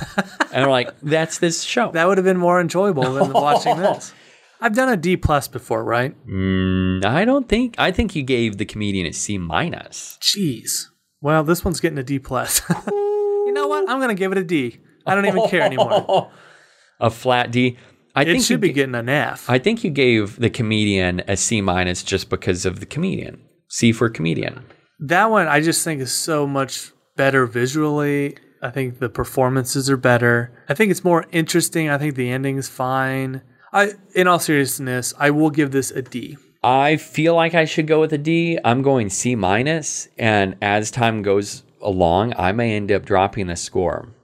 and 0.52 0.64
we're 0.64 0.70
like, 0.70 0.90
"That's 1.00 1.38
this 1.38 1.62
show." 1.62 1.90
that 1.92 2.06
would 2.06 2.18
have 2.18 2.24
been 2.24 2.36
more 2.38 2.60
enjoyable 2.60 3.12
than 3.12 3.32
watching 3.32 3.76
this. 3.76 4.12
I've 4.60 4.74
done 4.74 4.88
a 4.88 4.96
D 4.96 5.16
plus 5.16 5.48
before, 5.48 5.82
right? 5.82 6.14
Mm, 6.26 7.04
I 7.04 7.24
don't 7.24 7.48
think. 7.48 7.74
I 7.78 7.90
think 7.90 8.14
you 8.14 8.22
gave 8.22 8.58
the 8.58 8.64
comedian 8.64 9.06
a 9.06 9.12
C 9.12 9.38
minus. 9.38 10.18
Jeez. 10.20 10.86
Well, 11.20 11.42
this 11.44 11.64
one's 11.64 11.80
getting 11.80 11.98
a 11.98 12.04
D 12.04 12.18
plus. 12.18 12.62
you 12.86 13.52
know 13.52 13.66
what? 13.68 13.88
I'm 13.88 14.00
gonna 14.00 14.14
give 14.14 14.32
it 14.32 14.38
a 14.38 14.44
D. 14.44 14.78
I 15.06 15.14
don't 15.14 15.26
even 15.26 15.48
care 15.48 15.62
anymore. 15.62 16.30
A 17.00 17.10
flat 17.10 17.50
D. 17.50 17.76
I 18.14 18.22
It 18.22 18.26
think 18.26 18.44
should 18.44 18.50
you 18.54 18.58
be 18.58 18.72
getting 18.72 18.94
an 18.94 19.08
F. 19.08 19.48
I 19.48 19.58
think 19.58 19.82
you 19.84 19.90
gave 19.90 20.36
the 20.38 20.50
comedian 20.50 21.22
a 21.26 21.36
C 21.36 21.60
minus 21.60 22.02
just 22.02 22.28
because 22.28 22.66
of 22.66 22.78
the 22.80 22.86
comedian. 22.86 23.40
C 23.68 23.90
for 23.92 24.08
comedian. 24.10 24.64
that 25.00 25.30
one 25.30 25.48
I 25.48 25.60
just 25.62 25.82
think 25.82 26.00
is 26.00 26.12
so 26.12 26.46
much 26.46 26.92
better 27.16 27.46
visually. 27.46 28.36
I 28.62 28.70
think 28.70 28.98
the 29.00 29.08
performances 29.08 29.88
are 29.90 29.96
better. 29.96 30.52
I 30.68 30.74
think 30.74 30.90
it's 30.90 31.02
more 31.02 31.24
interesting. 31.32 31.88
I 31.88 31.98
think 31.98 32.14
the 32.14 32.30
ending's 32.30 32.68
fine. 32.68 33.42
I 33.72 33.92
in 34.14 34.28
all 34.28 34.38
seriousness, 34.38 35.14
I 35.18 35.30
will 35.30 35.50
give 35.50 35.70
this 35.72 35.90
a 35.90 36.02
D. 36.02 36.36
I 36.62 36.96
feel 36.98 37.34
like 37.34 37.54
I 37.54 37.64
should 37.64 37.86
go 37.88 37.98
with 38.00 38.12
a 38.12 38.18
D. 38.18 38.58
I'm 38.64 38.82
going 38.82 39.08
C 39.10 39.34
minus, 39.34 40.06
and 40.18 40.54
as 40.62 40.90
time 40.92 41.22
goes 41.22 41.64
along, 41.80 42.34
I 42.38 42.52
may 42.52 42.76
end 42.76 42.92
up 42.92 43.04
dropping 43.04 43.46
the 43.48 43.56
score. 43.56 44.14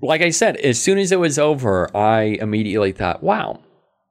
Like 0.00 0.20
I 0.22 0.30
said, 0.30 0.56
as 0.58 0.80
soon 0.80 0.98
as 0.98 1.10
it 1.12 1.18
was 1.18 1.38
over, 1.38 1.94
I 1.96 2.38
immediately 2.40 2.92
thought, 2.92 3.22
"Wow, 3.22 3.60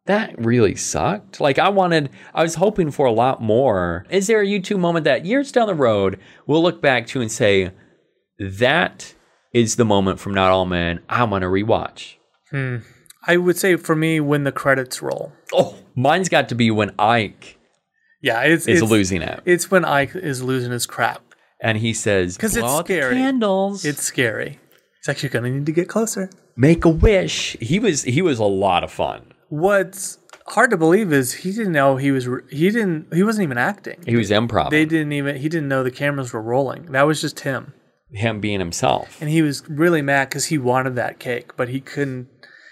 that 0.06 0.36
really 0.38 0.76
sucked." 0.76 1.40
Like 1.40 1.58
I 1.60 1.70
wanted, 1.70 2.10
I 2.34 2.44
was 2.44 2.56
hoping 2.56 2.92
for 2.92 3.06
a 3.06 3.12
lot 3.12 3.42
more. 3.42 4.06
Is 4.10 4.28
there 4.28 4.42
a 4.42 4.46
YouTube 4.46 4.80
moment 4.80 5.06
that 5.06 5.26
years 5.26 5.52
down 5.52 5.68
the 5.68 5.74
road 5.76 6.20
we'll 6.46 6.62
look 6.64 6.82
back 6.82 7.08
to 7.08 7.22
and 7.22 7.32
say, 7.32 7.72
"That 8.40 9.14
is 9.54 9.76
the 9.78 9.86
moment 9.86 10.20
from 10.20 10.34
Not 10.34 10.52
All 10.52 10.66
Men 10.66 11.00
I'm 11.10 11.30
gonna 11.30 11.48
rewatch"? 11.48 12.16
Hmm. 12.52 12.78
I 13.26 13.38
would 13.38 13.58
say 13.58 13.76
for 13.76 13.96
me 13.96 14.20
when 14.20 14.44
the 14.46 14.52
credits 14.52 15.02
roll. 15.02 15.34
Oh, 15.54 15.76
mine's 15.96 16.30
got 16.30 16.48
to 16.50 16.56
be 16.56 16.72
when 16.72 16.92
Ike 17.00 17.58
Yeah, 18.22 18.42
it's 18.44 18.68
is 18.68 18.82
it's, 18.82 18.92
losing 18.92 19.22
it. 19.22 19.42
It's 19.46 19.70
when 19.70 19.84
Ike 19.84 20.16
is 20.16 20.42
losing 20.44 20.72
his 20.72 20.86
crap. 20.86 21.22
and 21.62 21.78
he 21.80 21.92
says, 21.94 22.38
because 22.38 22.56
it's 22.56 22.64
"Blow 22.66 22.78
out 22.80 22.86
the 22.88 22.94
scary. 23.00 23.16
candles. 23.16 23.84
It's 23.84 24.02
scary. 24.04 24.60
It's 25.00 25.10
actually 25.10 25.30
gonna 25.30 25.50
need 25.50 25.66
to 25.66 25.72
get 25.72 25.88
closer. 25.88 26.30
make 26.56 26.86
a 26.86 26.90
wish." 26.90 27.56
He 27.60 27.80
was 27.80 28.04
he 28.04 28.22
was 28.22 28.40
a 28.40 28.46
lot 28.46 28.84
of 28.84 28.92
fun. 28.92 29.34
What's 29.50 30.18
hard 30.48 30.72
to 30.72 30.78
believe 30.78 31.12
is 31.14 31.34
he 31.34 31.52
didn't 31.52 31.74
know 31.74 31.98
he 31.98 32.12
was. 32.12 32.28
He 32.50 32.70
didn't. 32.70 33.14
He 33.14 33.24
wasn't 33.24 33.44
even 33.44 33.58
acting. 33.58 34.00
He 34.06 34.16
was 34.16 34.30
improv. 34.32 34.70
They 34.72 34.86
didn't 34.86 35.14
even. 35.14 35.38
He 35.38 35.50
didn't 35.50 35.68
know 35.68 35.84
the 35.84 35.92
cameras 35.92 36.34
were 36.34 36.42
rolling. 36.42 36.92
That 36.92 37.04
was 37.04 37.22
just 37.22 37.42
him, 37.42 37.74
him 38.12 38.40
being 38.40 38.60
himself. 38.60 39.22
and 39.22 39.30
he 39.30 39.42
was 39.42 39.64
really 39.70 40.02
mad 40.02 40.30
because 40.30 40.46
he 40.46 40.58
wanted 40.58 40.96
that 40.96 41.20
cake, 41.20 41.56
but 41.56 41.70
he 41.70 41.80
couldn't. 41.80 42.28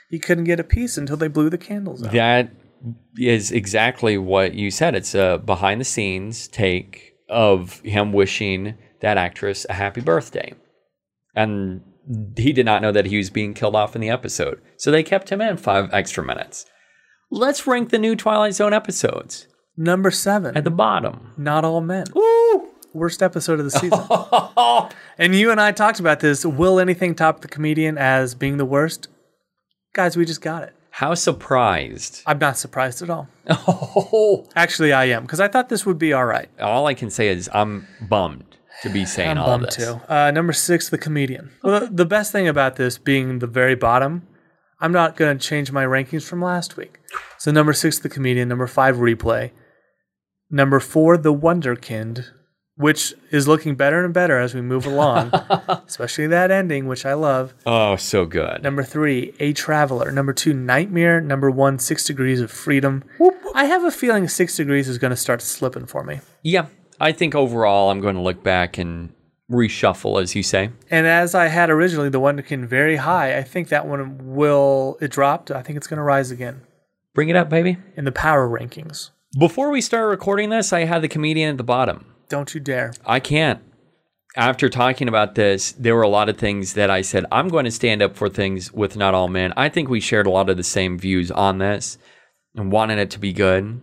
He 0.09 0.19
couldn't 0.19 0.43
get 0.45 0.59
a 0.59 0.63
piece 0.63 0.97
until 0.97 1.17
they 1.17 1.27
blew 1.27 1.49
the 1.49 1.57
candles 1.57 2.03
out. 2.03 2.11
That 2.11 2.51
is 3.17 3.51
exactly 3.51 4.17
what 4.17 4.53
you 4.53 4.69
said. 4.69 4.95
It's 4.95 5.15
a 5.15 5.41
behind 5.43 5.81
the 5.81 5.85
scenes 5.85 6.47
take 6.47 7.13
of 7.29 7.79
him 7.81 8.13
wishing 8.13 8.75
that 9.01 9.17
actress 9.17 9.65
a 9.69 9.73
happy 9.73 10.01
birthday. 10.01 10.53
And 11.35 11.81
he 12.37 12.53
did 12.53 12.65
not 12.65 12.81
know 12.81 12.91
that 12.91 13.07
he 13.07 13.17
was 13.17 13.29
being 13.29 13.53
killed 13.53 13.75
off 13.75 13.95
in 13.95 14.01
the 14.01 14.09
episode. 14.09 14.61
So 14.77 14.91
they 14.91 15.03
kept 15.03 15.31
him 15.31 15.41
in 15.41 15.57
five 15.57 15.89
extra 15.93 16.23
minutes. 16.23 16.65
Let's 17.31 17.65
rank 17.65 17.89
the 17.89 17.97
new 17.97 18.15
Twilight 18.15 18.53
Zone 18.53 18.73
episodes 18.73 19.47
Number 19.77 20.11
seven. 20.11 20.55
at 20.55 20.63
the 20.63 20.71
bottom. 20.71 21.33
Not 21.37 21.65
all 21.65 21.81
men. 21.81 22.05
Worst 22.93 23.21
episode 23.21 23.59
of 23.59 23.65
the 23.65 23.71
season. 23.71 23.99
and 25.17 25.35
you 25.35 25.51
and 25.51 25.59
I 25.59 25.71
talked 25.71 25.99
about 25.99 26.21
this. 26.21 26.45
Will 26.45 26.79
anything 26.79 27.13
top 27.15 27.41
the 27.41 27.47
comedian 27.47 27.97
as 27.97 28.35
being 28.35 28.57
the 28.57 28.65
worst? 28.65 29.09
Guys, 29.93 30.15
we 30.15 30.23
just 30.25 30.41
got 30.41 30.63
it. 30.63 30.73
How 30.91 31.13
surprised. 31.13 32.21
I'm 32.25 32.39
not 32.39 32.57
surprised 32.57 33.01
at 33.01 33.09
all. 33.09 33.27
Oh, 33.49 34.47
Actually, 34.55 34.93
I 34.93 35.05
am 35.05 35.23
because 35.23 35.41
I 35.41 35.49
thought 35.49 35.67
this 35.67 35.85
would 35.85 35.99
be 35.99 36.13
all 36.13 36.25
right. 36.25 36.47
all 36.61 36.87
I 36.87 36.93
can 36.93 37.09
say 37.09 37.27
is 37.27 37.49
I'm 37.53 37.85
bummed 37.99 38.54
to 38.85 38.93
be 38.93 39.05
saying 39.05 39.31
I'm 39.31 39.37
all 39.39 39.47
bummed 39.47 39.65
this. 39.67 39.75
too. 39.75 39.99
Uh, 40.07 40.31
number 40.31 40.53
six, 40.53 40.89
the 40.89 40.97
comedian. 40.97 41.51
Well, 41.63 41.81
the, 41.81 41.87
the 41.87 42.05
best 42.05 42.31
thing 42.31 42.47
about 42.47 42.75
this 42.77 42.97
being 42.97 43.39
the 43.39 43.47
very 43.47 43.75
bottom, 43.75 44.27
I'm 44.79 44.91
not 44.91 45.15
going 45.15 45.37
to 45.37 45.47
change 45.47 45.71
my 45.71 45.83
rankings 45.85 46.23
from 46.23 46.41
last 46.41 46.77
week. 46.77 46.99
So 47.37 47.51
number 47.51 47.73
six, 47.73 47.99
the 47.99 48.09
comedian. 48.09 48.47
Number 48.49 48.67
five, 48.67 48.97
replay. 48.97 49.51
Number 50.49 50.79
four, 50.79 51.17
the 51.17 51.33
Wunderkind, 51.33 52.25
which 52.77 53.13
is 53.31 53.47
looking 53.47 53.75
better 53.75 54.03
and 54.05 54.13
better 54.13 54.37
as 54.39 54.53
we 54.53 54.61
move 54.61 54.85
along, 54.93 55.31
especially 55.87 56.27
that 56.27 56.51
ending, 56.51 56.87
which 56.87 57.05
I 57.05 57.13
love. 57.13 57.53
Oh, 57.65 57.95
so 57.95 58.25
good. 58.25 58.61
Number 58.63 58.83
three, 58.83 59.33
A 59.39 59.53
Traveler. 59.53 60.11
Number 60.11 60.33
two, 60.33 60.53
Nightmare. 60.53 61.19
Number 61.21 61.49
one, 61.49 61.79
Six 61.79 62.05
Degrees 62.05 62.41
of 62.41 62.51
Freedom. 62.51 63.03
Whoop. 63.17 63.33
I 63.55 63.65
have 63.65 63.83
a 63.83 63.91
feeling 63.91 64.27
Six 64.27 64.57
Degrees 64.57 64.87
is 64.89 64.97
going 64.97 65.11
to 65.11 65.17
start 65.17 65.41
slipping 65.41 65.85
for 65.85 66.03
me. 66.03 66.19
Yeah, 66.43 66.67
I 66.99 67.11
think 67.11 67.35
overall 67.35 67.91
I'm 67.91 68.01
going 68.01 68.15
to 68.15 68.21
look 68.21 68.43
back 68.43 68.77
and 68.77 69.13
reshuffle, 69.51 70.21
as 70.21 70.35
you 70.35 70.43
say. 70.43 70.69
And 70.89 71.05
as 71.05 71.35
I 71.35 71.47
had 71.47 71.69
originally, 71.69 72.09
the 72.09 72.19
Wonderkin 72.19 72.65
very 72.65 72.95
high. 72.97 73.37
I 73.37 73.43
think 73.43 73.69
that 73.69 73.87
one 73.87 74.35
will, 74.35 74.97
it 75.01 75.11
dropped. 75.11 75.51
I 75.51 75.61
think 75.61 75.77
it's 75.77 75.87
going 75.87 75.97
to 75.97 76.03
rise 76.03 76.31
again 76.31 76.61
Bring 77.13 77.29
it 77.29 77.35
up, 77.35 77.49
baby. 77.49 77.77
in 77.95 78.05
the 78.05 78.11
power 78.11 78.47
rankings. 78.47 79.11
Before 79.39 79.69
we 79.69 79.81
start 79.81 80.09
recording 80.09 80.49
this, 80.49 80.73
I 80.73 80.85
had 80.85 81.01
the 81.01 81.07
comedian 81.07 81.51
at 81.51 81.57
the 81.57 81.63
bottom. 81.63 82.05
Don't 82.29 82.53
you 82.53 82.59
dare. 82.59 82.93
I 83.05 83.19
can't. 83.19 83.61
After 84.37 84.67
talking 84.67 85.07
about 85.07 85.35
this, 85.35 85.71
there 85.73 85.95
were 85.95 86.01
a 86.01 86.09
lot 86.09 86.27
of 86.27 86.37
things 86.37 86.73
that 86.73 86.89
I 86.89 87.01
said, 87.01 87.25
I'm 87.31 87.47
going 87.47 87.65
to 87.65 87.71
stand 87.71 88.01
up 88.01 88.17
for 88.17 88.27
things 88.27 88.71
with 88.73 88.97
Not 88.97 89.13
All 89.13 89.29
Men. 89.29 89.53
I 89.55 89.69
think 89.69 89.87
we 89.89 90.01
shared 90.01 90.27
a 90.27 90.31
lot 90.31 90.49
of 90.49 90.57
the 90.57 90.63
same 90.63 90.97
views 90.97 91.31
on 91.31 91.59
this 91.59 91.97
and 92.53 92.71
wanted 92.71 92.97
it 92.97 93.11
to 93.11 93.19
be 93.19 93.31
good. 93.31 93.81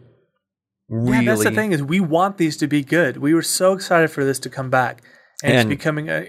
Really. 0.92 1.24
Yeah, 1.24 1.32
that's 1.34 1.44
the 1.44 1.50
thing 1.50 1.72
is 1.72 1.82
we 1.82 2.00
want 2.00 2.36
these 2.36 2.56
to 2.58 2.66
be 2.66 2.82
good. 2.84 3.16
We 3.16 3.32
were 3.34 3.42
so 3.42 3.72
excited 3.72 4.10
for 4.10 4.24
this 4.24 4.38
to 4.40 4.50
come 4.50 4.68
back. 4.68 5.02
And, 5.42 5.52
And- 5.56 5.72
it's 5.72 5.78
becoming 5.78 6.08
a, 6.10 6.28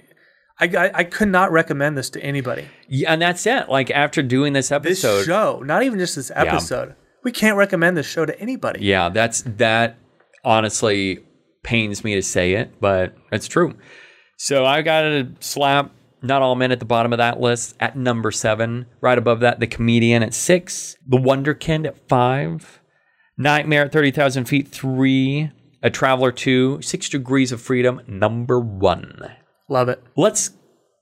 I, 0.60 0.66
I, 0.66 0.92
I 1.00 1.04
could 1.04 1.28
not 1.28 1.52
recommend 1.52 1.98
this 1.98 2.10
to 2.12 2.24
anybody. 2.24 2.68
Yeah, 2.88 3.12
and 3.14 3.22
that's 3.22 3.46
it. 3.46 3.68
Like 3.70 3.92
after 3.92 4.22
doing 4.22 4.54
this 4.54 4.70
This 4.70 4.76
episode, 5.04 5.26
show, 5.26 5.62
not 5.66 5.84
even 5.84 6.00
just 6.00 6.16
this 6.16 6.32
episode. 6.34 6.96
we 7.24 7.32
can't 7.32 7.58
recommend 7.58 7.98
this 7.98 8.06
show 8.08 8.26
to 8.26 8.40
anybody. 8.40 8.86
Yeah, 8.86 9.10
that's 9.10 9.42
that 9.58 9.98
honestly 10.46 11.20
pains 11.64 12.04
me 12.04 12.16
to 12.16 12.22
say 12.22 12.54
it, 12.54 12.80
but 12.80 13.16
it's 13.32 13.48
true. 13.48 13.76
So 14.38 14.66
I 14.66 14.82
got 14.82 15.02
to 15.02 15.30
slap 15.40 15.92
not 16.22 16.42
all 16.42 16.56
men 16.56 16.72
at 16.72 16.80
the 16.80 16.86
bottom 16.86 17.12
of 17.14 17.18
that 17.18 17.40
list 17.40 17.76
at 17.80 17.98
number 17.98 18.32
seven. 18.32 18.86
Right 19.02 19.18
above 19.18 19.40
that, 19.42 19.60
the 19.60 19.68
comedian 19.68 20.24
at 20.24 20.34
six, 20.34 20.96
the 21.08 21.18
Wunderkind 21.18 21.86
at 21.88 22.08
five, 22.08 22.80
Nightmare 23.38 23.86
at 23.86 23.92
30,000 23.92 24.46
feet, 24.46 24.68
three, 24.68 25.52
A 25.82 25.90
Traveler 25.90 26.32
two, 26.32 26.82
Six 26.82 27.10
Degrees 27.10 27.52
of 27.52 27.62
Freedom, 27.62 28.02
number 28.08 28.60
one. 28.60 29.32
Love 29.68 29.90
it. 29.90 30.04
Let's 30.16 30.52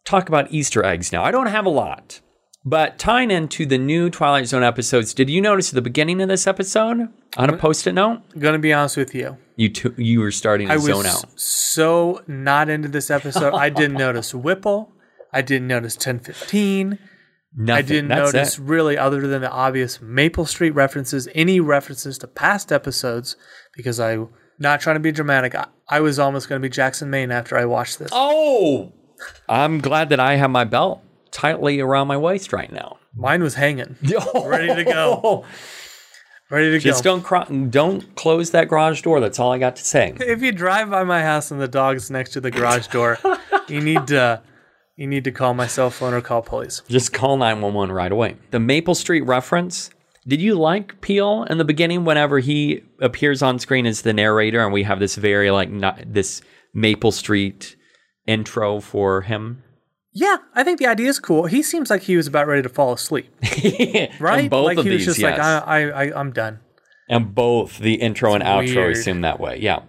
talk 0.06 0.30
about 0.30 0.52
Easter 0.52 0.84
eggs 0.84 1.12
now. 1.12 1.24
I 1.24 1.32
don't 1.32 1.48
have 1.48 1.66
a 1.66 1.70
lot, 1.70 2.22
but 2.64 2.98
tying 2.98 3.32
into 3.32 3.66
the 3.66 3.78
new 3.78 4.10
Twilight 4.10 4.48
Zone 4.48 4.64
episodes, 4.64 5.14
did 5.14 5.30
you 5.30 5.42
notice 5.42 5.70
at 5.70 5.76
the 5.76 5.82
beginning 5.82 6.22
of 6.22 6.30
this 6.30 6.48
episode 6.48 7.10
on 7.38 7.50
a 7.50 7.54
mm-hmm. 7.54 7.58
post 7.58 7.88
it 7.88 7.94
note? 7.94 8.22
gonna 8.38 8.60
be 8.60 8.72
honest 8.72 8.98
with 8.98 9.14
you. 9.14 9.38
You 9.56 9.70
t- 9.70 9.90
you 9.98 10.22
were 10.22 10.32
starting 10.32 10.68
to 10.68 10.74
I 10.74 10.78
was 10.78 10.86
zone 10.86 11.06
out. 11.06 11.40
so 11.40 12.24
not 12.28 12.70
into 12.70 12.88
this 12.88 13.12
episode. 13.12 13.54
I 13.54 13.70
didn't 13.70 13.98
notice 13.98 14.34
Whipple. 14.34 14.92
I 15.34 15.42
didn't 15.42 15.68
notice 15.68 15.96
1015. 15.96 16.98
Nothing. 17.56 17.78
I 17.78 17.82
didn't 17.82 18.08
That's 18.10 18.34
notice 18.34 18.58
it. 18.58 18.62
really 18.64 18.98
other 18.98 19.28
than 19.28 19.42
the 19.42 19.52
obvious 19.52 20.00
Maple 20.02 20.46
Street 20.46 20.72
references, 20.72 21.28
any 21.36 21.60
references 21.60 22.18
to 22.20 22.28
past 22.28 22.72
episodes, 22.72 23.36
because 23.76 24.00
I 24.00 24.26
not 24.58 24.80
trying 24.80 24.96
to 24.96 25.00
be 25.02 25.12
dramatic. 25.12 25.56
I, 25.56 25.68
I 25.90 26.00
was 26.00 26.18
almost 26.20 26.48
going 26.48 26.62
to 26.62 26.66
be 26.66 26.70
Jackson 26.72 27.10
Maine 27.10 27.32
after 27.32 27.58
I 27.58 27.66
watched 27.66 28.00
this. 28.00 28.10
Oh, 28.14 28.94
I'm 29.50 29.80
glad 29.80 30.10
that 30.10 30.20
I 30.20 30.36
have 30.36 30.50
my 30.52 30.64
belt 30.64 31.02
tightly 31.32 31.80
around 31.80 32.08
my 32.08 32.18
waist 32.18 32.54
right 32.54 32.72
now. 32.72 32.98
Mine 33.16 33.44
was 33.44 33.56
hanging, 33.56 33.98
ready 34.46 34.74
to 34.74 34.84
go, 34.86 35.44
ready 36.50 36.72
to 36.72 36.80
Just 36.80 36.86
go. 36.86 36.90
Just 36.92 37.04
don't 37.04 37.22
cro- 37.24 37.68
don't 37.70 38.16
close 38.16 38.52
that 38.52 38.70
garage 38.70 39.02
door. 39.02 39.20
That's 39.20 39.40
all 39.40 39.52
I 39.52 39.58
got 39.58 39.76
to 39.76 39.84
say. 39.84 40.14
If 40.22 40.42
you 40.42 40.54
drive 40.54 40.90
by 40.90 41.04
my 41.04 41.22
house 41.22 41.52
and 41.52 41.60
the 41.60 41.68
dog's 41.68 42.10
next 42.10 42.32
to 42.32 42.40
the 42.40 42.52
garage 42.52 42.88
door, 42.88 43.20
you 43.68 43.82
need 43.82 44.08
to 44.08 44.42
you 45.02 45.08
need 45.08 45.24
to 45.24 45.32
call 45.32 45.56
my 45.56 45.66
cell 45.66 45.90
phone 45.90 46.14
or 46.14 46.22
call 46.22 46.44
police. 46.44 46.84
Just 46.88 47.12
call 47.12 47.36
911 47.36 47.94
right 47.94 48.12
away. 48.12 48.36
The 48.52 48.60
Maple 48.60 48.94
Street 48.94 49.22
reference. 49.22 49.90
Did 50.28 50.40
you 50.40 50.54
like 50.54 51.02
Peele 51.02 51.44
in 51.50 51.58
the 51.58 51.66
beginning 51.66 52.06
whenever 52.06 52.38
he 52.38 52.84
appears 53.00 53.42
on 53.42 53.58
screen 53.58 53.88
as 53.88 54.04
the 54.04 54.14
narrator 54.14 54.64
and 54.64 54.72
we 54.72 54.84
have 54.84 55.00
this 55.00 55.16
very 55.16 55.50
like 55.50 55.72
not, 55.72 56.00
this 56.06 56.44
Maple 56.76 57.12
Street 57.12 57.76
intro 58.28 58.80
for 58.80 59.22
him? 59.22 59.64
Yeah, 60.14 60.38
I 60.54 60.64
think 60.64 60.78
the 60.78 60.86
idea 60.86 61.10
is 61.10 61.18
cool. 61.20 61.48
He 61.48 61.64
seems 61.64 61.90
like 61.90 62.04
he 62.04 62.16
was 62.16 62.28
about 62.28 62.46
ready 62.46 62.62
to 62.62 62.70
fall 62.70 62.94
asleep, 62.94 63.34
right? 64.20 64.42
And 64.42 64.50
both 64.52 64.66
like 64.66 64.78
of 64.78 64.84
he 64.86 64.92
was 64.92 65.00
these, 65.00 65.06
just 65.08 65.20
yes. 65.20 65.40
like, 65.40 65.40
I, 65.40 65.90
I, 65.90 66.04
I, 66.04 66.20
I'm 66.20 66.32
done. 66.32 66.60
and 67.10 67.34
both 67.34 67.80
the 67.80 67.96
intro 67.96 68.36
and 68.36 68.44
outro 68.44 68.76
weird. 68.76 68.98
seem 68.98 69.22
that 69.22 69.40
way. 69.40 69.58
Yeah. 69.60 69.80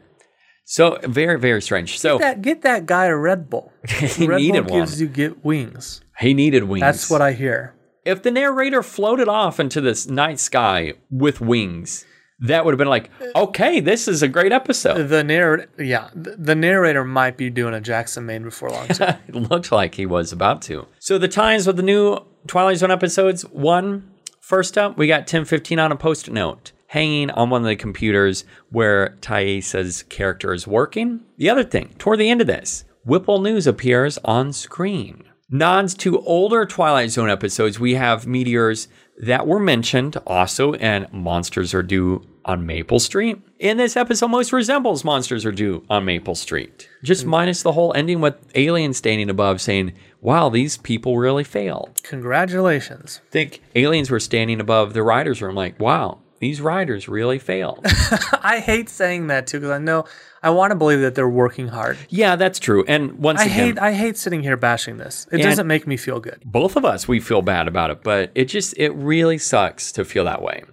So 0.64 0.98
very 1.02 1.38
very 1.38 1.60
strange. 1.62 1.98
So 1.98 2.18
That 2.18 2.42
get 2.42 2.62
that 2.62 2.86
guy 2.86 3.06
a 3.06 3.16
Red 3.16 3.50
Bull. 3.50 3.72
he 3.88 4.26
Red 4.26 4.36
needed 4.38 4.66
Bull 4.66 4.78
gives 4.78 4.92
one. 4.92 5.00
you 5.00 5.08
get 5.08 5.44
wings. 5.44 6.02
He 6.18 6.34
needed 6.34 6.64
wings. 6.64 6.82
That's 6.82 7.10
what 7.10 7.20
I 7.20 7.32
hear. 7.32 7.74
if 8.04 8.22
the 8.22 8.30
narrator 8.30 8.82
floated 8.82 9.28
off 9.28 9.58
into 9.60 9.80
this 9.80 10.08
night 10.08 10.38
sky 10.40 10.94
with 11.10 11.40
wings, 11.40 12.04
that 12.40 12.64
would 12.64 12.72
have 12.72 12.78
been 12.78 12.88
like, 12.88 13.10
uh, 13.20 13.44
okay, 13.44 13.80
this 13.80 14.08
is 14.08 14.22
a 14.22 14.28
great 14.28 14.52
episode. 14.52 15.04
The 15.08 15.22
narrator, 15.22 15.68
yeah, 15.78 16.10
the, 16.14 16.54
narrator 16.56 17.04
might 17.04 17.36
be 17.36 17.50
doing 17.50 17.72
a 17.74 17.80
Jackson 17.80 18.26
Maine 18.26 18.42
before 18.42 18.70
long. 18.70 18.88
It 19.28 19.34
looked 19.34 19.70
like 19.70 19.94
he 19.94 20.06
was 20.06 20.32
about 20.32 20.62
to. 20.62 20.86
So 20.98 21.18
the 21.18 21.28
times 21.28 21.66
with 21.66 21.76
the 21.76 21.82
new 21.84 22.18
Twilight 22.46 22.78
Zone 22.78 22.90
episodes. 22.90 23.42
One, 23.42 24.10
first 24.40 24.76
up, 24.76 24.98
we 24.98 25.06
got 25.06 25.20
1015 25.20 25.78
on 25.78 25.92
a 25.92 25.96
post-it 25.96 26.32
note 26.32 26.72
hanging 26.92 27.30
on 27.30 27.48
one 27.48 27.62
of 27.62 27.66
the 27.66 27.74
computers 27.74 28.44
where 28.68 29.16
Taissa's 29.22 30.02
character 30.02 30.52
is 30.52 30.66
working. 30.66 31.20
The 31.38 31.48
other 31.48 31.64
thing, 31.64 31.94
toward 31.96 32.18
the 32.18 32.28
end 32.28 32.42
of 32.42 32.46
this, 32.46 32.84
Whipple 33.02 33.40
News 33.40 33.66
appears 33.66 34.18
on 34.26 34.52
screen. 34.52 35.24
Nods 35.48 35.94
to 35.94 36.20
older 36.20 36.66
Twilight 36.66 37.08
Zone 37.10 37.30
episodes, 37.30 37.80
we 37.80 37.94
have 37.94 38.26
meteors 38.26 38.88
that 39.16 39.46
were 39.46 39.58
mentioned 39.58 40.18
also, 40.26 40.74
and 40.74 41.10
Monsters 41.14 41.72
Are 41.72 41.82
Due 41.82 42.26
on 42.44 42.66
Maple 42.66 43.00
Street. 43.00 43.40
In 43.58 43.78
this 43.78 43.96
episode, 43.96 44.28
most 44.28 44.52
resembles 44.52 45.02
Monsters 45.02 45.46
Are 45.46 45.52
Due 45.52 45.86
on 45.88 46.04
Maple 46.04 46.34
Street. 46.34 46.90
Just 47.02 47.22
hmm. 47.22 47.30
minus 47.30 47.62
the 47.62 47.72
whole 47.72 47.94
ending 47.94 48.20
with 48.20 48.34
aliens 48.54 48.98
standing 48.98 49.30
above 49.30 49.62
saying, 49.62 49.94
wow, 50.20 50.50
these 50.50 50.76
people 50.76 51.16
really 51.16 51.44
failed. 51.44 52.00
Congratulations. 52.02 53.22
think 53.30 53.62
aliens 53.74 54.10
were 54.10 54.20
standing 54.20 54.60
above 54.60 54.92
the 54.92 55.02
writer's 55.02 55.40
room 55.40 55.54
like, 55.54 55.80
wow, 55.80 56.21
these 56.42 56.60
writers 56.60 57.08
really 57.08 57.38
failed. 57.38 57.80
I 58.42 58.60
hate 58.62 58.88
saying 58.90 59.28
that 59.28 59.46
too 59.46 59.60
because 59.60 59.70
I 59.70 59.78
know 59.78 60.04
I 60.42 60.50
want 60.50 60.72
to 60.72 60.74
believe 60.74 61.00
that 61.00 61.14
they're 61.14 61.28
working 61.28 61.68
hard. 61.68 61.96
yeah, 62.08 62.34
that's 62.36 62.58
true. 62.58 62.84
And 62.88 63.12
once 63.20 63.40
I 63.40 63.44
again, 63.44 63.56
hate 63.56 63.78
I 63.78 63.92
hate 63.92 64.16
sitting 64.18 64.42
here 64.42 64.56
bashing 64.56 64.96
this. 64.98 65.28
It 65.30 65.38
doesn't 65.38 65.68
make 65.68 65.86
me 65.86 65.96
feel 65.96 66.18
good. 66.20 66.42
both 66.44 66.74
of 66.76 66.84
us 66.84 67.06
we 67.06 67.20
feel 67.20 67.42
bad 67.42 67.68
about 67.68 67.90
it 67.90 68.02
but 68.02 68.30
it 68.34 68.46
just 68.46 68.74
it 68.76 68.90
really 68.90 69.38
sucks 69.38 69.92
to 69.92 70.04
feel 70.04 70.24
that 70.24 70.42
way 70.42 70.64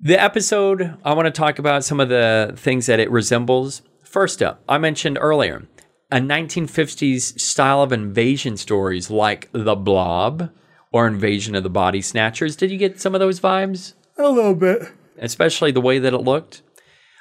the 0.00 0.20
episode 0.22 0.96
i 1.04 1.12
want 1.12 1.26
to 1.26 1.32
talk 1.32 1.58
about 1.58 1.82
some 1.84 1.98
of 1.98 2.08
the 2.08 2.52
things 2.56 2.86
that 2.86 3.00
it 3.00 3.10
resembles 3.10 3.82
first 4.04 4.40
up 4.42 4.62
i 4.68 4.78
mentioned 4.78 5.18
earlier 5.20 5.66
a 6.12 6.18
1950s 6.18 7.38
style 7.40 7.82
of 7.82 7.92
invasion 7.92 8.56
stories 8.56 9.10
like 9.10 9.48
the 9.52 9.74
blob 9.74 10.50
or 10.92 11.06
invasion 11.08 11.54
of 11.56 11.62
the 11.64 11.70
body 11.70 12.00
snatchers 12.00 12.54
did 12.56 12.70
you 12.70 12.78
get 12.78 13.00
some 13.00 13.14
of 13.14 13.18
those 13.20 13.40
vibes 13.40 13.94
A 14.18 14.28
little 14.28 14.54
bit. 14.54 14.82
especially 15.18 15.70
the 15.72 15.80
way 15.80 15.98
that 15.98 16.12
it 16.12 16.18
looked 16.18 16.62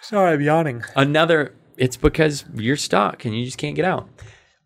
Sorry, 0.02 0.34
I'm 0.34 0.41
yawning. 0.41 0.84
another 0.95 1.54
it's 1.78 1.98
because 1.98 2.43
you're 2.56 2.78
stuck 2.78 3.24
and 3.26 3.38
you 3.38 3.45
just 3.45 3.58
can't 3.58 3.76
get 3.76 3.86
out 3.86 4.10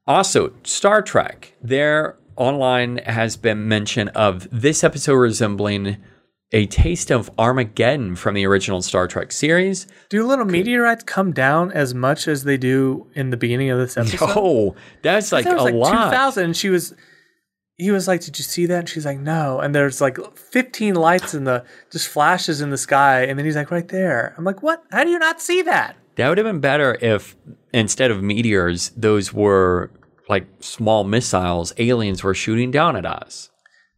also 0.07 0.53
star 0.63 1.01
trek 1.01 1.53
there 1.61 2.17
online 2.37 2.97
has 2.99 3.37
been 3.37 3.67
mention 3.67 4.07
of 4.09 4.47
this 4.51 4.83
episode 4.83 5.13
resembling 5.15 5.97
a 6.53 6.65
taste 6.67 7.11
of 7.11 7.29
armageddon 7.37 8.15
from 8.15 8.33
the 8.35 8.45
original 8.45 8.81
star 8.81 9.07
trek 9.07 9.31
series 9.31 9.87
Do 10.09 10.25
little 10.25 10.45
meteorites 10.45 11.03
come 11.03 11.31
down 11.33 11.71
as 11.71 11.93
much 11.93 12.27
as 12.27 12.43
they 12.43 12.57
do 12.57 13.07
in 13.13 13.29
the 13.29 13.37
beginning 13.37 13.69
of 13.69 13.79
this 13.79 13.97
episode? 13.97 14.33
oh 14.35 14.75
that's 15.01 15.31
like 15.31 15.45
that 15.45 15.57
a 15.57 15.63
like 15.63 15.73
lot 15.75 16.09
2000 16.11 16.55
she 16.55 16.69
was 16.69 16.93
he 17.81 17.89
was 17.89 18.07
like 18.07 18.21
did 18.21 18.37
you 18.37 18.43
see 18.43 18.67
that? 18.67 18.79
And 18.79 18.89
she's 18.89 19.05
like 19.05 19.19
no. 19.19 19.59
And 19.59 19.73
there's 19.73 19.99
like 19.99 20.17
15 20.37 20.95
lights 20.95 21.33
in 21.33 21.45
the 21.45 21.65
just 21.91 22.07
flashes 22.07 22.61
in 22.61 22.69
the 22.69 22.77
sky 22.77 23.23
and 23.23 23.37
then 23.37 23.45
he's 23.45 23.55
like 23.55 23.71
right 23.71 23.87
there. 23.87 24.35
I'm 24.37 24.43
like 24.43 24.61
what? 24.61 24.83
How 24.91 25.03
do 25.03 25.09
you 25.09 25.19
not 25.19 25.41
see 25.41 25.63
that? 25.63 25.95
That 26.15 26.29
would 26.29 26.37
have 26.37 26.45
been 26.45 26.59
better 26.59 26.97
if 27.01 27.35
instead 27.73 28.11
of 28.11 28.21
meteors 28.21 28.91
those 28.95 29.33
were 29.33 29.89
like 30.29 30.45
small 30.59 31.03
missiles 31.03 31.73
aliens 31.77 32.23
were 32.23 32.35
shooting 32.35 32.69
down 32.69 32.95
at 32.95 33.05
us. 33.05 33.49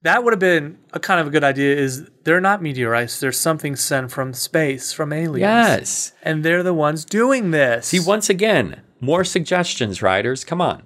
That 0.04 0.24
would 0.24 0.32
have 0.34 0.40
been 0.40 0.80
a 0.94 1.00
kind 1.00 1.20
of 1.20 1.28
a 1.28 1.30
good 1.30 1.44
idea 1.44 1.76
is 1.76 2.10
they're 2.24 2.42
not 2.42 2.62
meteorites 2.62 3.20
they're 3.20 3.32
something 3.34 3.76
sent 3.76 4.12
from 4.12 4.34
space 4.34 4.94
from 4.94 5.12
aliens. 5.12 5.42
Yes. 5.42 6.14
And 6.24 6.46
they're 6.46 6.64
the 6.64 6.74
ones 6.74 7.04
doing 7.04 7.52
this. 7.52 7.88
See, 7.88 8.00
once 8.00 8.30
again, 8.30 8.82
more 9.02 9.26
suggestions, 9.26 10.02
writers. 10.02 10.46
Come 10.46 10.62
on. 10.62 10.84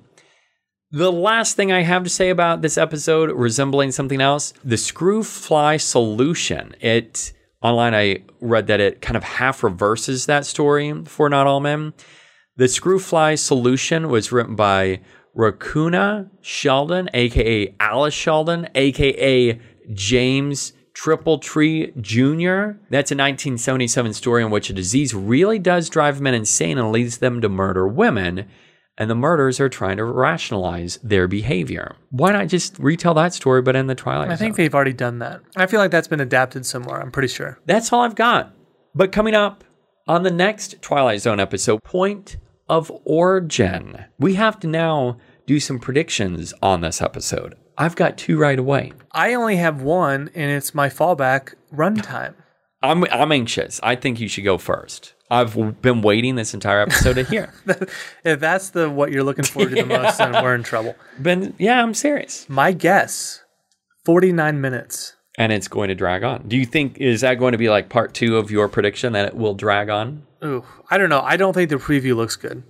The 0.91 1.11
last 1.11 1.57
thing 1.57 1.69
I 1.69 1.81
have 1.81 2.05
to 2.05 2.09
say 2.09 2.29
about 2.29 2.61
this 2.61 2.77
episode, 2.77 3.31
resembling 3.31 3.91
something 3.91 4.21
else, 4.21 4.53
the 4.63 4.77
screw 4.77 5.21
fly 5.21 5.75
solution. 5.75 6.75
It 6.79 7.33
online 7.61 7.93
I 7.93 8.23
read 8.39 8.67
that 8.67 8.79
it 8.79 9.01
kind 9.01 9.17
of 9.17 9.23
half 9.23 9.63
reverses 9.63 10.27
that 10.27 10.45
story 10.45 11.03
for 11.03 11.27
Not 11.27 11.45
All 11.45 11.59
Men. 11.59 11.93
The 12.55 12.69
screw 12.69 12.99
fly 12.99 13.35
solution 13.35 14.07
was 14.07 14.31
written 14.31 14.55
by 14.55 15.01
Raccoona 15.35 16.29
Sheldon, 16.39 17.09
aka 17.13 17.75
Alice 17.81 18.13
Sheldon, 18.13 18.69
aka 18.73 19.59
James 19.93 20.71
Tiptree 20.95 21.91
Jr. 21.99 22.79
That's 22.89 23.11
a 23.11 23.19
1977 23.19 24.13
story 24.13 24.41
in 24.41 24.51
which 24.51 24.69
a 24.69 24.73
disease 24.73 25.13
really 25.13 25.59
does 25.59 25.89
drive 25.89 26.21
men 26.21 26.33
insane 26.33 26.77
and 26.77 26.93
leads 26.93 27.17
them 27.17 27.41
to 27.41 27.49
murder 27.49 27.85
women, 27.85 28.47
and 28.97 29.09
the 29.09 29.15
murders 29.15 29.59
are 29.59 29.69
trying 29.69 29.97
to 29.97 30.03
rationalize 30.03 30.97
their 31.03 31.27
behavior. 31.27 31.95
Why 32.09 32.31
not 32.31 32.47
just 32.47 32.77
retell 32.79 33.13
that 33.15 33.33
story, 33.33 33.61
but 33.61 33.75
in 33.75 33.87
the 33.87 33.95
Twilight 33.95 34.27
Zone? 34.27 34.33
i 34.33 34.35
think 34.35 34.55
Zone? 34.55 34.63
they've 34.63 34.75
already 34.75 34.93
done 34.93 35.19
that 35.19 35.41
i 35.55 35.65
feel 35.67 35.79
like 35.79 35.91
that's 35.91 36.07
been 36.07 36.19
adapted 36.19 36.65
somewhere 36.65 36.99
i'm 37.01 37.11
pretty 37.11 37.27
sure 37.27 37.59
That's 37.65 37.91
all 37.93 38.01
I've 38.01 38.15
got. 38.15 38.53
But 38.95 39.11
coming 39.11 39.35
up 39.35 39.63
on 40.07 40.23
the 40.23 40.31
next 40.31 40.81
Twilight 40.81 41.21
Zone 41.21 41.39
episode, 41.39 41.83
Point 41.83 42.37
of 42.69 42.91
Origin, 43.05 44.05
we 44.17 44.33
have 44.35 44.59
to 44.61 44.67
now 44.67 45.17
do 45.45 45.59
some 45.59 45.79
predictions 45.79 46.53
on 46.61 46.81
this 46.81 47.01
episode. 47.01 47.55
I've 47.77 47.95
got 47.95 48.17
two 48.17 48.37
right 48.39 48.57
away. 48.57 48.93
i 49.11 49.33
only 49.35 49.57
have 49.57 49.81
one 49.83 50.29
and 50.33 50.51
it's 50.51 50.73
my 50.73 50.89
fallback 50.89 51.53
runtime 51.71 52.33
I'm 52.81 53.03
I'm 53.05 53.31
anxious. 53.31 53.79
I 53.83 53.95
think 53.95 54.19
you 54.19 54.27
should 54.27 54.43
go 54.43 54.57
first. 54.57 55.13
I've 55.29 55.81
been 55.81 56.01
waiting 56.01 56.35
this 56.35 56.53
entire 56.53 56.81
episode 56.81 57.15
to 57.15 57.23
hear. 57.23 57.53
if 58.23 58.39
that's 58.39 58.69
the 58.69 58.89
what 58.89 59.11
you're 59.11 59.23
looking 59.23 59.43
forward 59.45 59.69
to 59.69 59.75
the 59.75 59.85
most 59.85 60.17
then 60.17 60.31
we're 60.43 60.55
in 60.55 60.63
trouble 60.63 60.95
Been 61.21 61.53
yeah, 61.57 61.81
I'm 61.83 61.93
serious. 61.93 62.47
My 62.49 62.71
guess 62.71 63.43
49 64.05 64.61
minutes. 64.61 65.13
and 65.37 65.51
it's 65.51 65.67
going 65.67 65.89
to 65.89 65.95
drag 65.95 66.23
on. 66.23 66.47
Do 66.47 66.55
you 66.57 66.65
think 66.65 66.97
is 66.99 67.21
that 67.21 67.35
going 67.35 67.51
to 67.51 67.57
be 67.57 67.69
like 67.69 67.89
part 67.89 68.13
two 68.13 68.37
of 68.37 68.49
your 68.51 68.67
prediction 68.69 69.13
that 69.13 69.25
it 69.27 69.35
will 69.35 69.53
drag 69.53 69.89
on? 69.89 70.23
Ooh, 70.43 70.63
I 70.89 70.97
don't 70.97 71.09
know. 71.09 71.21
I 71.21 71.35
don't 71.35 71.53
think 71.53 71.69
the 71.69 71.75
preview 71.77 72.15
looks 72.15 72.35
good. 72.35 72.63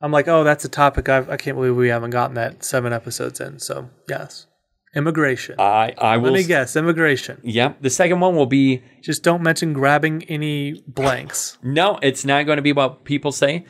I'm 0.00 0.12
like, 0.12 0.28
oh, 0.28 0.44
that's 0.44 0.64
a 0.64 0.68
topic 0.68 1.08
I've, 1.08 1.30
I 1.30 1.36
can't 1.36 1.56
believe 1.56 1.76
we 1.76 1.88
haven't 1.88 2.10
gotten 2.10 2.34
that 2.34 2.64
seven 2.64 2.92
episodes 2.92 3.40
in. 3.40 3.58
So 3.58 3.88
yes, 4.08 4.46
immigration. 4.94 5.56
I 5.58 5.94
I 5.98 6.16
will. 6.16 6.32
Let 6.32 6.38
me 6.40 6.44
guess, 6.44 6.76
immigration. 6.76 7.40
Yeah, 7.42 7.74
the 7.80 7.90
second 7.90 8.20
one 8.20 8.36
will 8.36 8.46
be 8.46 8.82
Just 9.02 9.22
don't 9.22 9.42
mention 9.42 9.72
grabbing 9.72 10.24
any 10.24 10.82
blanks. 10.86 11.58
no. 11.62 11.98
It's 12.02 12.24
not 12.24 12.46
going 12.46 12.56
to 12.56 12.62
be 12.62 12.72
what 12.72 13.04
people 13.04 13.32
say. 13.32 13.64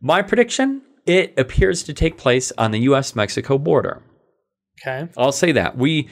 My 0.00 0.22
prediction: 0.22 0.82
it 1.06 1.34
appears 1.38 1.82
to 1.84 1.92
take 1.92 2.16
place 2.16 2.52
on 2.58 2.70
the 2.70 2.80
U.S. 2.80 3.14
Mexico 3.14 3.58
border. 3.58 4.02
Okay. 4.80 5.10
I'll 5.16 5.32
say 5.32 5.52
that 5.52 5.76
we, 5.76 6.08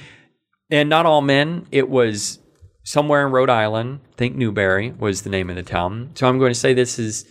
and 0.71 0.89
not 0.89 1.07
all 1.07 1.21
men. 1.21 1.67
It 1.73 1.89
was 1.89 2.39
somewhere 2.85 3.27
in 3.27 3.33
Rhode 3.33 3.51
Island. 3.51 4.01
Think 4.17 4.37
Newberry 4.37 4.93
was 4.93 5.23
the 5.23 5.31
name 5.31 5.51
of 5.51 5.57
the 5.57 5.63
town. 5.63 6.11
So 6.15 6.29
I'm 6.29 6.39
going 6.39 6.53
to 6.53 6.59
say 6.59 6.75
this 6.75 6.99
is 6.99 7.27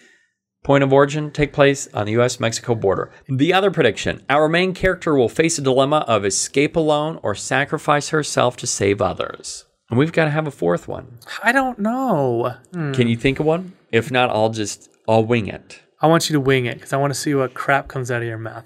point 0.64 0.84
of 0.84 0.94
origin 0.94 1.32
take 1.32 1.54
place 1.54 1.88
on 1.94 2.06
the 2.06 2.14
U.S. 2.14 2.40
Mexico 2.40 2.76
border. 2.76 3.12
The 3.28 3.54
other 3.54 3.72
prediction: 3.72 4.24
our 4.30 4.48
main 4.48 4.74
character 4.74 5.16
will 5.16 5.30
face 5.30 5.58
a 5.58 5.62
dilemma 5.62 6.06
of 6.08 6.26
escape 6.26 6.76
alone 6.76 7.20
or 7.24 7.36
sacrifice 7.36 8.10
herself 8.10 8.58
to 8.58 8.68
save 8.68 9.02
others. 9.02 9.66
And 9.90 9.98
we've 10.00 10.14
got 10.14 10.26
to 10.26 10.32
have 10.32 10.48
a 10.48 10.52
fourth 10.52 10.88
one. 10.88 11.20
I 11.44 11.52
don't 11.52 11.78
know. 11.78 12.56
Hmm. 12.74 12.94
Can 12.94 13.08
you 13.10 13.18
think 13.18 13.40
of 13.40 13.46
one? 13.46 13.74
If 13.92 14.10
not, 14.10 14.30
I'll 14.30 14.50
just 14.50 14.90
I'll 15.08 15.26
wing 15.26 15.48
it. 15.48 15.82
I 16.02 16.08
want 16.08 16.30
you 16.30 16.34
to 16.34 16.40
wing 16.40 16.66
it 16.66 16.76
because 16.76 16.94
I 16.94 16.98
want 16.98 17.14
to 17.14 17.20
see 17.20 17.36
what 17.36 17.54
crap 17.54 17.88
comes 17.88 18.10
out 18.10 18.22
of 18.22 18.28
your 18.28 18.38
mouth. 18.38 18.64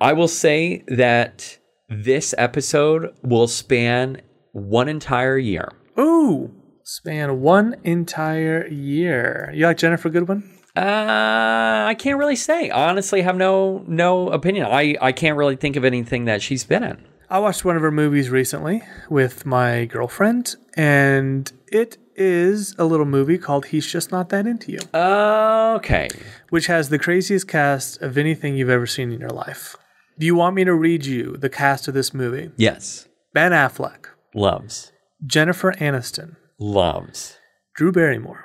I 0.00 0.12
will 0.12 0.28
say 0.28 0.84
that 0.86 1.58
this 1.88 2.34
episode 2.38 3.14
will 3.22 3.48
span 3.48 4.22
one 4.52 4.88
entire 4.88 5.38
year. 5.38 5.72
Ooh, 5.98 6.52
span 6.84 7.40
one 7.40 7.76
entire 7.84 8.66
year. 8.68 9.50
You 9.54 9.66
like 9.66 9.78
Ginnifer 9.78 10.12
Goodwin? 10.12 10.59
Uh, 10.76 11.84
I 11.88 11.96
can't 11.98 12.18
really 12.18 12.36
say. 12.36 12.70
Honestly 12.70 13.22
have 13.22 13.36
no 13.36 13.84
no 13.86 14.28
opinion. 14.30 14.66
I, 14.66 14.96
I 15.00 15.12
can't 15.12 15.36
really 15.36 15.56
think 15.56 15.76
of 15.76 15.84
anything 15.84 16.24
that 16.26 16.42
she's 16.42 16.64
been 16.64 16.82
in. 16.82 17.04
I 17.28 17.38
watched 17.38 17.64
one 17.64 17.76
of 17.76 17.82
her 17.82 17.90
movies 17.92 18.28
recently 18.30 18.82
with 19.08 19.46
my 19.46 19.84
girlfriend, 19.84 20.56
and 20.76 21.50
it 21.70 21.96
is 22.16 22.74
a 22.76 22.84
little 22.84 23.06
movie 23.06 23.38
called 23.38 23.66
He's 23.66 23.86
Just 23.86 24.10
Not 24.10 24.30
That 24.30 24.46
Into 24.48 24.72
You, 24.72 24.78
Okay. 24.94 26.08
which 26.50 26.66
has 26.66 26.88
the 26.88 26.98
craziest 26.98 27.46
cast 27.46 28.02
of 28.02 28.18
anything 28.18 28.56
you've 28.56 28.68
ever 28.68 28.86
seen 28.86 29.12
in 29.12 29.20
your 29.20 29.30
life. 29.30 29.76
Do 30.18 30.26
you 30.26 30.34
want 30.34 30.56
me 30.56 30.64
to 30.64 30.74
read 30.74 31.06
you 31.06 31.36
the 31.36 31.48
cast 31.48 31.86
of 31.86 31.94
this 31.94 32.12
movie? 32.12 32.50
Yes. 32.56 33.06
Ben 33.32 33.52
Affleck, 33.52 34.06
Loves. 34.34 34.90
Jennifer 35.24 35.72
Aniston, 35.74 36.34
Loves. 36.58 37.38
Drew 37.76 37.92
Barrymore. 37.92 38.44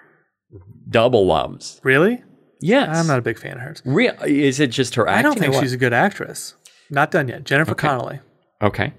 Double 0.90 1.26
loves. 1.26 1.80
Really? 1.84 2.24
Yes. 2.62 2.96
I'm 2.98 3.08
not 3.08 3.20
a 3.20 3.22
big 3.22 3.38
fan 3.40 3.54
of 3.58 3.60
hers. 3.62 3.82
Real. 3.86 4.14
Is 4.26 4.60
it 4.60 4.68
just 4.68 4.96
her 4.96 5.08
acting? 5.08 5.20
I 5.20 5.22
don't 5.24 5.40
think 5.40 5.54
she's 5.56 5.74
a 5.74 5.78
good 5.78 5.94
actress. 5.94 6.56
Not 6.90 7.12
done 7.12 7.28
yet. 7.28 7.44
Jennifer 7.44 7.72
Okay. 7.72 7.88
Connelly, 7.88 8.20
Okay. 8.62 8.94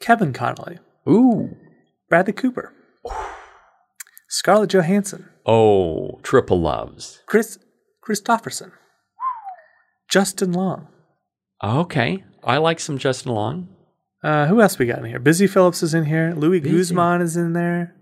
Kevin 0.00 0.32
Connolly, 0.32 0.78
Ooh. 1.08 1.56
Bradley 2.08 2.32
Cooper, 2.32 2.72
Scarlett 4.28 4.70
Johansson, 4.70 5.28
Oh, 5.46 6.20
triple 6.22 6.60
loves. 6.60 7.20
Kris 7.26 7.58
Kristofferson, 8.06 8.72
Justin 10.08 10.52
Long. 10.52 10.88
Okay. 11.62 12.24
I 12.44 12.58
like 12.58 12.80
some 12.80 12.98
Justin 12.98 13.32
Long. 13.32 13.68
Uh, 14.22 14.46
who 14.46 14.60
else 14.60 14.78
we 14.78 14.86
got 14.86 14.98
in 15.00 15.04
here? 15.06 15.18
Busy 15.18 15.46
Phillips 15.46 15.82
is 15.82 15.94
in 15.94 16.04
here. 16.04 16.32
Louis 16.36 16.60
Busy. 16.60 16.76
Guzman 16.76 17.20
is 17.22 17.36
in 17.36 17.52
there. 17.52 17.94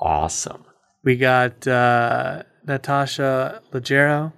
Awesome. 0.00 0.64
We 1.04 1.16
got 1.16 1.66
uh, 1.66 2.42
Natasha 2.66 3.62
Leggero. 3.72 4.32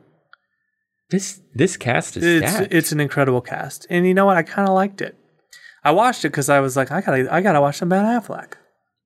This 1.10 1.40
this 1.54 1.76
cast 1.76 2.16
is 2.16 2.24
It's 2.24 2.52
stacked. 2.52 2.72
it's 2.74 2.92
an 2.92 3.00
incredible 3.00 3.40
cast, 3.40 3.86
and 3.90 4.06
you 4.06 4.14
know 4.14 4.24
what? 4.26 4.36
I 4.36 4.42
kind 4.42 4.68
of 4.68 4.74
liked 4.74 5.00
it. 5.00 5.16
I 5.84 5.90
watched 5.92 6.24
it 6.24 6.28
because 6.28 6.48
I 6.48 6.60
was 6.60 6.76
like, 6.76 6.90
I 6.90 7.00
gotta 7.00 7.32
I 7.32 7.40
gotta 7.40 7.60
watch 7.60 7.76
some 7.76 7.88
Ben 7.90 8.04
Affleck. 8.04 8.54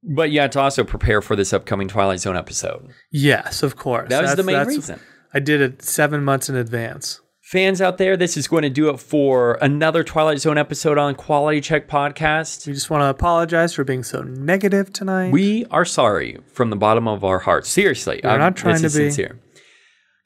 but 0.02 0.30
you 0.30 0.40
have 0.40 0.50
to 0.52 0.60
also 0.60 0.84
prepare 0.84 1.20
for 1.20 1.34
this 1.36 1.52
upcoming 1.52 1.88
Twilight 1.88 2.20
Zone 2.20 2.36
episode. 2.36 2.88
Yes, 3.10 3.62
of 3.62 3.76
course. 3.76 4.08
That 4.10 4.22
was 4.22 4.36
the 4.36 4.42
main 4.44 4.54
that's- 4.56 4.68
reason. 4.76 5.00
I 5.34 5.40
did 5.40 5.60
it 5.60 5.82
seven 5.82 6.24
months 6.24 6.48
in 6.48 6.56
advance. 6.56 7.20
Fans 7.48 7.80
out 7.80 7.96
there, 7.96 8.14
this 8.14 8.36
is 8.36 8.46
going 8.46 8.62
to 8.62 8.68
do 8.68 8.90
it 8.90 9.00
for 9.00 9.54
another 9.62 10.04
Twilight 10.04 10.38
Zone 10.38 10.58
episode 10.58 10.98
on 10.98 11.14
Quality 11.14 11.62
Check 11.62 11.88
Podcast. 11.88 12.66
We 12.66 12.74
just 12.74 12.90
want 12.90 13.00
to 13.00 13.06
apologize 13.06 13.72
for 13.72 13.84
being 13.84 14.02
so 14.02 14.20
negative 14.20 14.92
tonight. 14.92 15.32
We 15.32 15.64
are 15.70 15.86
sorry 15.86 16.36
from 16.52 16.68
the 16.68 16.76
bottom 16.76 17.08
of 17.08 17.24
our 17.24 17.38
hearts. 17.38 17.70
Seriously, 17.70 18.20
We're 18.22 18.36
not 18.36 18.54
trying 18.54 18.76
to 18.76 18.82
be. 18.82 18.88
sincere. 18.90 19.40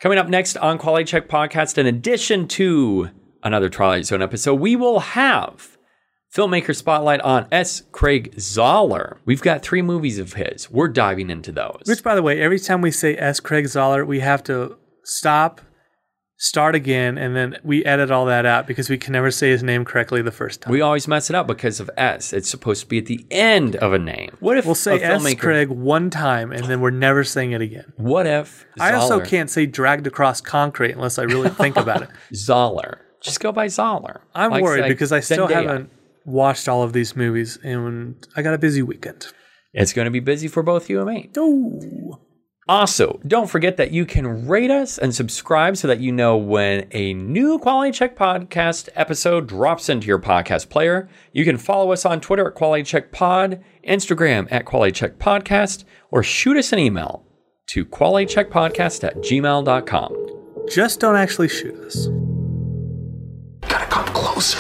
Coming 0.01 0.18
up 0.18 0.27
next 0.27 0.57
on 0.57 0.79
Quality 0.79 1.05
Check 1.05 1.29
Podcast, 1.29 1.79
in 1.79 1.87
addition 1.87 2.49
to 2.49 3.11
another 3.45 3.68
Twilight 3.68 4.05
Zone 4.07 4.20
episode, 4.20 4.57
we 4.57 4.75
will 4.75 4.99
have 4.99 5.79
filmmaker 6.35 6.75
spotlight 6.75 7.20
on 7.20 7.47
S. 7.53 7.85
Craig 7.93 8.35
Zahler. 8.35 9.18
We've 9.25 9.43
got 9.43 9.62
three 9.62 9.81
movies 9.81 10.18
of 10.18 10.33
his. 10.33 10.73
We're 10.73 10.89
diving 10.89 11.31
into 11.31 11.53
those. 11.53 11.83
Which, 11.87 12.03
by 12.03 12.16
the 12.16 12.23
way, 12.25 12.41
every 12.41 12.59
time 12.59 12.81
we 12.81 12.91
say 12.91 13.16
S. 13.16 13.39
Craig 13.39 13.66
Zahler, 13.66 14.05
we 14.05 14.18
have 14.18 14.43
to 14.43 14.77
stop, 15.05 15.61
start 16.45 16.74
again, 16.74 17.16
and 17.18 17.36
then 17.36 17.57
we 17.62 17.84
edit 17.84 18.11
all 18.11 18.24
that 18.26 18.45
out 18.45 18.66
because 18.66 18.90
we 18.90 18.99
can 18.99 19.12
never 19.12 19.30
say 19.30 19.51
his 19.51 19.62
name 19.62 19.84
correctly 19.84 20.22
the 20.22 20.32
first 20.32 20.61
time. 20.61 20.72
we 20.72 20.80
always 20.80 21.07
mess 21.07 21.30
it 21.30 21.36
up 21.36 21.47
because 21.47 21.78
of 21.78 21.88
S. 21.97 22.32
It's 22.32 22.49
supposed 22.49 22.80
to 22.82 22.86
be 22.88 22.99
at 22.99 23.07
the 23.07 23.24
end 23.30 23.76
of 23.76 23.93
a 23.93 23.99
name. 23.99 24.30
What 24.40 24.59
if 24.59 24.66
We'll 24.66 24.74
say 24.74 25.01
a 25.01 25.12
S. 25.14 25.22
filmmaker? 25.22 25.38
Craig 25.38 25.68
one 25.68 26.11
time, 26.11 26.51
and 26.51 26.64
then 26.64 26.80
we're 26.80 26.90
never 26.90 27.22
saying 27.22 27.53
it 27.53 27.61
again. 27.61 27.93
What 27.97 28.26
if 28.26 28.66
I 28.80 28.93
also 28.93 29.20
Zahler- 29.20 29.26
can't 29.28 29.51
say 29.51 29.66
dragged 29.66 30.07
across 30.09 30.40
concrete 30.40 30.93
unless 30.93 31.18
I 31.18 31.22
really 31.22 31.51
think 31.51 31.76
about 31.76 32.03
it. 32.03 32.09
Zahler? 32.34 32.99
Just 33.22 33.38
go 33.38 33.53
by 33.53 33.66
Zahler. 33.66 34.22
I'm 34.34 34.51
Like, 34.51 34.64
worried 34.64 34.82
say, 34.82 34.88
because 34.88 35.12
I 35.12 35.20
still 35.20 35.47
Zendaya. 35.47 35.53
haven't 35.55 35.90
watched 36.24 36.68
all 36.68 36.82
of 36.82 36.93
these 36.93 37.14
movies, 37.14 37.57
and 37.62 38.16
I 38.34 38.43
got 38.43 38.53
a 38.55 38.59
busy 38.59 38.82
weekend. 38.82 39.28
It's 39.72 39.93
going 39.93 40.07
to 40.07 40.11
be 40.11 40.18
busy 40.20 40.49
for 40.49 40.62
both 40.64 40.90
you 40.90 41.01
and 41.01 41.09
me. 41.09 41.30
Oh, 41.36 42.18
Also, 42.69 43.21
don't 43.27 43.51
forget 43.51 43.77
that 43.77 43.91
you 43.91 44.07
can 44.07 44.47
rate 44.47 44.71
us 44.71 44.97
and 44.97 45.13
subscribe 45.13 45.77
so 45.77 45.89
that 45.89 45.99
you 45.99 46.13
know 46.13 46.37
when 46.37 46.87
a 46.93 47.13
new 47.13 47.59
Quality 47.59 47.91
Check 47.91 48.17
podcast 48.17 48.89
episode 48.95 49.49
drops 49.49 49.89
into 49.89 50.07
your 50.07 50.21
podcast 50.21 50.69
player. 50.69 51.09
You 51.33 51.45
can 51.45 51.59
follow 51.59 51.91
us 51.91 52.07
on 52.07 52.21
Twitter 52.21 52.47
at 52.47 52.55
Quality 52.55 52.85
Check 52.85 53.11
Pod, 53.11 53.63
Instagram 53.87 54.47
at 54.53 54.65
Quality 54.65 54.93
Check 54.93 55.19
Podcast, 55.19 55.83
or 56.13 56.23
shoot 56.23 56.57
us 56.57 56.73
an 56.73 56.79
email 56.79 57.25
to 57.71 57.85
qualitycheckpodcast 57.85 59.03
at 59.05 59.17
gmail.com. 59.17 60.17
just 60.73 61.01
don't 61.01 61.17
actually 61.17 61.49
shoot 61.49 61.75
us. 61.81 62.07
Gotta 63.69 63.87
come 63.87 64.07
closer. 64.15 64.59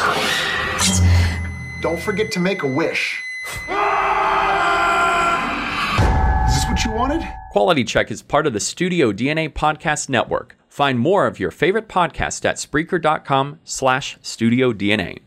Don't 1.80 2.00
forget 2.00 2.32
to 2.32 2.40
make 2.40 2.64
a 2.64 2.66
wish. 2.66 3.22
Is 6.48 6.54
this 6.56 6.64
what 6.68 6.84
you 6.84 6.90
wanted? 6.90 7.22
Quality 7.52 7.84
Check 7.84 8.10
is 8.10 8.22
part 8.22 8.46
of 8.46 8.54
the 8.54 8.60
Studio 8.60 9.12
DNA 9.12 9.46
Podcast 9.52 10.08
Network. 10.08 10.56
Find 10.70 10.98
more 10.98 11.26
of 11.26 11.38
your 11.38 11.50
favorite 11.50 11.86
podcast 11.86 12.46
at 12.46 12.56
Spreaker.com 12.56 13.58
slash 13.62 14.16
Studio 14.22 14.72
DNA. 14.72 15.18